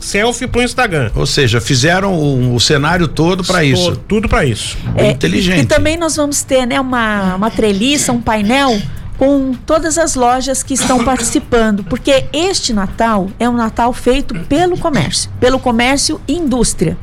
selfie 0.00 0.46
pro 0.46 0.62
Instagram. 0.62 1.10
Ou 1.14 1.26
seja, 1.26 1.60
fizeram 1.60 2.14
o, 2.14 2.54
o 2.54 2.60
cenário 2.60 3.08
todo 3.08 3.42
para 3.44 3.64
isso. 3.64 3.96
Tudo 4.08 4.28
para 4.28 4.44
isso. 4.44 4.76
Bem 4.94 5.06
É, 5.08 5.10
inteligente. 5.12 5.58
E, 5.58 5.62
e 5.62 5.66
também 5.66 5.96
nós 5.96 6.16
vamos 6.16 6.42
ter 6.42 6.66
né, 6.66 6.80
uma, 6.80 7.34
uma 7.36 7.50
treliça, 7.50 8.12
um 8.12 8.20
painel 8.20 8.80
com 9.18 9.54
todas 9.64 9.96
as 9.96 10.14
lojas 10.14 10.62
que 10.62 10.74
estão 10.74 11.02
participando, 11.02 11.82
porque 11.84 12.26
este 12.34 12.72
Natal 12.74 13.30
é 13.38 13.48
um 13.48 13.54
Natal 13.54 13.90
feito 13.94 14.34
pelo 14.40 14.76
comércio, 14.78 15.30
pelo 15.40 15.58
comércio 15.58 16.20
e 16.28 16.34
indústria. 16.34 16.98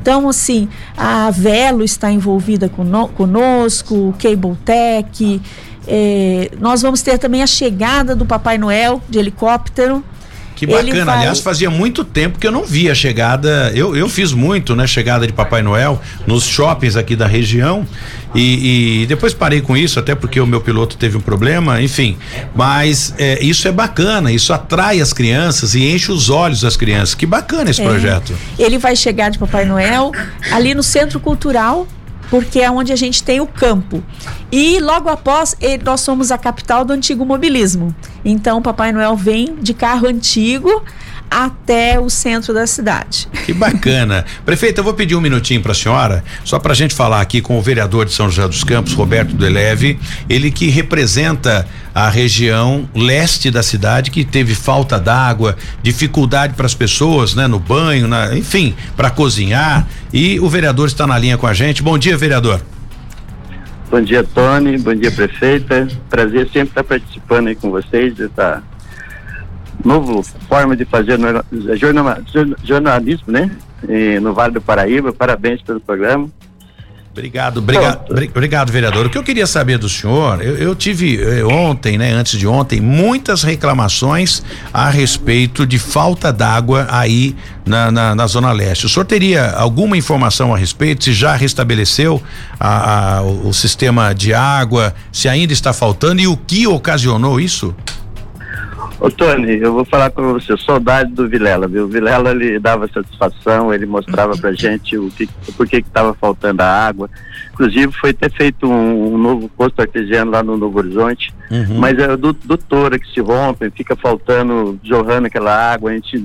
Então, 0.00 0.28
assim, 0.28 0.68
a 0.96 1.30
Velo 1.32 1.82
está 1.82 2.10
envolvida 2.12 2.68
cono- 2.68 3.08
conosco, 3.08 3.94
o 3.94 4.14
Cable 4.16 4.56
Tech, 4.64 5.42
eh, 5.88 6.50
nós 6.60 6.80
vamos 6.80 7.02
ter 7.02 7.18
também 7.18 7.42
a 7.42 7.46
chegada 7.46 8.14
do 8.14 8.24
Papai 8.24 8.56
Noel 8.56 9.02
de 9.08 9.18
helicóptero. 9.18 10.04
Que 10.58 10.66
bacana. 10.66 11.04
vai- 11.04 11.16
Aliás, 11.18 11.40
fazia 11.40 11.70
muito 11.70 12.02
tempo 12.04 12.38
que 12.38 12.46
eu 12.46 12.50
não 12.52 12.64
via 12.64 12.92
a 12.92 12.94
chegada. 12.94 13.70
Eu, 13.74 13.94
eu 13.96 14.08
fiz 14.08 14.32
muito, 14.32 14.74
né? 14.74 14.86
Chegada 14.86 15.26
de 15.26 15.32
Papai 15.32 15.62
Noel 15.62 16.00
nos 16.26 16.44
shoppings 16.44 16.96
aqui 16.96 17.14
da 17.14 17.26
região. 17.26 17.86
E, 18.34 19.02
e 19.02 19.06
depois 19.06 19.32
parei 19.32 19.60
com 19.62 19.74
isso, 19.76 19.98
até 19.98 20.14
porque 20.14 20.38
o 20.40 20.46
meu 20.46 20.60
piloto 20.60 20.96
teve 20.98 21.16
um 21.16 21.20
problema, 21.20 21.80
enfim. 21.80 22.16
Mas 22.54 23.14
é, 23.16 23.42
isso 23.42 23.66
é 23.68 23.72
bacana, 23.72 24.30
isso 24.32 24.52
atrai 24.52 25.00
as 25.00 25.12
crianças 25.12 25.74
e 25.74 25.84
enche 25.90 26.10
os 26.12 26.28
olhos 26.28 26.60
das 26.60 26.76
crianças. 26.76 27.14
Que 27.14 27.24
bacana 27.24 27.70
esse 27.70 27.80
É. 27.80 27.84
projeto. 27.84 28.34
Ele 28.58 28.76
vai 28.78 28.94
chegar 28.96 29.30
de 29.30 29.38
Papai 29.38 29.64
Noel 29.64 30.12
ali 30.52 30.74
no 30.74 30.82
Centro 30.82 31.18
Cultural, 31.20 31.86
porque 32.30 32.60
é 32.60 32.70
onde 32.70 32.92
a 32.92 32.96
gente 32.96 33.22
tem 33.22 33.40
o 33.40 33.46
campo. 33.46 34.02
E 34.50 34.80
logo 34.80 35.08
após, 35.08 35.56
nós 35.84 36.00
somos 36.00 36.30
a 36.30 36.38
capital 36.38 36.84
do 36.84 36.92
antigo 36.92 37.24
mobilismo. 37.24 37.94
Então, 38.24 38.62
Papai 38.62 38.92
Noel 38.92 39.16
vem 39.16 39.56
de 39.60 39.74
carro 39.74 40.06
antigo 40.06 40.82
até 41.30 41.98
o 42.00 42.08
centro 42.08 42.52
da 42.54 42.66
cidade. 42.66 43.28
Que 43.44 43.52
bacana. 43.52 44.24
Prefeita, 44.44 44.80
eu 44.80 44.84
vou 44.84 44.94
pedir 44.94 45.14
um 45.16 45.20
minutinho 45.20 45.60
para 45.62 45.72
a 45.72 45.74
senhora, 45.74 46.24
só 46.44 46.58
para 46.58 46.72
a 46.72 46.74
gente 46.76 46.94
falar 46.94 47.20
aqui 47.20 47.40
com 47.40 47.58
o 47.58 47.62
vereador 47.62 48.06
de 48.06 48.12
São 48.12 48.28
José 48.30 48.46
dos 48.48 48.64
Campos, 48.64 48.92
Roberto 48.94 49.34
Deleve, 49.34 49.98
ele 50.28 50.50
que 50.50 50.68
representa 50.68 51.66
a 51.94 52.08
região 52.08 52.88
leste 52.94 53.50
da 53.50 53.62
cidade 53.62 54.10
que 54.10 54.24
teve 54.24 54.54
falta 54.54 54.98
d'água, 54.98 55.56
dificuldade 55.82 56.54
para 56.54 56.66
as 56.66 56.74
pessoas, 56.74 57.34
né, 57.34 57.46
no 57.46 57.58
banho, 57.58 58.06
na- 58.06 58.36
enfim, 58.36 58.74
para 58.96 59.10
cozinhar. 59.10 59.86
E 60.12 60.38
o 60.40 60.48
vereador 60.48 60.86
está 60.86 61.06
na 61.06 61.18
linha 61.18 61.36
com 61.36 61.46
a 61.46 61.52
gente. 61.54 61.82
Bom 61.82 61.98
dia, 61.98 62.16
vereador. 62.16 62.60
Bom 63.90 64.00
dia, 64.02 64.22
Tony. 64.22 64.76
Bom 64.78 64.94
dia, 64.94 65.10
prefeita. 65.10 65.88
Prazer 66.10 66.44
sempre 66.52 66.68
estar 66.68 66.84
participando 66.84 67.48
aí 67.48 67.54
com 67.54 67.70
vocês 67.70 68.14
dessa 68.14 68.62
nova 69.88 70.22
forma 70.48 70.76
de 70.76 70.84
fazer 70.84 71.18
jornal- 71.76 72.18
jornalismo, 72.64 73.32
né? 73.32 73.50
No 74.20 74.34
Vale 74.34 74.54
do 74.54 74.60
Paraíba. 74.60 75.12
Parabéns 75.12 75.62
pelo 75.62 75.80
programa. 75.80 76.28
Obrigado, 77.10 77.58
obrigado, 77.58 78.14
bri- 78.14 78.28
obrigado, 78.30 78.70
vereador. 78.70 79.06
O 79.06 79.10
que 79.10 79.18
eu 79.18 79.24
queria 79.24 79.46
saber 79.46 79.76
do 79.76 79.88
senhor, 79.88 80.40
eu, 80.40 80.54
eu 80.56 80.74
tive 80.76 81.20
eh, 81.20 81.42
ontem, 81.44 81.98
né, 81.98 82.12
antes 82.12 82.38
de 82.38 82.46
ontem, 82.46 82.80
muitas 82.80 83.42
reclamações 83.42 84.40
a 84.72 84.88
respeito 84.88 85.66
de 85.66 85.80
falta 85.80 86.32
d'água 86.32 86.86
aí 86.88 87.34
na, 87.66 87.90
na, 87.90 88.14
na 88.14 88.26
Zona 88.28 88.52
Leste. 88.52 88.86
O 88.86 88.88
senhor 88.88 89.04
teria 89.04 89.50
alguma 89.50 89.96
informação 89.96 90.54
a 90.54 90.58
respeito? 90.58 91.02
Se 91.02 91.12
já 91.12 91.34
restabeleceu 91.34 92.22
a- 92.60 93.16
a- 93.16 93.22
o, 93.22 93.48
o 93.48 93.54
sistema 93.54 94.14
de 94.14 94.32
água, 94.32 94.94
se 95.10 95.28
ainda 95.28 95.52
está 95.52 95.72
faltando 95.72 96.20
e 96.20 96.28
o 96.28 96.36
que 96.36 96.68
ocasionou 96.68 97.40
isso? 97.40 97.74
Ô 99.00 99.08
Tony, 99.10 99.58
eu 99.58 99.72
vou 99.72 99.84
falar 99.84 100.10
com 100.10 100.32
você, 100.32 100.56
saudade 100.56 101.12
do 101.12 101.28
Vilela, 101.28 101.68
viu? 101.68 101.84
O 101.84 101.88
Vilela 101.88 102.30
ele 102.32 102.58
dava 102.58 102.88
satisfação, 102.88 103.72
ele 103.72 103.86
mostrava 103.86 104.36
pra 104.36 104.52
gente 104.52 104.98
o 104.98 105.08
que, 105.08 105.28
por 105.56 105.68
que 105.68 105.76
estava 105.76 106.12
faltando 106.14 106.62
a 106.62 106.66
água. 106.66 107.08
Inclusive 107.52 107.92
foi 107.92 108.12
ter 108.12 108.30
feito 108.32 108.66
um, 108.66 109.14
um, 109.14 109.18
novo 109.18 109.48
posto 109.50 109.80
artesiano 109.80 110.32
lá 110.32 110.42
no 110.42 110.56
Novo 110.56 110.78
Horizonte, 110.78 111.32
uhum. 111.48 111.78
mas 111.78 111.96
é 111.98 112.16
do, 112.16 112.32
do 112.32 112.56
Tora 112.56 112.98
que 112.98 113.08
se 113.12 113.20
rompe, 113.20 113.70
fica 113.70 113.94
faltando, 113.94 114.78
jorrando 114.82 115.28
aquela 115.28 115.72
água, 115.72 115.92
a 115.92 115.94
gente 115.94 116.24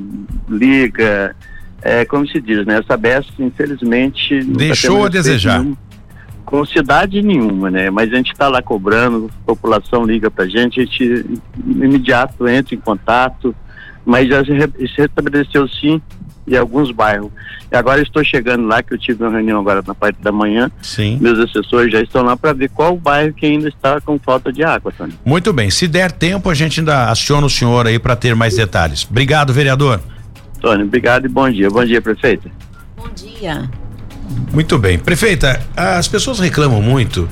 liga, 0.49 1.36
é 1.82 2.05
como 2.05 2.28
se 2.28 2.41
diz, 2.41 2.65
né? 2.65 2.80
Essa 2.80 2.97
BES, 2.97 3.28
infelizmente. 3.38 4.43
Deixou 4.43 5.05
a 5.05 5.09
desejar. 5.09 5.59
Nenhum 5.59 5.76
com 6.53 6.63
cidade 6.65 7.23
nenhuma, 7.23 7.71
né? 7.71 7.89
Mas 7.89 8.13
a 8.13 8.15
gente 8.15 8.31
está 8.31 8.47
lá 8.47 8.61
cobrando, 8.61 9.27
a 9.41 9.45
população 9.47 10.05
liga 10.05 10.29
para 10.29 10.45
a 10.45 10.47
gente, 10.47 10.79
a 10.79 10.83
gente 10.85 11.41
imediato 11.65 12.47
entra 12.47 12.75
em 12.75 12.77
contato, 12.77 13.55
mas 14.05 14.29
já 14.29 14.45
se, 14.45 14.51
restabeleceu 14.95 15.67
sim 15.67 15.99
em 16.47 16.55
alguns 16.55 16.91
bairros. 16.91 17.31
E 17.71 17.75
agora 17.75 18.03
estou 18.03 18.23
chegando 18.23 18.67
lá, 18.67 18.83
que 18.83 18.93
eu 18.93 18.99
tive 18.99 19.23
uma 19.23 19.31
reunião 19.31 19.61
agora 19.61 19.83
na 19.83 19.95
parte 19.95 20.21
da 20.21 20.31
manhã. 20.31 20.69
Sim. 20.79 21.17
Meus 21.19 21.39
assessores 21.39 21.91
já 21.91 22.01
estão 22.01 22.21
lá 22.21 22.37
para 22.37 22.53
ver 22.53 22.69
qual 22.69 22.95
bairro 22.95 23.33
que 23.33 23.47
ainda 23.47 23.67
está 23.67 23.99
com 23.99 24.19
falta 24.19 24.53
de 24.53 24.63
água, 24.63 24.93
Tony. 24.95 25.13
Muito 25.25 25.51
bem. 25.51 25.71
Se 25.71 25.87
der 25.87 26.11
tempo, 26.11 26.51
a 26.51 26.53
gente 26.53 26.81
ainda 26.81 27.09
aciona 27.09 27.47
o 27.47 27.49
senhor 27.49 27.87
aí 27.87 27.97
para 27.97 28.15
ter 28.15 28.35
mais 28.35 28.55
detalhes. 28.55 29.07
Obrigado, 29.09 29.51
vereador. 29.51 29.99
Tony, 30.61 30.83
obrigado 30.83 31.25
e 31.25 31.29
bom 31.29 31.49
dia. 31.49 31.71
Bom 31.71 31.83
dia, 31.83 31.99
prefeita. 31.99 32.47
Bom 32.95 33.09
dia. 33.15 33.67
Muito 34.51 34.77
bem. 34.77 34.99
Prefeita, 34.99 35.61
as 35.75 36.07
pessoas 36.07 36.39
reclamam 36.39 36.81
muito, 36.81 37.27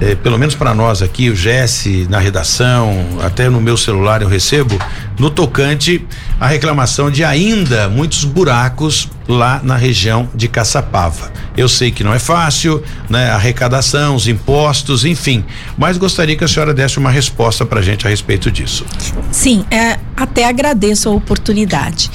eh, 0.00 0.14
pelo 0.14 0.38
menos 0.38 0.54
para 0.54 0.74
nós 0.74 1.02
aqui, 1.02 1.28
o 1.28 1.36
Jesse 1.36 2.06
na 2.08 2.18
redação, 2.18 2.90
até 3.22 3.48
no 3.48 3.60
meu 3.60 3.76
celular 3.76 4.22
eu 4.22 4.28
recebo, 4.28 4.78
no 5.18 5.30
tocante 5.30 6.06
a 6.40 6.46
reclamação 6.46 7.10
de 7.10 7.22
ainda 7.22 7.88
muitos 7.88 8.24
buracos 8.24 9.08
lá 9.28 9.60
na 9.62 9.76
região 9.76 10.28
de 10.34 10.48
Caçapava. 10.48 11.30
Eu 11.56 11.68
sei 11.68 11.90
que 11.90 12.02
não 12.02 12.14
é 12.14 12.18
fácil, 12.18 12.82
né? 13.08 13.30
Arrecadação, 13.30 14.14
os 14.14 14.26
impostos, 14.26 15.04
enfim, 15.04 15.44
mas 15.76 15.98
gostaria 15.98 16.36
que 16.36 16.44
a 16.44 16.48
senhora 16.48 16.72
desse 16.72 16.98
uma 16.98 17.10
resposta 17.10 17.66
para 17.66 17.80
a 17.80 17.82
gente 17.82 18.06
a 18.06 18.10
respeito 18.10 18.50
disso. 18.50 18.84
Sim, 19.30 19.64
é, 19.70 19.98
até 20.16 20.46
agradeço 20.46 21.08
a 21.08 21.12
oportunidade. 21.12 22.10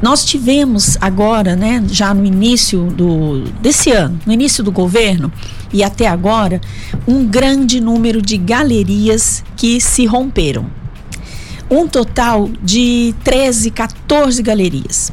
Nós 0.00 0.24
tivemos 0.24 0.96
agora, 1.00 1.56
né, 1.56 1.82
já 1.90 2.14
no 2.14 2.24
início 2.24 2.84
do 2.84 3.42
desse 3.60 3.90
ano, 3.90 4.18
no 4.24 4.32
início 4.32 4.62
do 4.62 4.70
governo 4.70 5.32
e 5.72 5.82
até 5.82 6.06
agora, 6.06 6.60
um 7.06 7.26
grande 7.26 7.80
número 7.80 8.22
de 8.22 8.36
galerias 8.36 9.44
que 9.56 9.80
se 9.80 10.06
romperam. 10.06 10.66
Um 11.70 11.86
total 11.86 12.48
de 12.62 13.14
13, 13.24 13.70
14 13.70 14.42
galerias. 14.42 15.12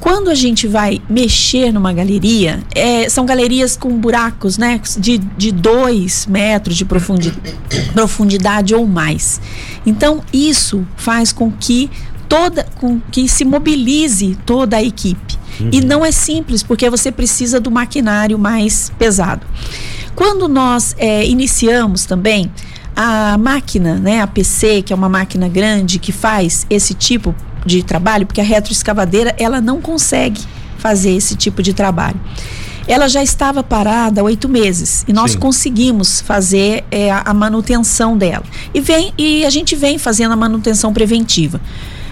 Quando 0.00 0.30
a 0.30 0.34
gente 0.34 0.66
vai 0.66 0.98
mexer 1.10 1.70
numa 1.70 1.92
galeria, 1.92 2.60
é, 2.74 3.06
são 3.10 3.26
galerias 3.26 3.76
com 3.76 3.90
buracos, 3.98 4.56
né? 4.56 4.80
De, 4.96 5.18
de 5.18 5.52
dois 5.52 6.26
metros 6.26 6.74
de 6.78 6.86
profundidade, 6.86 7.54
profundidade 7.92 8.74
ou 8.74 8.86
mais. 8.86 9.42
Então, 9.84 10.22
isso 10.32 10.86
faz 10.96 11.32
com 11.32 11.52
que 11.52 11.90
toda 12.30 12.64
com 12.76 13.00
que 13.10 13.28
se 13.28 13.44
mobilize 13.44 14.38
toda 14.46 14.76
a 14.76 14.82
equipe. 14.82 15.36
Uhum. 15.58 15.70
E 15.72 15.80
não 15.80 16.06
é 16.06 16.12
simples, 16.12 16.62
porque 16.62 16.88
você 16.88 17.10
precisa 17.10 17.58
do 17.58 17.72
maquinário 17.72 18.38
mais 18.38 18.92
pesado. 18.96 19.44
Quando 20.14 20.46
nós 20.48 20.94
é, 20.96 21.26
iniciamos 21.26 22.06
também 22.06 22.48
a 22.94 23.36
máquina, 23.36 23.96
né, 23.96 24.20
a 24.20 24.28
PC, 24.28 24.82
que 24.82 24.92
é 24.92 24.96
uma 24.96 25.08
máquina 25.08 25.48
grande 25.48 25.98
que 25.98 26.12
faz 26.12 26.64
esse 26.70 26.94
tipo 26.94 27.34
de 27.66 27.82
trabalho, 27.82 28.24
porque 28.26 28.40
a 28.40 28.44
retroescavadeira 28.44 29.34
ela 29.36 29.60
não 29.60 29.80
consegue 29.80 30.40
fazer 30.78 31.10
esse 31.10 31.34
tipo 31.34 31.62
de 31.62 31.74
trabalho. 31.74 32.18
Ela 32.86 33.08
já 33.08 33.22
estava 33.22 33.62
parada 33.62 34.20
há 34.20 34.24
oito 34.24 34.48
meses 34.48 35.04
e 35.06 35.12
nós 35.12 35.32
Sim. 35.32 35.38
conseguimos 35.38 36.20
fazer 36.20 36.84
é, 36.92 37.10
a 37.10 37.34
manutenção 37.34 38.16
dela. 38.16 38.44
E, 38.72 38.80
vem, 38.80 39.12
e 39.18 39.44
a 39.44 39.50
gente 39.50 39.74
vem 39.74 39.98
fazendo 39.98 40.32
a 40.32 40.36
manutenção 40.36 40.92
preventiva. 40.92 41.60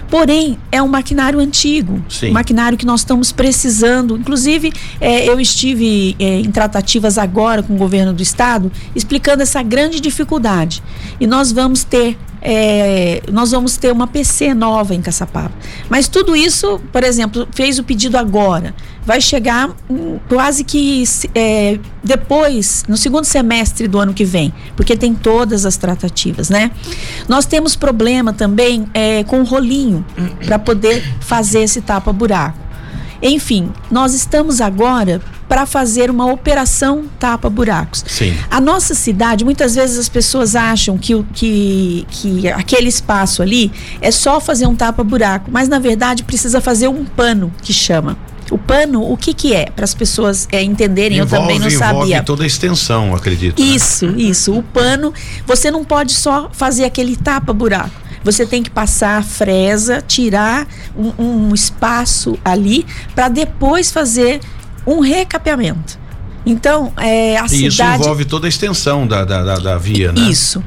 Porém, 0.09 0.57
é 0.71 0.81
um 0.81 0.87
maquinário 0.87 1.39
antigo, 1.39 2.03
Sim. 2.09 2.31
um 2.31 2.33
maquinário 2.33 2.77
que 2.77 2.85
nós 2.85 3.01
estamos 3.01 3.31
precisando. 3.31 4.17
Inclusive, 4.17 4.73
é, 4.99 5.29
eu 5.29 5.39
estive 5.39 6.15
é, 6.19 6.39
em 6.39 6.51
tratativas 6.51 7.17
agora 7.17 7.61
com 7.61 7.75
o 7.75 7.77
governo 7.77 8.11
do 8.11 8.23
estado, 8.23 8.71
explicando 8.95 9.43
essa 9.43 9.61
grande 9.61 9.99
dificuldade. 9.99 10.81
E 11.19 11.27
nós 11.27 11.51
vamos 11.51 11.83
ter 11.83 12.17
é, 12.41 13.21
nós 13.31 13.51
vamos 13.51 13.77
ter 13.77 13.91
uma 13.91 14.07
PC 14.07 14.53
nova 14.53 14.95
em 14.95 15.01
Caçapava. 15.01 15.51
Mas 15.89 16.07
tudo 16.07 16.35
isso, 16.35 16.79
por 16.91 17.03
exemplo, 17.03 17.47
fez 17.51 17.79
o 17.79 17.83
pedido 17.83 18.17
agora, 18.17 18.73
vai 19.05 19.19
chegar 19.19 19.69
hum, 19.89 20.19
quase 20.27 20.63
que 20.63 21.03
é, 21.35 21.79
depois, 22.03 22.83
no 22.87 22.95
segundo 22.95 23.25
semestre 23.25 23.87
do 23.87 23.99
ano 23.99 24.13
que 24.13 24.25
vem, 24.25 24.53
porque 24.75 24.95
tem 24.95 25.13
todas 25.13 25.65
as 25.65 25.77
tratativas, 25.77 26.49
né? 26.49 26.71
Nós 27.27 27.45
temos 27.45 27.75
problema 27.75 28.33
também 28.33 28.87
é, 28.93 29.23
com 29.23 29.41
o 29.41 29.43
rolinho 29.43 30.05
para 30.45 30.59
poder 30.59 31.03
fazer 31.19 31.61
esse 31.61 31.81
tapa-buraco. 31.81 32.57
Enfim, 33.21 33.69
nós 33.91 34.13
estamos 34.13 34.61
agora 34.61 35.21
para 35.49 35.65
fazer 35.65 36.11
uma 36.11 36.31
operação 36.31 37.05
tapa-buracos. 37.19 38.05
Sim. 38.07 38.37
A 38.51 38.61
nossa 38.61 38.93
cidade, 38.93 39.43
muitas 39.43 39.73
vezes 39.73 39.97
as 39.97 40.07
pessoas 40.07 40.55
acham 40.55 40.95
que, 40.95 41.25
que, 41.33 42.05
que 42.09 42.47
aquele 42.47 42.87
espaço 42.87 43.41
ali 43.41 43.71
é 43.99 44.11
só 44.11 44.39
fazer 44.39 44.67
um 44.67 44.75
tapa-buraco, 44.75 45.49
mas 45.51 45.67
na 45.67 45.79
verdade 45.79 46.23
precisa 46.23 46.61
fazer 46.61 46.87
um 46.87 47.03
pano, 47.03 47.51
que 47.63 47.73
chama. 47.73 48.15
O 48.51 48.57
pano, 48.57 49.11
o 49.11 49.17
que 49.17 49.33
que 49.33 49.53
é? 49.53 49.65
Para 49.65 49.85
as 49.85 49.93
pessoas 49.93 50.47
é, 50.51 50.61
entenderem, 50.61 51.17
envolve, 51.17 51.35
eu 51.35 51.41
também 51.41 51.59
não 51.59 51.69
sabia. 51.69 52.23
toda 52.23 52.43
a 52.43 52.47
extensão, 52.47 53.15
acredito. 53.15 53.61
Né? 53.61 53.67
Isso, 53.67 54.07
né? 54.07 54.21
isso. 54.21 54.55
O 54.55 54.61
pano, 54.63 55.13
você 55.45 55.69
não 55.71 55.83
pode 55.83 56.13
só 56.13 56.49
fazer 56.53 56.85
aquele 56.85 57.15
tapa-buraco 57.15 58.09
você 58.23 58.45
tem 58.45 58.61
que 58.61 58.69
passar 58.69 59.17
a 59.17 59.23
fresa, 59.23 60.03
tirar 60.05 60.67
um, 60.95 61.23
um 61.23 61.53
espaço 61.55 62.37
ali 62.43 62.85
para 63.15 63.29
depois 63.29 63.91
fazer 63.91 64.41
um 64.85 64.99
recapeamento. 64.99 65.99
Então, 66.45 66.91
é, 66.97 67.37
a 67.37 67.45
e 67.45 67.49
cidade... 67.49 67.67
Isso 67.67 67.83
envolve 67.83 68.25
toda 68.25 68.47
a 68.47 68.49
extensão 68.49 69.05
da, 69.05 69.23
da, 69.23 69.43
da, 69.43 69.55
da 69.55 69.77
via, 69.77 70.11
né? 70.11 70.21
Isso. 70.21 70.63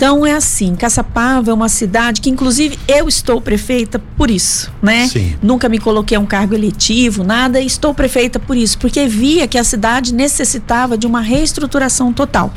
Então 0.00 0.24
é 0.24 0.32
assim, 0.32 0.74
Caçapava 0.76 1.50
é 1.50 1.52
uma 1.52 1.68
cidade 1.68 2.22
que 2.22 2.30
inclusive 2.30 2.78
eu 2.88 3.06
estou 3.06 3.38
prefeita 3.38 3.98
por 4.16 4.30
isso, 4.30 4.72
né? 4.80 5.06
Sim. 5.06 5.36
Nunca 5.42 5.68
me 5.68 5.78
coloquei 5.78 6.16
a 6.16 6.20
um 6.20 6.24
cargo 6.24 6.54
eletivo, 6.54 7.22
nada, 7.22 7.60
estou 7.60 7.92
prefeita 7.92 8.38
por 8.38 8.56
isso, 8.56 8.78
porque 8.78 9.06
via 9.06 9.46
que 9.46 9.58
a 9.58 9.62
cidade 9.62 10.14
necessitava 10.14 10.96
de 10.96 11.06
uma 11.06 11.20
reestruturação 11.20 12.14
total. 12.14 12.50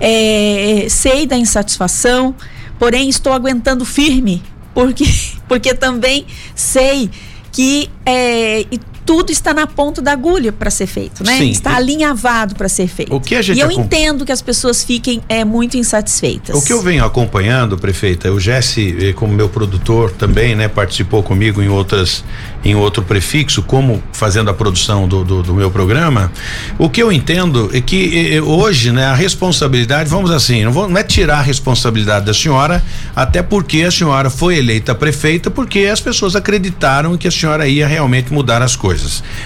É, 0.00 0.86
sei 0.88 1.26
da 1.26 1.36
insatisfação, 1.36 2.34
porém 2.78 3.10
estou 3.10 3.34
aguentando 3.34 3.84
firme, 3.84 4.42
porque, 4.72 5.04
porque 5.46 5.74
também 5.74 6.24
sei 6.54 7.10
que 7.52 7.90
é, 8.06 8.64
tudo 9.04 9.30
está 9.30 9.52
na 9.52 9.66
ponta 9.66 10.00
da 10.00 10.12
agulha 10.12 10.52
para 10.52 10.70
ser 10.70 10.86
feito, 10.86 11.24
né? 11.24 11.38
Sim. 11.38 11.50
Está 11.50 11.76
alinhavado 11.76 12.54
para 12.54 12.68
ser 12.68 12.88
feito. 12.88 13.14
O 13.14 13.20
que 13.20 13.34
a 13.34 13.42
gente 13.42 13.58
e 13.58 13.60
eu 13.60 13.70
entendo 13.70 14.24
que 14.24 14.32
as 14.32 14.42
pessoas 14.42 14.82
fiquem 14.82 15.22
é, 15.28 15.44
muito 15.44 15.76
insatisfeitas. 15.76 16.56
O 16.56 16.64
que 16.64 16.72
eu 16.72 16.80
venho 16.80 17.04
acompanhando, 17.04 17.76
prefeita, 17.76 18.32
o 18.32 18.40
Jesse, 18.40 18.96
eh, 19.00 19.12
como 19.12 19.32
meu 19.32 19.48
produtor 19.48 20.10
também, 20.10 20.54
né, 20.54 20.68
participou 20.68 21.22
comigo 21.22 21.62
em 21.62 21.68
outras 21.68 22.24
em 22.64 22.74
outro 22.74 23.02
prefixo, 23.02 23.62
como 23.62 24.02
fazendo 24.12 24.48
a 24.48 24.54
produção 24.54 25.06
do, 25.06 25.22
do, 25.22 25.42
do 25.42 25.54
meu 25.54 25.70
programa. 25.70 26.32
O 26.78 26.88
que 26.88 27.02
eu 27.02 27.12
entendo 27.12 27.70
é 27.74 27.80
que 27.80 28.32
eh, 28.34 28.40
hoje, 28.40 28.90
né, 28.90 29.04
a 29.04 29.14
responsabilidade, 29.14 30.08
vamos 30.08 30.30
assim, 30.30 30.64
não, 30.64 30.72
vou, 30.72 30.88
não 30.88 30.96
é 30.98 31.02
tirar 31.02 31.40
a 31.40 31.42
responsabilidade 31.42 32.24
da 32.24 32.32
senhora, 32.32 32.82
até 33.14 33.42
porque 33.42 33.82
a 33.82 33.90
senhora 33.90 34.30
foi 34.30 34.56
eleita 34.56 34.94
prefeita, 34.94 35.50
porque 35.50 35.80
as 35.80 36.00
pessoas 36.00 36.34
acreditaram 36.34 37.18
que 37.18 37.28
a 37.28 37.30
senhora 37.30 37.68
ia 37.68 37.86
realmente 37.86 38.32
mudar 38.32 38.62
as 38.62 38.74
coisas. 38.74 38.93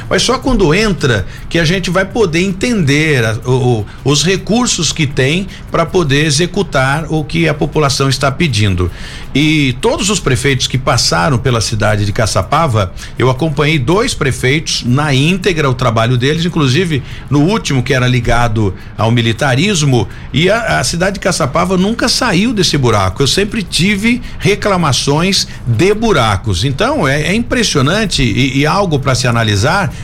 Mas 0.08 0.22
só 0.22 0.38
quando 0.38 0.74
entra 0.74 1.26
que 1.48 1.58
a 1.58 1.64
gente 1.64 1.90
vai 1.90 2.04
poder 2.04 2.40
entender 2.40 3.24
a, 3.24 3.34
o, 3.48 3.86
os 4.04 4.24
recursos 4.24 4.92
que 4.92 5.06
tem 5.06 5.46
para 5.70 5.86
poder 5.86 6.24
executar 6.24 7.06
o 7.08 7.24
que 7.24 7.48
a 7.48 7.54
população 7.54 8.08
está 8.08 8.30
pedindo. 8.30 8.90
E 9.34 9.76
todos 9.80 10.10
os 10.10 10.20
prefeitos 10.20 10.66
que 10.66 10.78
passaram 10.78 11.38
pela 11.38 11.60
cidade 11.60 12.04
de 12.04 12.12
Caçapava 12.12 12.92
Eu 13.18 13.30
acompanhei 13.30 13.78
dois 13.78 14.14
prefeitos 14.14 14.82
na 14.84 15.14
íntegra 15.14 15.68
o 15.68 15.74
trabalho 15.74 16.16
deles, 16.16 16.44
inclusive 16.44 17.02
no 17.30 17.40
último 17.40 17.82
que 17.82 17.94
era 17.94 18.06
ligado 18.06 18.74
ao 18.96 19.10
militarismo 19.10 20.08
e 20.32 20.50
a, 20.50 20.80
a 20.80 20.84
cidade 20.84 21.14
de 21.14 21.20
Caçapava 21.20 21.76
nunca 21.76 22.08
saiu 22.08 22.52
desse 22.52 22.76
buraco. 22.76 23.22
Eu 23.22 23.26
sempre 23.26 23.62
tive 23.62 24.20
reclamações 24.38 25.46
de 25.66 25.94
buracos. 25.94 26.64
Então 26.64 27.06
é, 27.06 27.22
é 27.22 27.34
impressionante 27.34 28.22
e, 28.22 28.58
e 28.58 28.66
algo 28.66 28.98
para 28.98 29.14
se 29.14 29.26
analisar, 29.26 29.37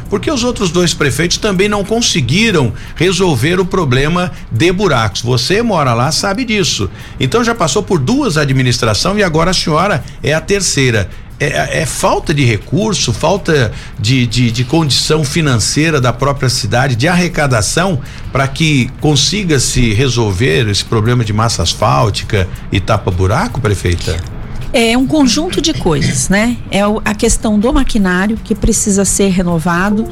porque 0.08 0.30
os 0.30 0.44
outros 0.44 0.70
dois 0.70 0.94
prefeitos 0.94 1.38
também 1.38 1.68
não 1.68 1.84
conseguiram 1.84 2.72
resolver 2.94 3.60
o 3.60 3.64
problema 3.64 4.32
de 4.50 4.72
buracos. 4.72 5.22
Você 5.22 5.62
mora 5.62 5.94
lá, 5.94 6.10
sabe 6.12 6.44
disso. 6.44 6.90
Então 7.18 7.44
já 7.44 7.54
passou 7.54 7.82
por 7.82 7.98
duas 7.98 8.36
administrações 8.36 9.18
e 9.18 9.22
agora 9.22 9.50
a 9.50 9.54
senhora 9.54 10.04
é 10.22 10.32
a 10.32 10.40
terceira. 10.40 11.08
É, 11.40 11.46
é, 11.46 11.82
é, 11.82 11.86
falta 11.86 12.32
de 12.32 12.44
recurso, 12.44 13.12
falta 13.12 13.72
de, 13.98 14.24
de, 14.24 14.52
de, 14.52 14.64
condição 14.64 15.24
financeira 15.24 16.00
da 16.00 16.12
própria 16.12 16.48
cidade, 16.48 16.94
de 16.94 17.08
arrecadação, 17.08 18.00
para 18.32 18.46
que 18.46 18.88
consiga 19.00 19.58
se 19.58 19.92
resolver 19.92 20.68
esse 20.68 20.84
problema 20.84 21.24
de 21.24 21.32
massa 21.32 21.62
asfáltica 21.62 22.48
e 22.70 22.78
tapa-buraco, 22.78 23.60
prefeita? 23.60 24.33
É 24.76 24.98
um 24.98 25.06
conjunto 25.06 25.62
de 25.62 25.72
coisas, 25.72 26.28
né? 26.28 26.56
É 26.68 26.80
a 27.04 27.14
questão 27.14 27.60
do 27.60 27.72
maquinário 27.72 28.36
que 28.42 28.56
precisa 28.56 29.04
ser 29.04 29.28
renovado, 29.28 30.04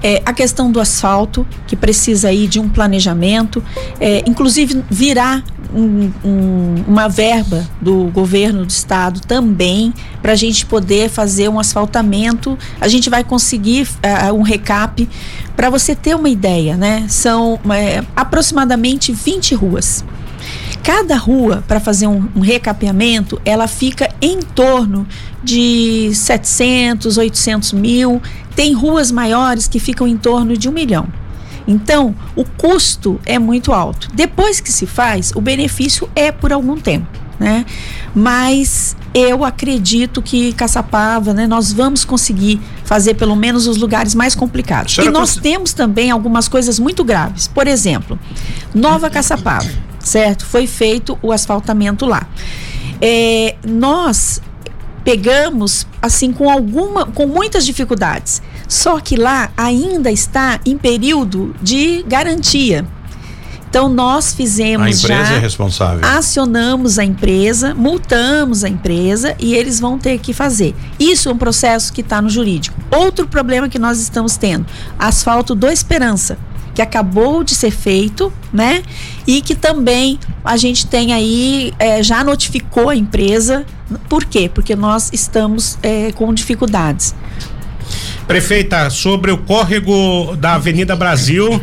é 0.00 0.22
a 0.24 0.32
questão 0.32 0.70
do 0.70 0.78
asfalto 0.78 1.44
que 1.66 1.74
precisa 1.74 2.28
aí 2.28 2.46
de 2.46 2.60
um 2.60 2.68
planejamento, 2.68 3.60
é, 3.98 4.22
inclusive 4.24 4.84
virá 4.88 5.42
um, 5.74 6.12
um, 6.24 6.84
uma 6.86 7.08
verba 7.08 7.68
do 7.80 8.04
governo 8.04 8.64
do 8.64 8.70
estado 8.70 9.18
também 9.18 9.92
para 10.22 10.30
a 10.30 10.36
gente 10.36 10.64
poder 10.64 11.10
fazer 11.10 11.48
um 11.48 11.58
asfaltamento. 11.58 12.56
A 12.80 12.86
gente 12.86 13.10
vai 13.10 13.24
conseguir 13.24 13.88
uh, 14.28 14.32
um 14.32 14.42
recap 14.42 15.08
para 15.56 15.68
você 15.68 15.92
ter 15.96 16.14
uma 16.14 16.28
ideia, 16.28 16.76
né? 16.76 17.04
São 17.08 17.58
é, 17.68 18.04
aproximadamente 18.14 19.10
20 19.10 19.56
ruas. 19.56 20.04
Cada 20.84 21.16
rua, 21.16 21.64
para 21.66 21.80
fazer 21.80 22.06
um, 22.06 22.28
um, 22.36 22.40
recapeamento, 22.40 23.40
ela 23.42 23.66
fica 23.66 24.06
em 24.20 24.38
torno 24.40 25.06
de 25.42 26.10
700, 26.14 27.16
800 27.16 27.72
mil. 27.72 28.20
Tem 28.54 28.74
ruas 28.74 29.10
maiores 29.10 29.66
que 29.66 29.80
ficam 29.80 30.06
em 30.06 30.18
torno 30.18 30.58
de 30.58 30.68
um 30.68 30.72
milhão. 30.72 31.08
Então, 31.66 32.14
o 32.36 32.44
custo 32.44 33.18
é 33.24 33.38
muito 33.38 33.72
alto. 33.72 34.10
Depois 34.12 34.60
que 34.60 34.70
se 34.70 34.84
faz, 34.84 35.32
o 35.34 35.40
benefício 35.40 36.06
é 36.14 36.30
por 36.30 36.52
algum 36.52 36.76
tempo, 36.76 37.06
né? 37.40 37.64
Mas 38.14 38.94
eu 39.14 39.42
acredito 39.42 40.20
que 40.20 40.52
Caçapava, 40.52 41.32
né, 41.32 41.46
nós 41.46 41.72
vamos 41.72 42.04
conseguir 42.04 42.60
fazer 42.84 43.14
pelo 43.14 43.34
menos 43.34 43.66
os 43.66 43.78
lugares 43.78 44.14
mais 44.14 44.34
complicados. 44.34 44.98
E 44.98 45.08
nós 45.08 45.36
temos 45.36 45.72
também 45.72 46.10
algumas 46.10 46.46
coisas 46.46 46.78
muito 46.78 47.02
graves. 47.02 47.48
Por 47.48 47.66
exemplo, 47.66 48.18
Nova 48.74 49.08
Caçapava 49.08 49.93
certo? 50.04 50.44
Foi 50.44 50.66
feito 50.66 51.18
o 51.22 51.32
asfaltamento 51.32 52.06
lá. 52.06 52.28
É, 53.00 53.56
nós 53.66 54.40
pegamos 55.04 55.86
assim 56.00 56.32
com 56.32 56.48
alguma 56.48 57.06
com 57.06 57.26
muitas 57.26 57.66
dificuldades. 57.66 58.40
Só 58.68 59.00
que 59.00 59.16
lá 59.16 59.50
ainda 59.56 60.10
está 60.10 60.60
em 60.64 60.76
período 60.76 61.54
de 61.60 62.02
garantia. 62.04 62.86
Então 63.68 63.88
nós 63.88 64.32
fizemos 64.32 64.86
a 64.86 64.88
empresa 64.88 65.24
já, 65.24 65.34
é 65.34 65.38
responsável. 65.40 66.06
acionamos 66.06 66.96
a 66.96 67.04
empresa, 67.04 67.74
multamos 67.74 68.62
a 68.62 68.68
empresa 68.68 69.34
e 69.40 69.52
eles 69.52 69.80
vão 69.80 69.98
ter 69.98 70.18
que 70.20 70.32
fazer. 70.32 70.76
Isso 70.96 71.28
é 71.28 71.32
um 71.32 71.36
processo 71.36 71.92
que 71.92 72.00
está 72.00 72.22
no 72.22 72.30
jurídico. 72.30 72.76
Outro 72.88 73.26
problema 73.26 73.68
que 73.68 73.78
nós 73.78 73.98
estamos 73.98 74.36
tendo, 74.36 74.64
asfalto 74.96 75.56
do 75.56 75.66
Esperança 75.68 76.38
que 76.74 76.82
acabou 76.82 77.44
de 77.44 77.54
ser 77.54 77.70
feito, 77.70 78.32
né? 78.52 78.82
E 79.26 79.40
que 79.40 79.54
também 79.54 80.18
a 80.44 80.56
gente 80.56 80.86
tem 80.86 81.12
aí, 81.12 81.72
é, 81.78 82.02
já 82.02 82.24
notificou 82.24 82.90
a 82.90 82.96
empresa. 82.96 83.64
Por 84.08 84.24
quê? 84.24 84.50
Porque 84.52 84.74
nós 84.74 85.10
estamos 85.12 85.78
é, 85.82 86.10
com 86.12 86.32
dificuldades. 86.34 87.14
Prefeita, 88.26 88.90
sobre 88.90 89.30
o 89.30 89.38
córrego 89.38 90.34
da 90.36 90.54
Avenida 90.54 90.96
Brasil, 90.96 91.62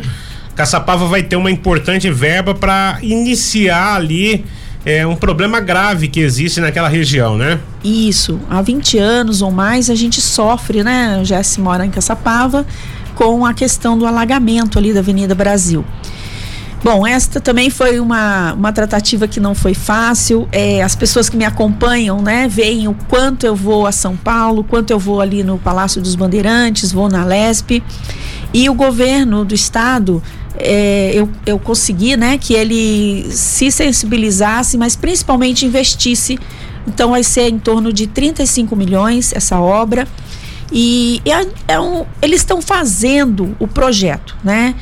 Caçapava 0.54 1.06
vai 1.06 1.22
ter 1.22 1.36
uma 1.36 1.50
importante 1.50 2.10
verba 2.10 2.54
para 2.54 2.98
iniciar 3.02 3.96
ali 3.96 4.44
é 4.84 5.06
um 5.06 5.14
problema 5.14 5.60
grave 5.60 6.08
que 6.08 6.18
existe 6.18 6.60
naquela 6.60 6.88
região, 6.88 7.36
né? 7.36 7.60
Isso. 7.84 8.40
Há 8.50 8.60
20 8.60 8.98
anos 8.98 9.40
ou 9.40 9.50
mais 9.50 9.88
a 9.88 9.94
gente 9.94 10.20
sofre, 10.20 10.82
né? 10.82 11.20
Jesse 11.24 11.60
mora 11.60 11.86
em 11.86 11.90
Caçapava 11.90 12.66
com 13.22 13.46
a 13.46 13.54
questão 13.54 13.96
do 13.96 14.04
alagamento 14.04 14.80
ali 14.80 14.92
da 14.92 14.98
Avenida 14.98 15.32
Brasil. 15.32 15.84
Bom, 16.82 17.06
esta 17.06 17.40
também 17.40 17.70
foi 17.70 18.00
uma, 18.00 18.52
uma 18.54 18.72
tratativa 18.72 19.28
que 19.28 19.38
não 19.38 19.54
foi 19.54 19.74
fácil. 19.74 20.48
É, 20.50 20.82
as 20.82 20.96
pessoas 20.96 21.28
que 21.28 21.36
me 21.36 21.44
acompanham, 21.44 22.20
né, 22.20 22.48
veem 22.48 22.88
o 22.88 22.96
quanto 23.08 23.46
eu 23.46 23.54
vou 23.54 23.86
a 23.86 23.92
São 23.92 24.16
Paulo, 24.16 24.64
quanto 24.64 24.90
eu 24.90 24.98
vou 24.98 25.20
ali 25.20 25.44
no 25.44 25.56
Palácio 25.56 26.02
dos 26.02 26.16
Bandeirantes, 26.16 26.90
vou 26.90 27.08
na 27.08 27.24
Lesp. 27.24 27.80
E 28.52 28.68
o 28.68 28.74
governo 28.74 29.44
do 29.44 29.54
estado, 29.54 30.20
é, 30.58 31.12
eu, 31.14 31.30
eu 31.46 31.60
consegui, 31.60 32.16
né, 32.16 32.36
que 32.38 32.54
ele 32.54 33.24
se 33.30 33.70
sensibilizasse, 33.70 34.76
mas 34.76 34.96
principalmente 34.96 35.64
investisse. 35.64 36.40
Então 36.88 37.10
vai 37.10 37.22
ser 37.22 37.48
em 37.48 37.58
torno 37.60 37.92
de 37.92 38.08
35 38.08 38.74
milhões 38.74 39.32
essa 39.32 39.60
obra. 39.60 40.08
E 40.72 41.20
é, 41.26 41.74
é 41.74 41.80
um, 41.80 42.06
eles 42.22 42.40
estão 42.40 42.62
fazendo 42.62 43.54
o 43.60 43.68
projeto, 43.68 44.36
né? 44.42 44.74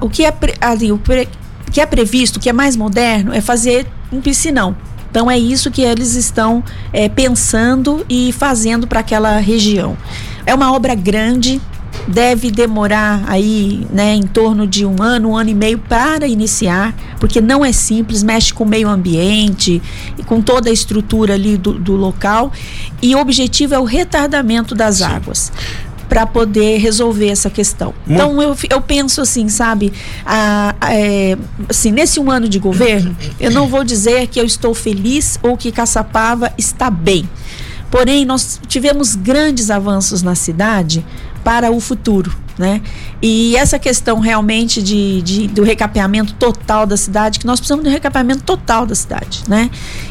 O 0.00 0.08
que 0.08 0.24
é 0.24 0.34
ali, 0.60 0.90
o 0.90 0.98
pre, 0.98 1.28
que 1.70 1.80
é 1.80 1.86
previsto, 1.86 2.36
o 2.36 2.40
que 2.40 2.48
é 2.48 2.52
mais 2.52 2.76
moderno, 2.76 3.32
é 3.32 3.40
fazer 3.40 3.86
um 4.10 4.20
piscinão. 4.20 4.76
Então 5.10 5.30
é 5.30 5.38
isso 5.38 5.70
que 5.70 5.82
eles 5.82 6.16
estão 6.16 6.62
é, 6.92 7.08
pensando 7.08 8.04
e 8.08 8.32
fazendo 8.32 8.86
para 8.86 8.98
aquela 8.98 9.38
região. 9.38 9.96
É 10.44 10.52
uma 10.52 10.72
obra 10.72 10.94
grande, 10.96 11.60
deve 12.06 12.50
demorar 12.50 13.24
aí, 13.26 13.86
né, 13.90 14.14
em 14.14 14.22
torno 14.22 14.66
de 14.66 14.84
um 14.84 15.02
ano, 15.02 15.30
um 15.30 15.36
ano 15.36 15.50
e 15.50 15.54
meio 15.54 15.78
para 15.78 16.26
iniciar, 16.26 16.94
porque 17.18 17.40
não 17.40 17.64
é 17.64 17.72
simples, 17.72 18.22
mexe 18.22 18.52
com 18.52 18.64
o 18.64 18.68
meio 18.68 18.88
ambiente 18.88 19.82
e 20.18 20.22
com 20.22 20.40
toda 20.40 20.70
a 20.70 20.72
estrutura 20.72 21.34
ali 21.34 21.56
do, 21.56 21.72
do 21.72 21.94
local. 21.94 22.52
E 23.00 23.14
o 23.14 23.18
objetivo 23.18 23.74
é 23.74 23.78
o 23.78 23.84
retardamento 23.84 24.74
das 24.74 24.96
Sim. 24.96 25.04
águas 25.04 25.52
para 26.08 26.26
poder 26.26 26.78
resolver 26.78 27.28
essa 27.28 27.50
questão. 27.50 27.94
Muito. 28.06 28.12
Então 28.12 28.42
eu, 28.42 28.56
eu 28.70 28.80
penso 28.80 29.20
assim, 29.20 29.48
sabe, 29.48 29.92
a, 30.24 30.74
a, 30.80 30.94
é, 30.94 31.36
assim, 31.68 31.90
nesse 31.90 32.20
um 32.20 32.30
ano 32.30 32.48
de 32.48 32.58
governo, 32.58 33.16
eu 33.40 33.50
não 33.50 33.66
vou 33.66 33.82
dizer 33.82 34.26
que 34.28 34.38
eu 34.38 34.44
estou 34.44 34.74
feliz 34.74 35.38
ou 35.42 35.56
que 35.56 35.72
Caçapava 35.72 36.52
está 36.58 36.90
bem. 36.90 37.28
Porém, 37.90 38.24
nós 38.24 38.60
tivemos 38.66 39.14
grandes 39.14 39.70
avanços 39.70 40.22
na 40.22 40.34
cidade 40.34 41.04
para 41.44 41.70
o 41.70 41.78
futuro. 41.78 42.34
Né? 42.56 42.80
E 43.20 43.56
essa 43.56 43.80
questão 43.80 44.20
realmente 44.20 44.80
de, 44.80 45.20
de, 45.22 45.48
do 45.48 45.64
recapeamento 45.64 46.34
total 46.34 46.86
da 46.86 46.96
cidade, 46.96 47.40
que 47.40 47.46
nós 47.46 47.58
precisamos 47.58 47.82
de 47.84 47.90
um 47.90 47.92
recapeamento 47.92 48.44
total 48.44 48.86
da 48.86 48.94
cidade, 48.94 49.42
né? 49.48 49.68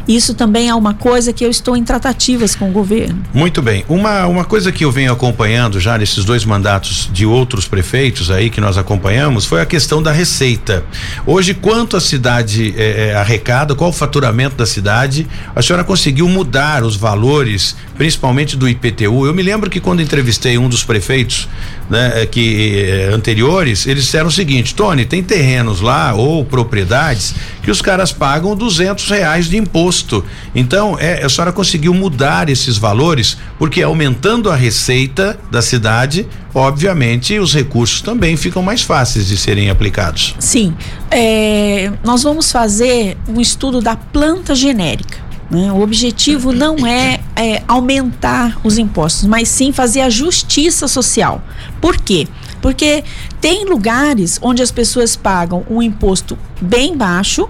Isso 0.07 0.33
também 0.33 0.69
é 0.69 0.75
uma 0.75 0.93
coisa 0.93 1.31
que 1.31 1.45
eu 1.45 1.49
estou 1.49 1.77
em 1.77 1.83
tratativas 1.83 2.55
com 2.55 2.69
o 2.69 2.71
governo. 2.71 3.23
Muito 3.33 3.61
bem. 3.61 3.85
Uma, 3.87 4.25
uma 4.27 4.43
coisa 4.43 4.71
que 4.71 4.83
eu 4.83 4.91
venho 4.91 5.11
acompanhando 5.11 5.79
já 5.79 5.97
nesses 5.97 6.25
dois 6.25 6.43
mandatos 6.43 7.09
de 7.11 7.25
outros 7.25 7.67
prefeitos 7.67 8.29
aí 8.29 8.49
que 8.49 8.59
nós 8.59 8.77
acompanhamos 8.77 9.45
foi 9.45 9.61
a 9.61 9.65
questão 9.65 10.03
da 10.03 10.11
receita. 10.11 10.83
Hoje, 11.25 11.53
quanto 11.53 11.95
a 11.95 12.01
cidade 12.01 12.73
é, 12.77 13.09
é, 13.09 13.15
arrecada, 13.15 13.75
qual 13.75 13.89
o 13.91 13.93
faturamento 13.93 14.55
da 14.55 14.65
cidade? 14.65 15.27
A 15.55 15.61
senhora 15.61 15.83
conseguiu 15.83 16.27
mudar 16.27 16.83
os 16.83 16.95
valores, 16.95 17.75
principalmente 17.97 18.57
do 18.57 18.67
IPTU? 18.67 19.25
Eu 19.25 19.33
me 19.33 19.41
lembro 19.41 19.69
que 19.69 19.79
quando 19.79 20.01
entrevistei 20.01 20.57
um 20.57 20.67
dos 20.67 20.83
prefeitos, 20.83 21.47
né, 21.89 22.25
que 22.25 22.85
eh, 22.87 23.09
anteriores, 23.13 23.85
eles 23.85 24.05
disseram 24.05 24.27
o 24.27 24.31
seguinte: 24.31 24.73
Tony, 24.73 25.05
tem 25.05 25.21
terrenos 25.21 25.81
lá 25.81 26.13
ou 26.13 26.43
propriedades 26.43 27.35
que 27.61 27.69
os 27.69 27.81
caras 27.81 28.11
pagam 28.11 28.55
duzentos 28.55 29.09
reais 29.09 29.47
de 29.47 29.57
imposto. 29.57 29.92
Então, 30.55 30.97
é, 30.99 31.23
a 31.23 31.29
senhora 31.29 31.51
conseguiu 31.51 31.93
mudar 31.93 32.49
esses 32.49 32.77
valores, 32.77 33.37
porque 33.57 33.81
aumentando 33.81 34.49
a 34.49 34.55
receita 34.55 35.39
da 35.51 35.61
cidade, 35.61 36.27
obviamente 36.53 37.37
os 37.39 37.53
recursos 37.53 38.01
também 38.01 38.35
ficam 38.35 38.61
mais 38.61 38.81
fáceis 38.81 39.27
de 39.27 39.37
serem 39.37 39.69
aplicados. 39.69 40.35
Sim. 40.39 40.73
É, 41.11 41.91
nós 42.03 42.23
vamos 42.23 42.51
fazer 42.51 43.17
um 43.27 43.39
estudo 43.39 43.81
da 43.81 43.95
planta 43.95 44.55
genérica. 44.55 45.23
Né? 45.49 45.71
O 45.71 45.81
objetivo 45.81 46.51
não 46.51 46.85
é, 46.87 47.19
é, 47.35 47.61
aumentar 47.67 48.59
os 48.63 48.77
impostos, 48.77 49.25
mas 49.25 49.47
sim 49.49 49.71
fazer 49.71 50.01
a 50.01 50.09
justiça 50.09 50.87
social. 50.87 51.43
Por 51.79 51.97
quê? 51.97 52.27
Porque 52.61 53.03
tem 53.39 53.65
lugares 53.65 54.39
onde 54.41 54.63
as 54.63 54.71
pessoas 54.71 55.15
pagam 55.15 55.65
um 55.69 55.81
imposto 55.81 56.37
bem 56.61 56.97
baixo 56.97 57.47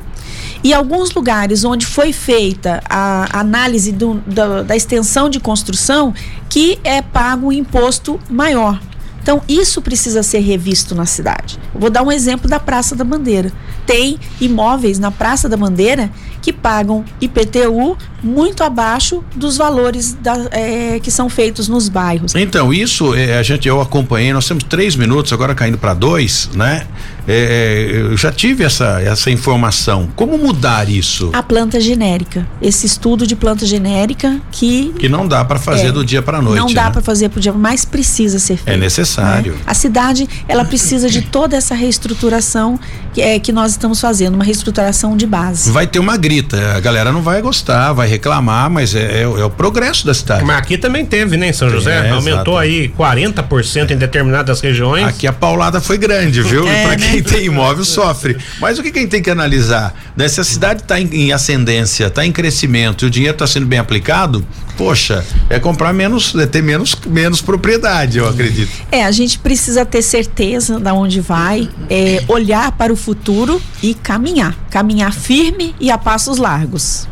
E 0.63 0.73
alguns 0.73 1.11
lugares 1.11 1.65
onde 1.65 1.85
foi 1.85 2.13
feita 2.13 2.81
a 2.89 3.39
análise 3.39 3.91
do, 3.91 4.15
da, 4.25 4.63
da 4.63 4.75
extensão 4.75 5.29
de 5.29 5.39
construção, 5.39 6.13
que 6.49 6.79
é 6.83 7.01
pago 7.01 7.47
um 7.47 7.51
imposto 7.51 8.19
maior. 8.29 8.79
Então, 9.21 9.41
isso 9.47 9.81
precisa 9.81 10.21
ser 10.21 10.39
revisto 10.39 10.93
na 10.93 11.05
cidade. 11.05 11.57
Vou 11.73 11.89
dar 11.89 12.03
um 12.03 12.11
exemplo 12.11 12.49
da 12.49 12.59
Praça 12.59 12.95
da 12.95 13.03
Bandeira. 13.03 13.51
Tem 13.85 14.19
imóveis 14.39 14.99
na 14.99 15.11
Praça 15.11 15.47
da 15.47 15.55
Bandeira 15.55 16.11
que 16.41 16.51
pagam 16.51 17.05
IPTU 17.21 17.97
muito 18.23 18.63
abaixo 18.63 19.23
dos 19.35 19.57
valores 19.57 20.13
da, 20.21 20.35
é, 20.51 20.99
que 20.99 21.11
são 21.11 21.29
feitos 21.29 21.67
nos 21.67 21.89
bairros. 21.89 22.33
Então, 22.35 22.73
isso 22.73 23.13
é, 23.13 23.37
a 23.37 23.43
gente 23.43 23.67
eu 23.67 23.81
acompanhei, 23.81 24.33
nós 24.33 24.47
temos 24.47 24.63
três 24.63 24.95
minutos, 24.95 25.33
agora 25.33 25.53
caindo 25.53 25.77
para 25.77 25.93
dois, 25.93 26.49
né? 26.53 26.87
É, 27.27 27.91
é, 27.91 28.01
eu 28.11 28.17
já 28.17 28.31
tive 28.31 28.63
essa, 28.63 29.01
essa 29.01 29.31
informação. 29.31 30.09
Como 30.15 30.37
mudar 30.37 30.89
isso? 30.89 31.29
A 31.33 31.41
planta 31.41 31.79
genérica. 31.79 32.45
Esse 32.61 32.85
estudo 32.85 33.25
de 33.25 33.35
planta 33.35 33.65
genérica 33.65 34.41
que. 34.51 34.93
Que 34.99 35.07
não 35.07 35.27
dá 35.27 35.43
para 35.45 35.57
fazer 35.59 35.87
é, 35.87 35.91
do 35.91 36.03
dia 36.03 36.21
para 36.21 36.41
noite. 36.41 36.59
Não 36.59 36.73
dá 36.73 36.85
né? 36.85 36.91
para 36.91 37.01
fazer 37.01 37.29
pro 37.29 37.39
dia, 37.39 37.53
mas 37.53 37.85
precisa 37.85 38.39
ser 38.39 38.57
feito. 38.57 38.75
É 38.75 38.77
necessário. 38.77 39.53
Né? 39.53 39.59
A 39.65 39.73
cidade, 39.73 40.27
ela 40.47 40.65
precisa 40.65 41.09
de 41.09 41.21
toda 41.21 41.55
essa 41.55 41.73
reestruturação 41.73 42.79
que, 43.13 43.21
é, 43.21 43.39
que 43.39 43.51
nós 43.51 43.71
estamos 43.71 44.01
fazendo, 44.01 44.35
uma 44.35 44.43
reestruturação 44.43 45.15
de 45.15 45.25
base. 45.25 45.71
Vai 45.71 45.87
ter 45.87 45.99
uma 45.99 46.17
grita, 46.17 46.75
a 46.75 46.79
galera 46.79 47.11
não 47.11 47.21
vai 47.21 47.41
gostar, 47.41 47.93
vai 47.93 48.07
reclamar, 48.13 48.69
mas 48.69 48.95
é, 48.95 49.21
é, 49.21 49.21
é 49.21 49.45
o 49.45 49.49
progresso 49.49 50.05
da 50.05 50.13
cidade. 50.13 50.45
Mas 50.45 50.57
aqui 50.57 50.77
também 50.77 51.05
teve, 51.05 51.35
né, 51.37 51.49
em 51.49 51.53
São 51.53 51.69
José? 51.69 52.09
Aumentou 52.09 52.57
aí 52.57 52.89
40% 52.97 53.91
em 53.91 53.97
determinadas 53.97 54.61
regiões. 54.61 55.05
Aqui 55.05 55.27
a 55.27 55.33
paulada 55.33 55.81
foi 55.81 55.97
grande, 55.97 56.41
viu? 56.41 56.67
É, 56.67 56.83
para 56.83 56.97
né? 56.97 57.07
quem 57.11 57.23
tem 57.23 57.45
imóvel 57.45 57.83
sofre. 57.83 58.37
Mas 58.59 58.79
o 58.79 58.83
que, 58.83 58.91
que 58.91 58.99
a 58.99 59.01
gente 59.01 59.11
tem 59.11 59.21
que 59.21 59.29
analisar? 59.29 59.93
Né? 60.15 60.27
Se 60.27 60.39
a 60.39 60.43
cidade 60.43 60.81
está 60.81 60.99
em, 60.99 61.07
em, 61.13 61.31
ascendência, 61.31 62.07
está 62.07 62.25
em 62.25 62.31
crescimento 62.31 63.05
e 63.05 63.07
o 63.07 63.09
dinheiro 63.09 63.33
está 63.33 63.47
sendo 63.47 63.65
bem 63.65 63.79
aplicado, 63.79 64.45
poxa, 64.77 65.25
é 65.49 65.59
comprar 65.59 65.93
menos, 65.93 66.35
é 66.35 66.45
ter 66.45 66.61
menos, 66.61 66.95
menos 67.05 67.41
propriedade, 67.41 68.17
eu 68.17 68.27
acredito. 68.27 68.71
É, 68.91 69.03
a 69.03 69.11
gente 69.11 69.39
precisa 69.39 69.85
ter 69.85 70.01
certeza 70.01 70.79
da 70.79 70.93
onde 70.93 71.19
vai, 71.19 71.69
é, 71.89 72.23
olhar 72.27 72.71
para 72.73 72.93
o 72.93 72.95
futuro 72.95 73.61
e 73.81 73.93
caminhar. 73.93 74.55
Caminhar 74.69 75.13
firme 75.13 75.75
e 75.79 75.89
a 75.89 75.97
passos 75.97 76.37
largos. 76.37 77.07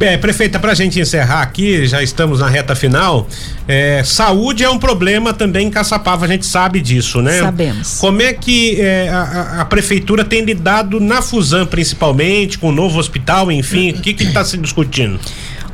É, 0.00 0.16
prefeita, 0.16 0.58
para 0.58 0.72
a 0.72 0.74
gente 0.74 0.98
encerrar 0.98 1.42
aqui, 1.42 1.86
já 1.86 2.02
estamos 2.02 2.40
na 2.40 2.48
reta 2.48 2.74
final. 2.74 3.28
É, 3.66 4.02
saúde 4.04 4.64
é 4.64 4.68
um 4.68 4.78
problema 4.78 5.32
também 5.32 5.68
em 5.68 5.70
Caçapava, 5.70 6.24
a 6.24 6.28
gente 6.28 6.44
sabe 6.46 6.80
disso, 6.80 7.22
né? 7.22 7.38
Sabemos. 7.38 7.98
Como 7.98 8.20
é 8.20 8.32
que 8.32 8.80
é, 8.80 9.08
a, 9.08 9.60
a, 9.60 9.64
prefeitura 9.64 10.24
tem 10.24 10.44
lidado 10.44 10.98
na 10.98 11.22
Fusan, 11.22 11.64
principalmente, 11.64 12.58
com 12.58 12.68
o 12.68 12.72
novo 12.72 12.98
hospital, 12.98 13.52
enfim, 13.52 13.92
o 13.92 14.00
que 14.00 14.10
está 14.22 14.44
se 14.44 14.58
discutindo? 14.58 15.18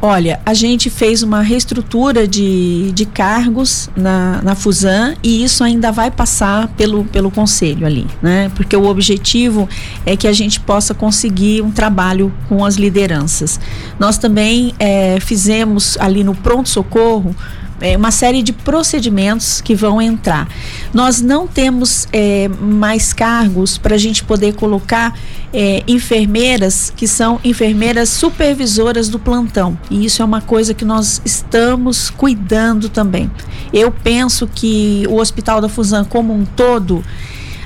Olha, 0.02 0.40
a 0.46 0.54
gente 0.54 0.88
fez 0.88 1.22
uma 1.22 1.42
reestrutura 1.42 2.26
de, 2.26 2.90
de 2.92 3.04
cargos 3.04 3.90
na, 3.94 4.40
na 4.42 4.54
Fusan 4.54 5.14
e 5.22 5.44
isso 5.44 5.62
ainda 5.62 5.92
vai 5.92 6.10
passar 6.10 6.68
pelo, 6.68 7.04
pelo 7.04 7.30
conselho 7.30 7.86
ali, 7.86 8.06
né? 8.22 8.50
Porque 8.54 8.74
o 8.74 8.86
objetivo 8.86 9.68
é 10.06 10.16
que 10.16 10.26
a 10.26 10.32
gente 10.32 10.58
possa 10.58 10.94
conseguir 10.94 11.60
um 11.60 11.70
trabalho 11.70 12.32
com 12.48 12.64
as 12.64 12.76
lideranças. 12.76 13.60
Nós 13.98 14.16
também 14.16 14.74
é, 14.78 15.20
fizemos 15.20 15.98
ali 15.98 16.24
no 16.24 16.34
pronto-socorro 16.34 17.36
é, 17.80 17.96
uma 17.96 18.10
série 18.10 18.42
de 18.42 18.52
procedimentos 18.52 19.60
que 19.60 19.74
vão 19.74 20.00
entrar. 20.00 20.46
Nós 20.92 21.20
não 21.20 21.46
temos 21.46 22.06
é, 22.12 22.48
mais 22.48 23.12
cargos 23.12 23.78
para 23.78 23.94
a 23.94 23.98
gente 23.98 24.22
poder 24.22 24.54
colocar 24.54 25.14
é, 25.52 25.82
enfermeiras 25.86 26.92
que 26.96 27.06
são 27.06 27.40
enfermeiras 27.42 28.08
supervisoras 28.08 29.08
do 29.08 29.18
plantão. 29.18 29.78
E 29.90 30.04
isso 30.04 30.22
é 30.22 30.24
uma 30.24 30.40
coisa 30.40 30.74
que 30.74 30.84
nós 30.84 31.20
estamos 31.24 32.10
cuidando 32.10 32.88
também. 32.88 33.30
Eu 33.72 33.90
penso 33.90 34.46
que 34.46 35.04
o 35.08 35.16
Hospital 35.16 35.60
da 35.60 35.68
Fusan, 35.68 36.04
como 36.04 36.32
um 36.32 36.44
todo, 36.44 37.04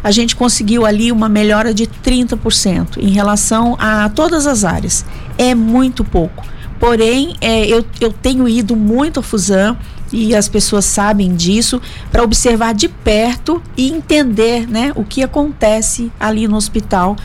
a 0.03 0.11
gente 0.11 0.37
conseguiu 0.37 0.85
ali 0.85 1.11
uma 1.11 1.29
melhora 1.29 1.73
de 1.73 1.87
30% 1.87 2.99
em 2.99 3.11
relação 3.11 3.77
a 3.79 4.09
todas 4.09 4.47
as 4.47 4.65
áreas. 4.65 5.05
É 5.39 5.55
muito 5.55 6.05
pouco. 6.05 6.45
Porém, 6.79 7.37
é, 7.41 7.67
eu, 7.67 7.85
eu 8.01 8.13
tenho 8.13 8.47
ido 8.47 8.77
muito 8.77 9.21
a 9.21 9.23
Fusan 9.23 9.77
e 10.13 10.35
as 10.35 10.49
pessoas 10.49 10.85
sabem 10.85 11.35
disso 11.35 11.81
para 12.11 12.23
observar 12.23 12.75
de 12.75 12.89
perto 12.89 13.63
e 13.77 13.91
entender 13.91 14.69
né, 14.69 14.93
o 14.95 15.05
que 15.05 15.23
acontece 15.23 16.13
ali 16.21 16.47
no 16.47 16.57
hospital. 16.57 17.17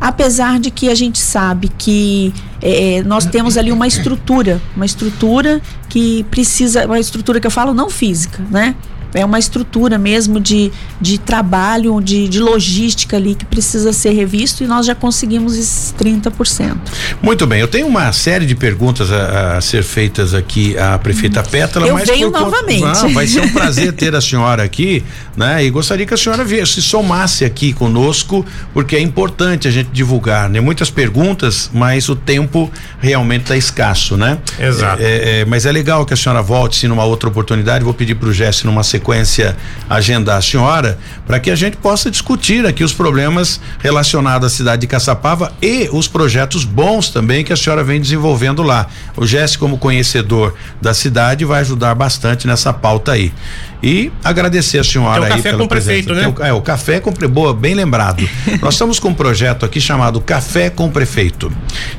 Apesar 0.00 0.58
de 0.58 0.70
que 0.70 0.88
a 0.88 0.94
gente 0.94 1.18
sabe 1.18 1.68
que 1.76 2.32
é, 2.62 3.02
nós 3.02 3.26
temos 3.26 3.58
ali 3.58 3.70
uma 3.70 3.86
estrutura, 3.86 4.60
uma 4.74 4.86
estrutura 4.86 5.60
que 5.88 6.24
precisa, 6.24 6.86
uma 6.86 6.98
estrutura 6.98 7.38
que 7.38 7.46
eu 7.46 7.50
falo 7.50 7.74
não 7.74 7.90
física, 7.90 8.42
né? 8.50 8.74
É 9.14 9.24
uma 9.24 9.38
estrutura 9.38 9.98
mesmo 9.98 10.40
de, 10.40 10.70
de 11.00 11.18
trabalho, 11.18 12.00
de, 12.00 12.28
de 12.28 12.38
logística 12.38 13.16
ali 13.16 13.34
que 13.34 13.44
precisa 13.44 13.92
ser 13.92 14.10
revisto 14.10 14.62
e 14.62 14.66
nós 14.66 14.86
já 14.86 14.94
conseguimos 14.94 15.56
esses 15.56 15.94
30%. 15.98 16.76
Muito 17.22 17.46
bem, 17.46 17.60
eu 17.60 17.68
tenho 17.68 17.86
uma 17.86 18.12
série 18.12 18.46
de 18.46 18.54
perguntas 18.54 19.10
a, 19.10 19.56
a 19.56 19.60
ser 19.60 19.82
feitas 19.82 20.34
aqui 20.34 20.78
à 20.78 20.98
prefeita 20.98 21.42
Pétala, 21.42 21.86
eu 21.86 21.94
mas 21.94 22.08
venho 22.08 22.30
novamente. 22.30 22.82
Conta, 22.82 23.08
vai 23.08 23.26
ser 23.26 23.40
um 23.40 23.50
prazer 23.52 23.92
ter 23.92 24.14
a 24.14 24.20
senhora 24.20 24.62
aqui, 24.62 25.02
né? 25.36 25.64
E 25.64 25.70
gostaria 25.70 26.06
que 26.06 26.14
a 26.14 26.16
senhora 26.16 26.44
viesse, 26.44 26.74
se 26.74 26.82
somasse 26.82 27.44
aqui 27.44 27.72
conosco, 27.72 28.44
porque 28.72 28.96
é 28.96 29.00
importante 29.00 29.66
a 29.66 29.70
gente 29.70 29.90
divulgar, 29.90 30.48
né? 30.48 30.60
Muitas 30.60 30.90
perguntas, 30.90 31.70
mas 31.72 32.08
o 32.08 32.14
tempo 32.14 32.70
realmente 33.00 33.42
está 33.42 33.56
escasso, 33.56 34.16
né? 34.16 34.38
Exato. 34.58 35.02
É, 35.02 35.40
é, 35.40 35.44
mas 35.44 35.66
é 35.66 35.72
legal 35.72 36.06
que 36.06 36.14
a 36.14 36.16
senhora 36.16 36.42
volte, 36.42 36.76
se 36.76 36.88
numa 36.88 37.04
outra 37.04 37.28
oportunidade, 37.28 37.82
vou 37.84 37.94
pedir 37.94 38.14
para 38.14 38.28
o 38.28 38.32
Jesse 38.32 38.66
numa 38.66 38.82
sequência 38.82 38.99
sequência 39.00 39.56
agendar 39.88 40.36
a 40.36 40.42
senhora 40.42 40.98
para 41.26 41.40
que 41.40 41.50
a 41.50 41.56
gente 41.56 41.76
possa 41.78 42.10
discutir 42.10 42.66
aqui 42.66 42.84
os 42.84 42.92
problemas 42.92 43.60
relacionados 43.80 44.46
à 44.46 44.54
cidade 44.54 44.82
de 44.82 44.86
Caçapava 44.86 45.52
e 45.60 45.88
os 45.90 46.06
projetos 46.06 46.64
bons 46.64 47.08
também 47.08 47.42
que 47.42 47.52
a 47.52 47.56
senhora 47.56 47.82
vem 47.82 48.00
desenvolvendo 48.00 48.62
lá. 48.62 48.86
O 49.16 49.26
Jesse, 49.26 49.58
como 49.58 49.78
conhecedor 49.78 50.54
da 50.80 50.92
cidade, 50.92 51.44
vai 51.44 51.60
ajudar 51.62 51.94
bastante 51.94 52.46
nessa 52.46 52.72
pauta 52.72 53.12
aí. 53.12 53.32
E 53.82 54.12
agradecer 54.22 54.78
a 54.78 54.84
senhora 54.84 55.28
é 55.28 55.32
aí 55.32 55.42
pela 55.42 55.58
com 55.58 55.66
presença. 55.66 56.04
prefeito, 56.04 56.14
né? 56.14 56.24
É 56.24 56.42
o, 56.42 56.46
é, 56.46 56.52
o 56.52 56.60
café 56.60 57.00
com 57.00 57.12
boa, 57.28 57.54
bem 57.54 57.74
lembrado. 57.74 58.28
Nós 58.60 58.74
estamos 58.74 58.98
com 58.98 59.08
um 59.08 59.14
projeto 59.14 59.64
aqui 59.64 59.80
chamado 59.80 60.20
Café 60.20 60.68
com 60.68 60.90
Prefeito. 60.90 61.50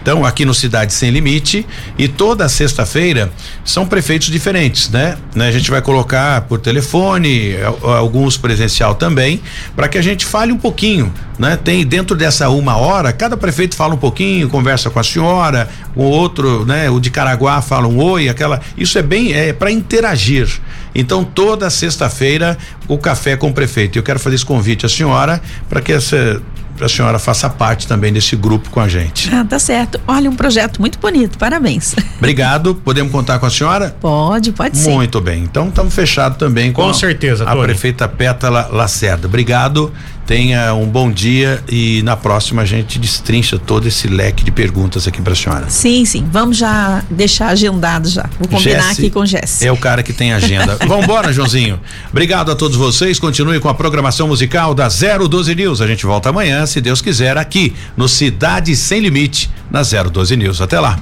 Então, 0.02 0.26
aqui 0.26 0.46
no 0.46 0.54
Cidade 0.54 0.94
Sem 0.94 1.10
Limite 1.10 1.66
e 1.98 2.08
toda 2.08 2.48
sexta-feira 2.48 3.32
são 3.66 3.86
prefeitos 3.86 4.30
diferentes, 4.30 4.90
né? 4.90 5.18
né? 5.36 5.48
A 5.48 5.52
gente 5.52 5.72
vai 5.72 5.82
colocar 5.82 6.42
por 6.42 6.60
telefone, 6.60 7.56
alguns 7.84 8.38
presencial 8.38 8.96
também, 8.96 9.42
para 9.76 9.88
que 9.88 9.98
a 9.98 10.02
gente 10.02 10.26
fale 10.26 10.52
um 10.52 10.58
pouquinho, 10.58 11.12
né? 11.40 11.58
Tem 11.58 11.86
dentro 11.86 12.16
dessa 12.16 12.50
uma 12.50 12.78
hora, 12.78 13.12
cada 13.12 13.36
prefeito 13.36 13.76
fala 13.76 13.96
um 13.96 13.98
pouquinho, 13.98 14.50
conversa 14.50 14.90
com 14.90 15.00
a 15.00 15.04
senhora, 15.04 15.70
o 15.96 16.04
outro, 16.04 16.66
né? 16.66 16.90
O 16.90 17.00
de 17.00 17.10
Caraguá 17.10 17.62
fala 17.62 17.88
um 17.88 18.02
oi, 18.02 18.30
aquela, 18.30 18.62
isso 18.78 18.98
é 18.98 19.02
bem 19.02 19.34
é 19.34 19.52
para 19.54 19.72
interagir. 19.72 20.48
Então, 20.94 21.24
toda 21.24 21.70
sexta-feira, 21.70 22.58
o 22.88 22.98
café 22.98 23.38
com 23.38 23.50
o 23.50 23.54
prefeito. 23.54 23.98
Eu 23.98 24.04
quero 24.04 24.20
fazer 24.20 24.36
esse 24.36 24.46
convite 24.46 24.86
à 24.86 24.90
senhora 24.90 25.42
para 25.70 25.82
que 25.82 25.92
essa 25.92 26.42
a 26.80 26.90
senhora 26.90 27.20
faça 27.20 27.50
parte 27.50 27.88
também 27.88 28.12
desse 28.12 28.36
grupo 28.36 28.70
com 28.70 28.80
a 28.80 28.88
gente. 28.88 29.34
Ah, 29.34 29.46
tá 29.48 29.60
certo. 29.60 30.00
Olha, 30.08 30.30
um 30.30 30.36
projeto 30.36 30.80
muito 30.80 30.98
bonito, 31.00 31.38
parabéns. 31.38 31.96
Obrigado. 32.18 32.76
Podemos 32.76 33.12
contar 33.12 33.40
com 33.40 33.46
a 33.46 33.50
senhora? 33.50 33.96
Pode, 34.00 34.52
pode 34.52 34.78
sim. 34.78 34.90
Muito 34.90 35.22
bem. 35.22 35.44
Então 35.44 35.68
estamos 35.68 35.94
fechados 35.94 36.38
também 36.38 36.72
com, 36.74 36.82
com 36.84 36.94
certeza, 36.94 37.44
a, 37.46 37.52
a 37.52 37.56
prefeita 37.56 38.08
Pétala 38.08 38.68
Lacerda. 38.72 39.28
Obrigado. 39.28 39.94
Tenha 40.26 40.74
um 40.74 40.86
bom 40.86 41.12
dia 41.12 41.62
e 41.68 42.02
na 42.04 42.16
próxima 42.16 42.62
a 42.62 42.66
gente 42.66 42.98
destrincha 42.98 43.60
todo 43.60 43.88
esse 43.88 44.08
leque 44.08 44.44
de 44.44 44.52
perguntas 44.52 45.08
aqui 45.08 45.22
para 45.22 45.34
a 45.34 45.36
senhora. 45.36 45.70
Sim, 45.70 46.06
sim. 46.06 46.26
Vamos 46.32 46.58
já 46.58 47.04
deixar 47.10 47.48
agendado 47.48 48.08
já. 48.08 48.30
Vou 48.40 48.48
combinar 48.48 48.90
Jesse 48.90 49.02
aqui 49.02 49.10
com 49.10 49.22
o 49.22 49.26
Jesse. 49.26 49.68
É 49.68 49.72
o 49.72 49.78
cara 49.78 50.04
que 50.04 50.14
tem 50.14 50.32
agenda. 50.32 50.78
Vamos 50.88 51.04
embora, 51.04 51.34
Joãozinho. 51.34 51.80
Obrigado 52.10 52.52
a 52.52 52.56
todos 52.56 52.78
vocês. 52.78 53.20
Continue 53.20 53.60
com 53.60 53.68
a 53.68 53.74
programação 53.74 54.28
musical 54.28 54.74
da 54.74 54.88
012 54.88 55.54
News. 55.56 55.82
A 55.82 55.88
gente 55.88 56.06
volta 56.06 56.30
amanhã, 56.30 56.66
se 56.66 56.80
Deus 56.80 57.02
quiser, 57.02 57.38
aqui 57.38 57.74
no 57.98 58.08
Cidade 58.08 58.76
Sem 58.76 59.02
Limite, 59.02 59.50
na 59.70 59.82
012 59.82 60.38
News. 60.38 60.62
Até 60.62 60.80
lá. 60.80 61.00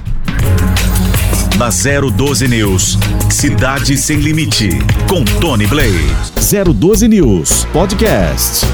Na 1.56 1.68
012 1.68 2.48
News, 2.48 2.98
Cidade 3.28 3.96
Sem 3.98 4.18
Limite, 4.18 4.70
com 5.06 5.22
Tony 5.24 5.66
Blade. 5.66 6.10
012 6.74 7.06
News 7.06 7.66
Podcast. 7.72 8.66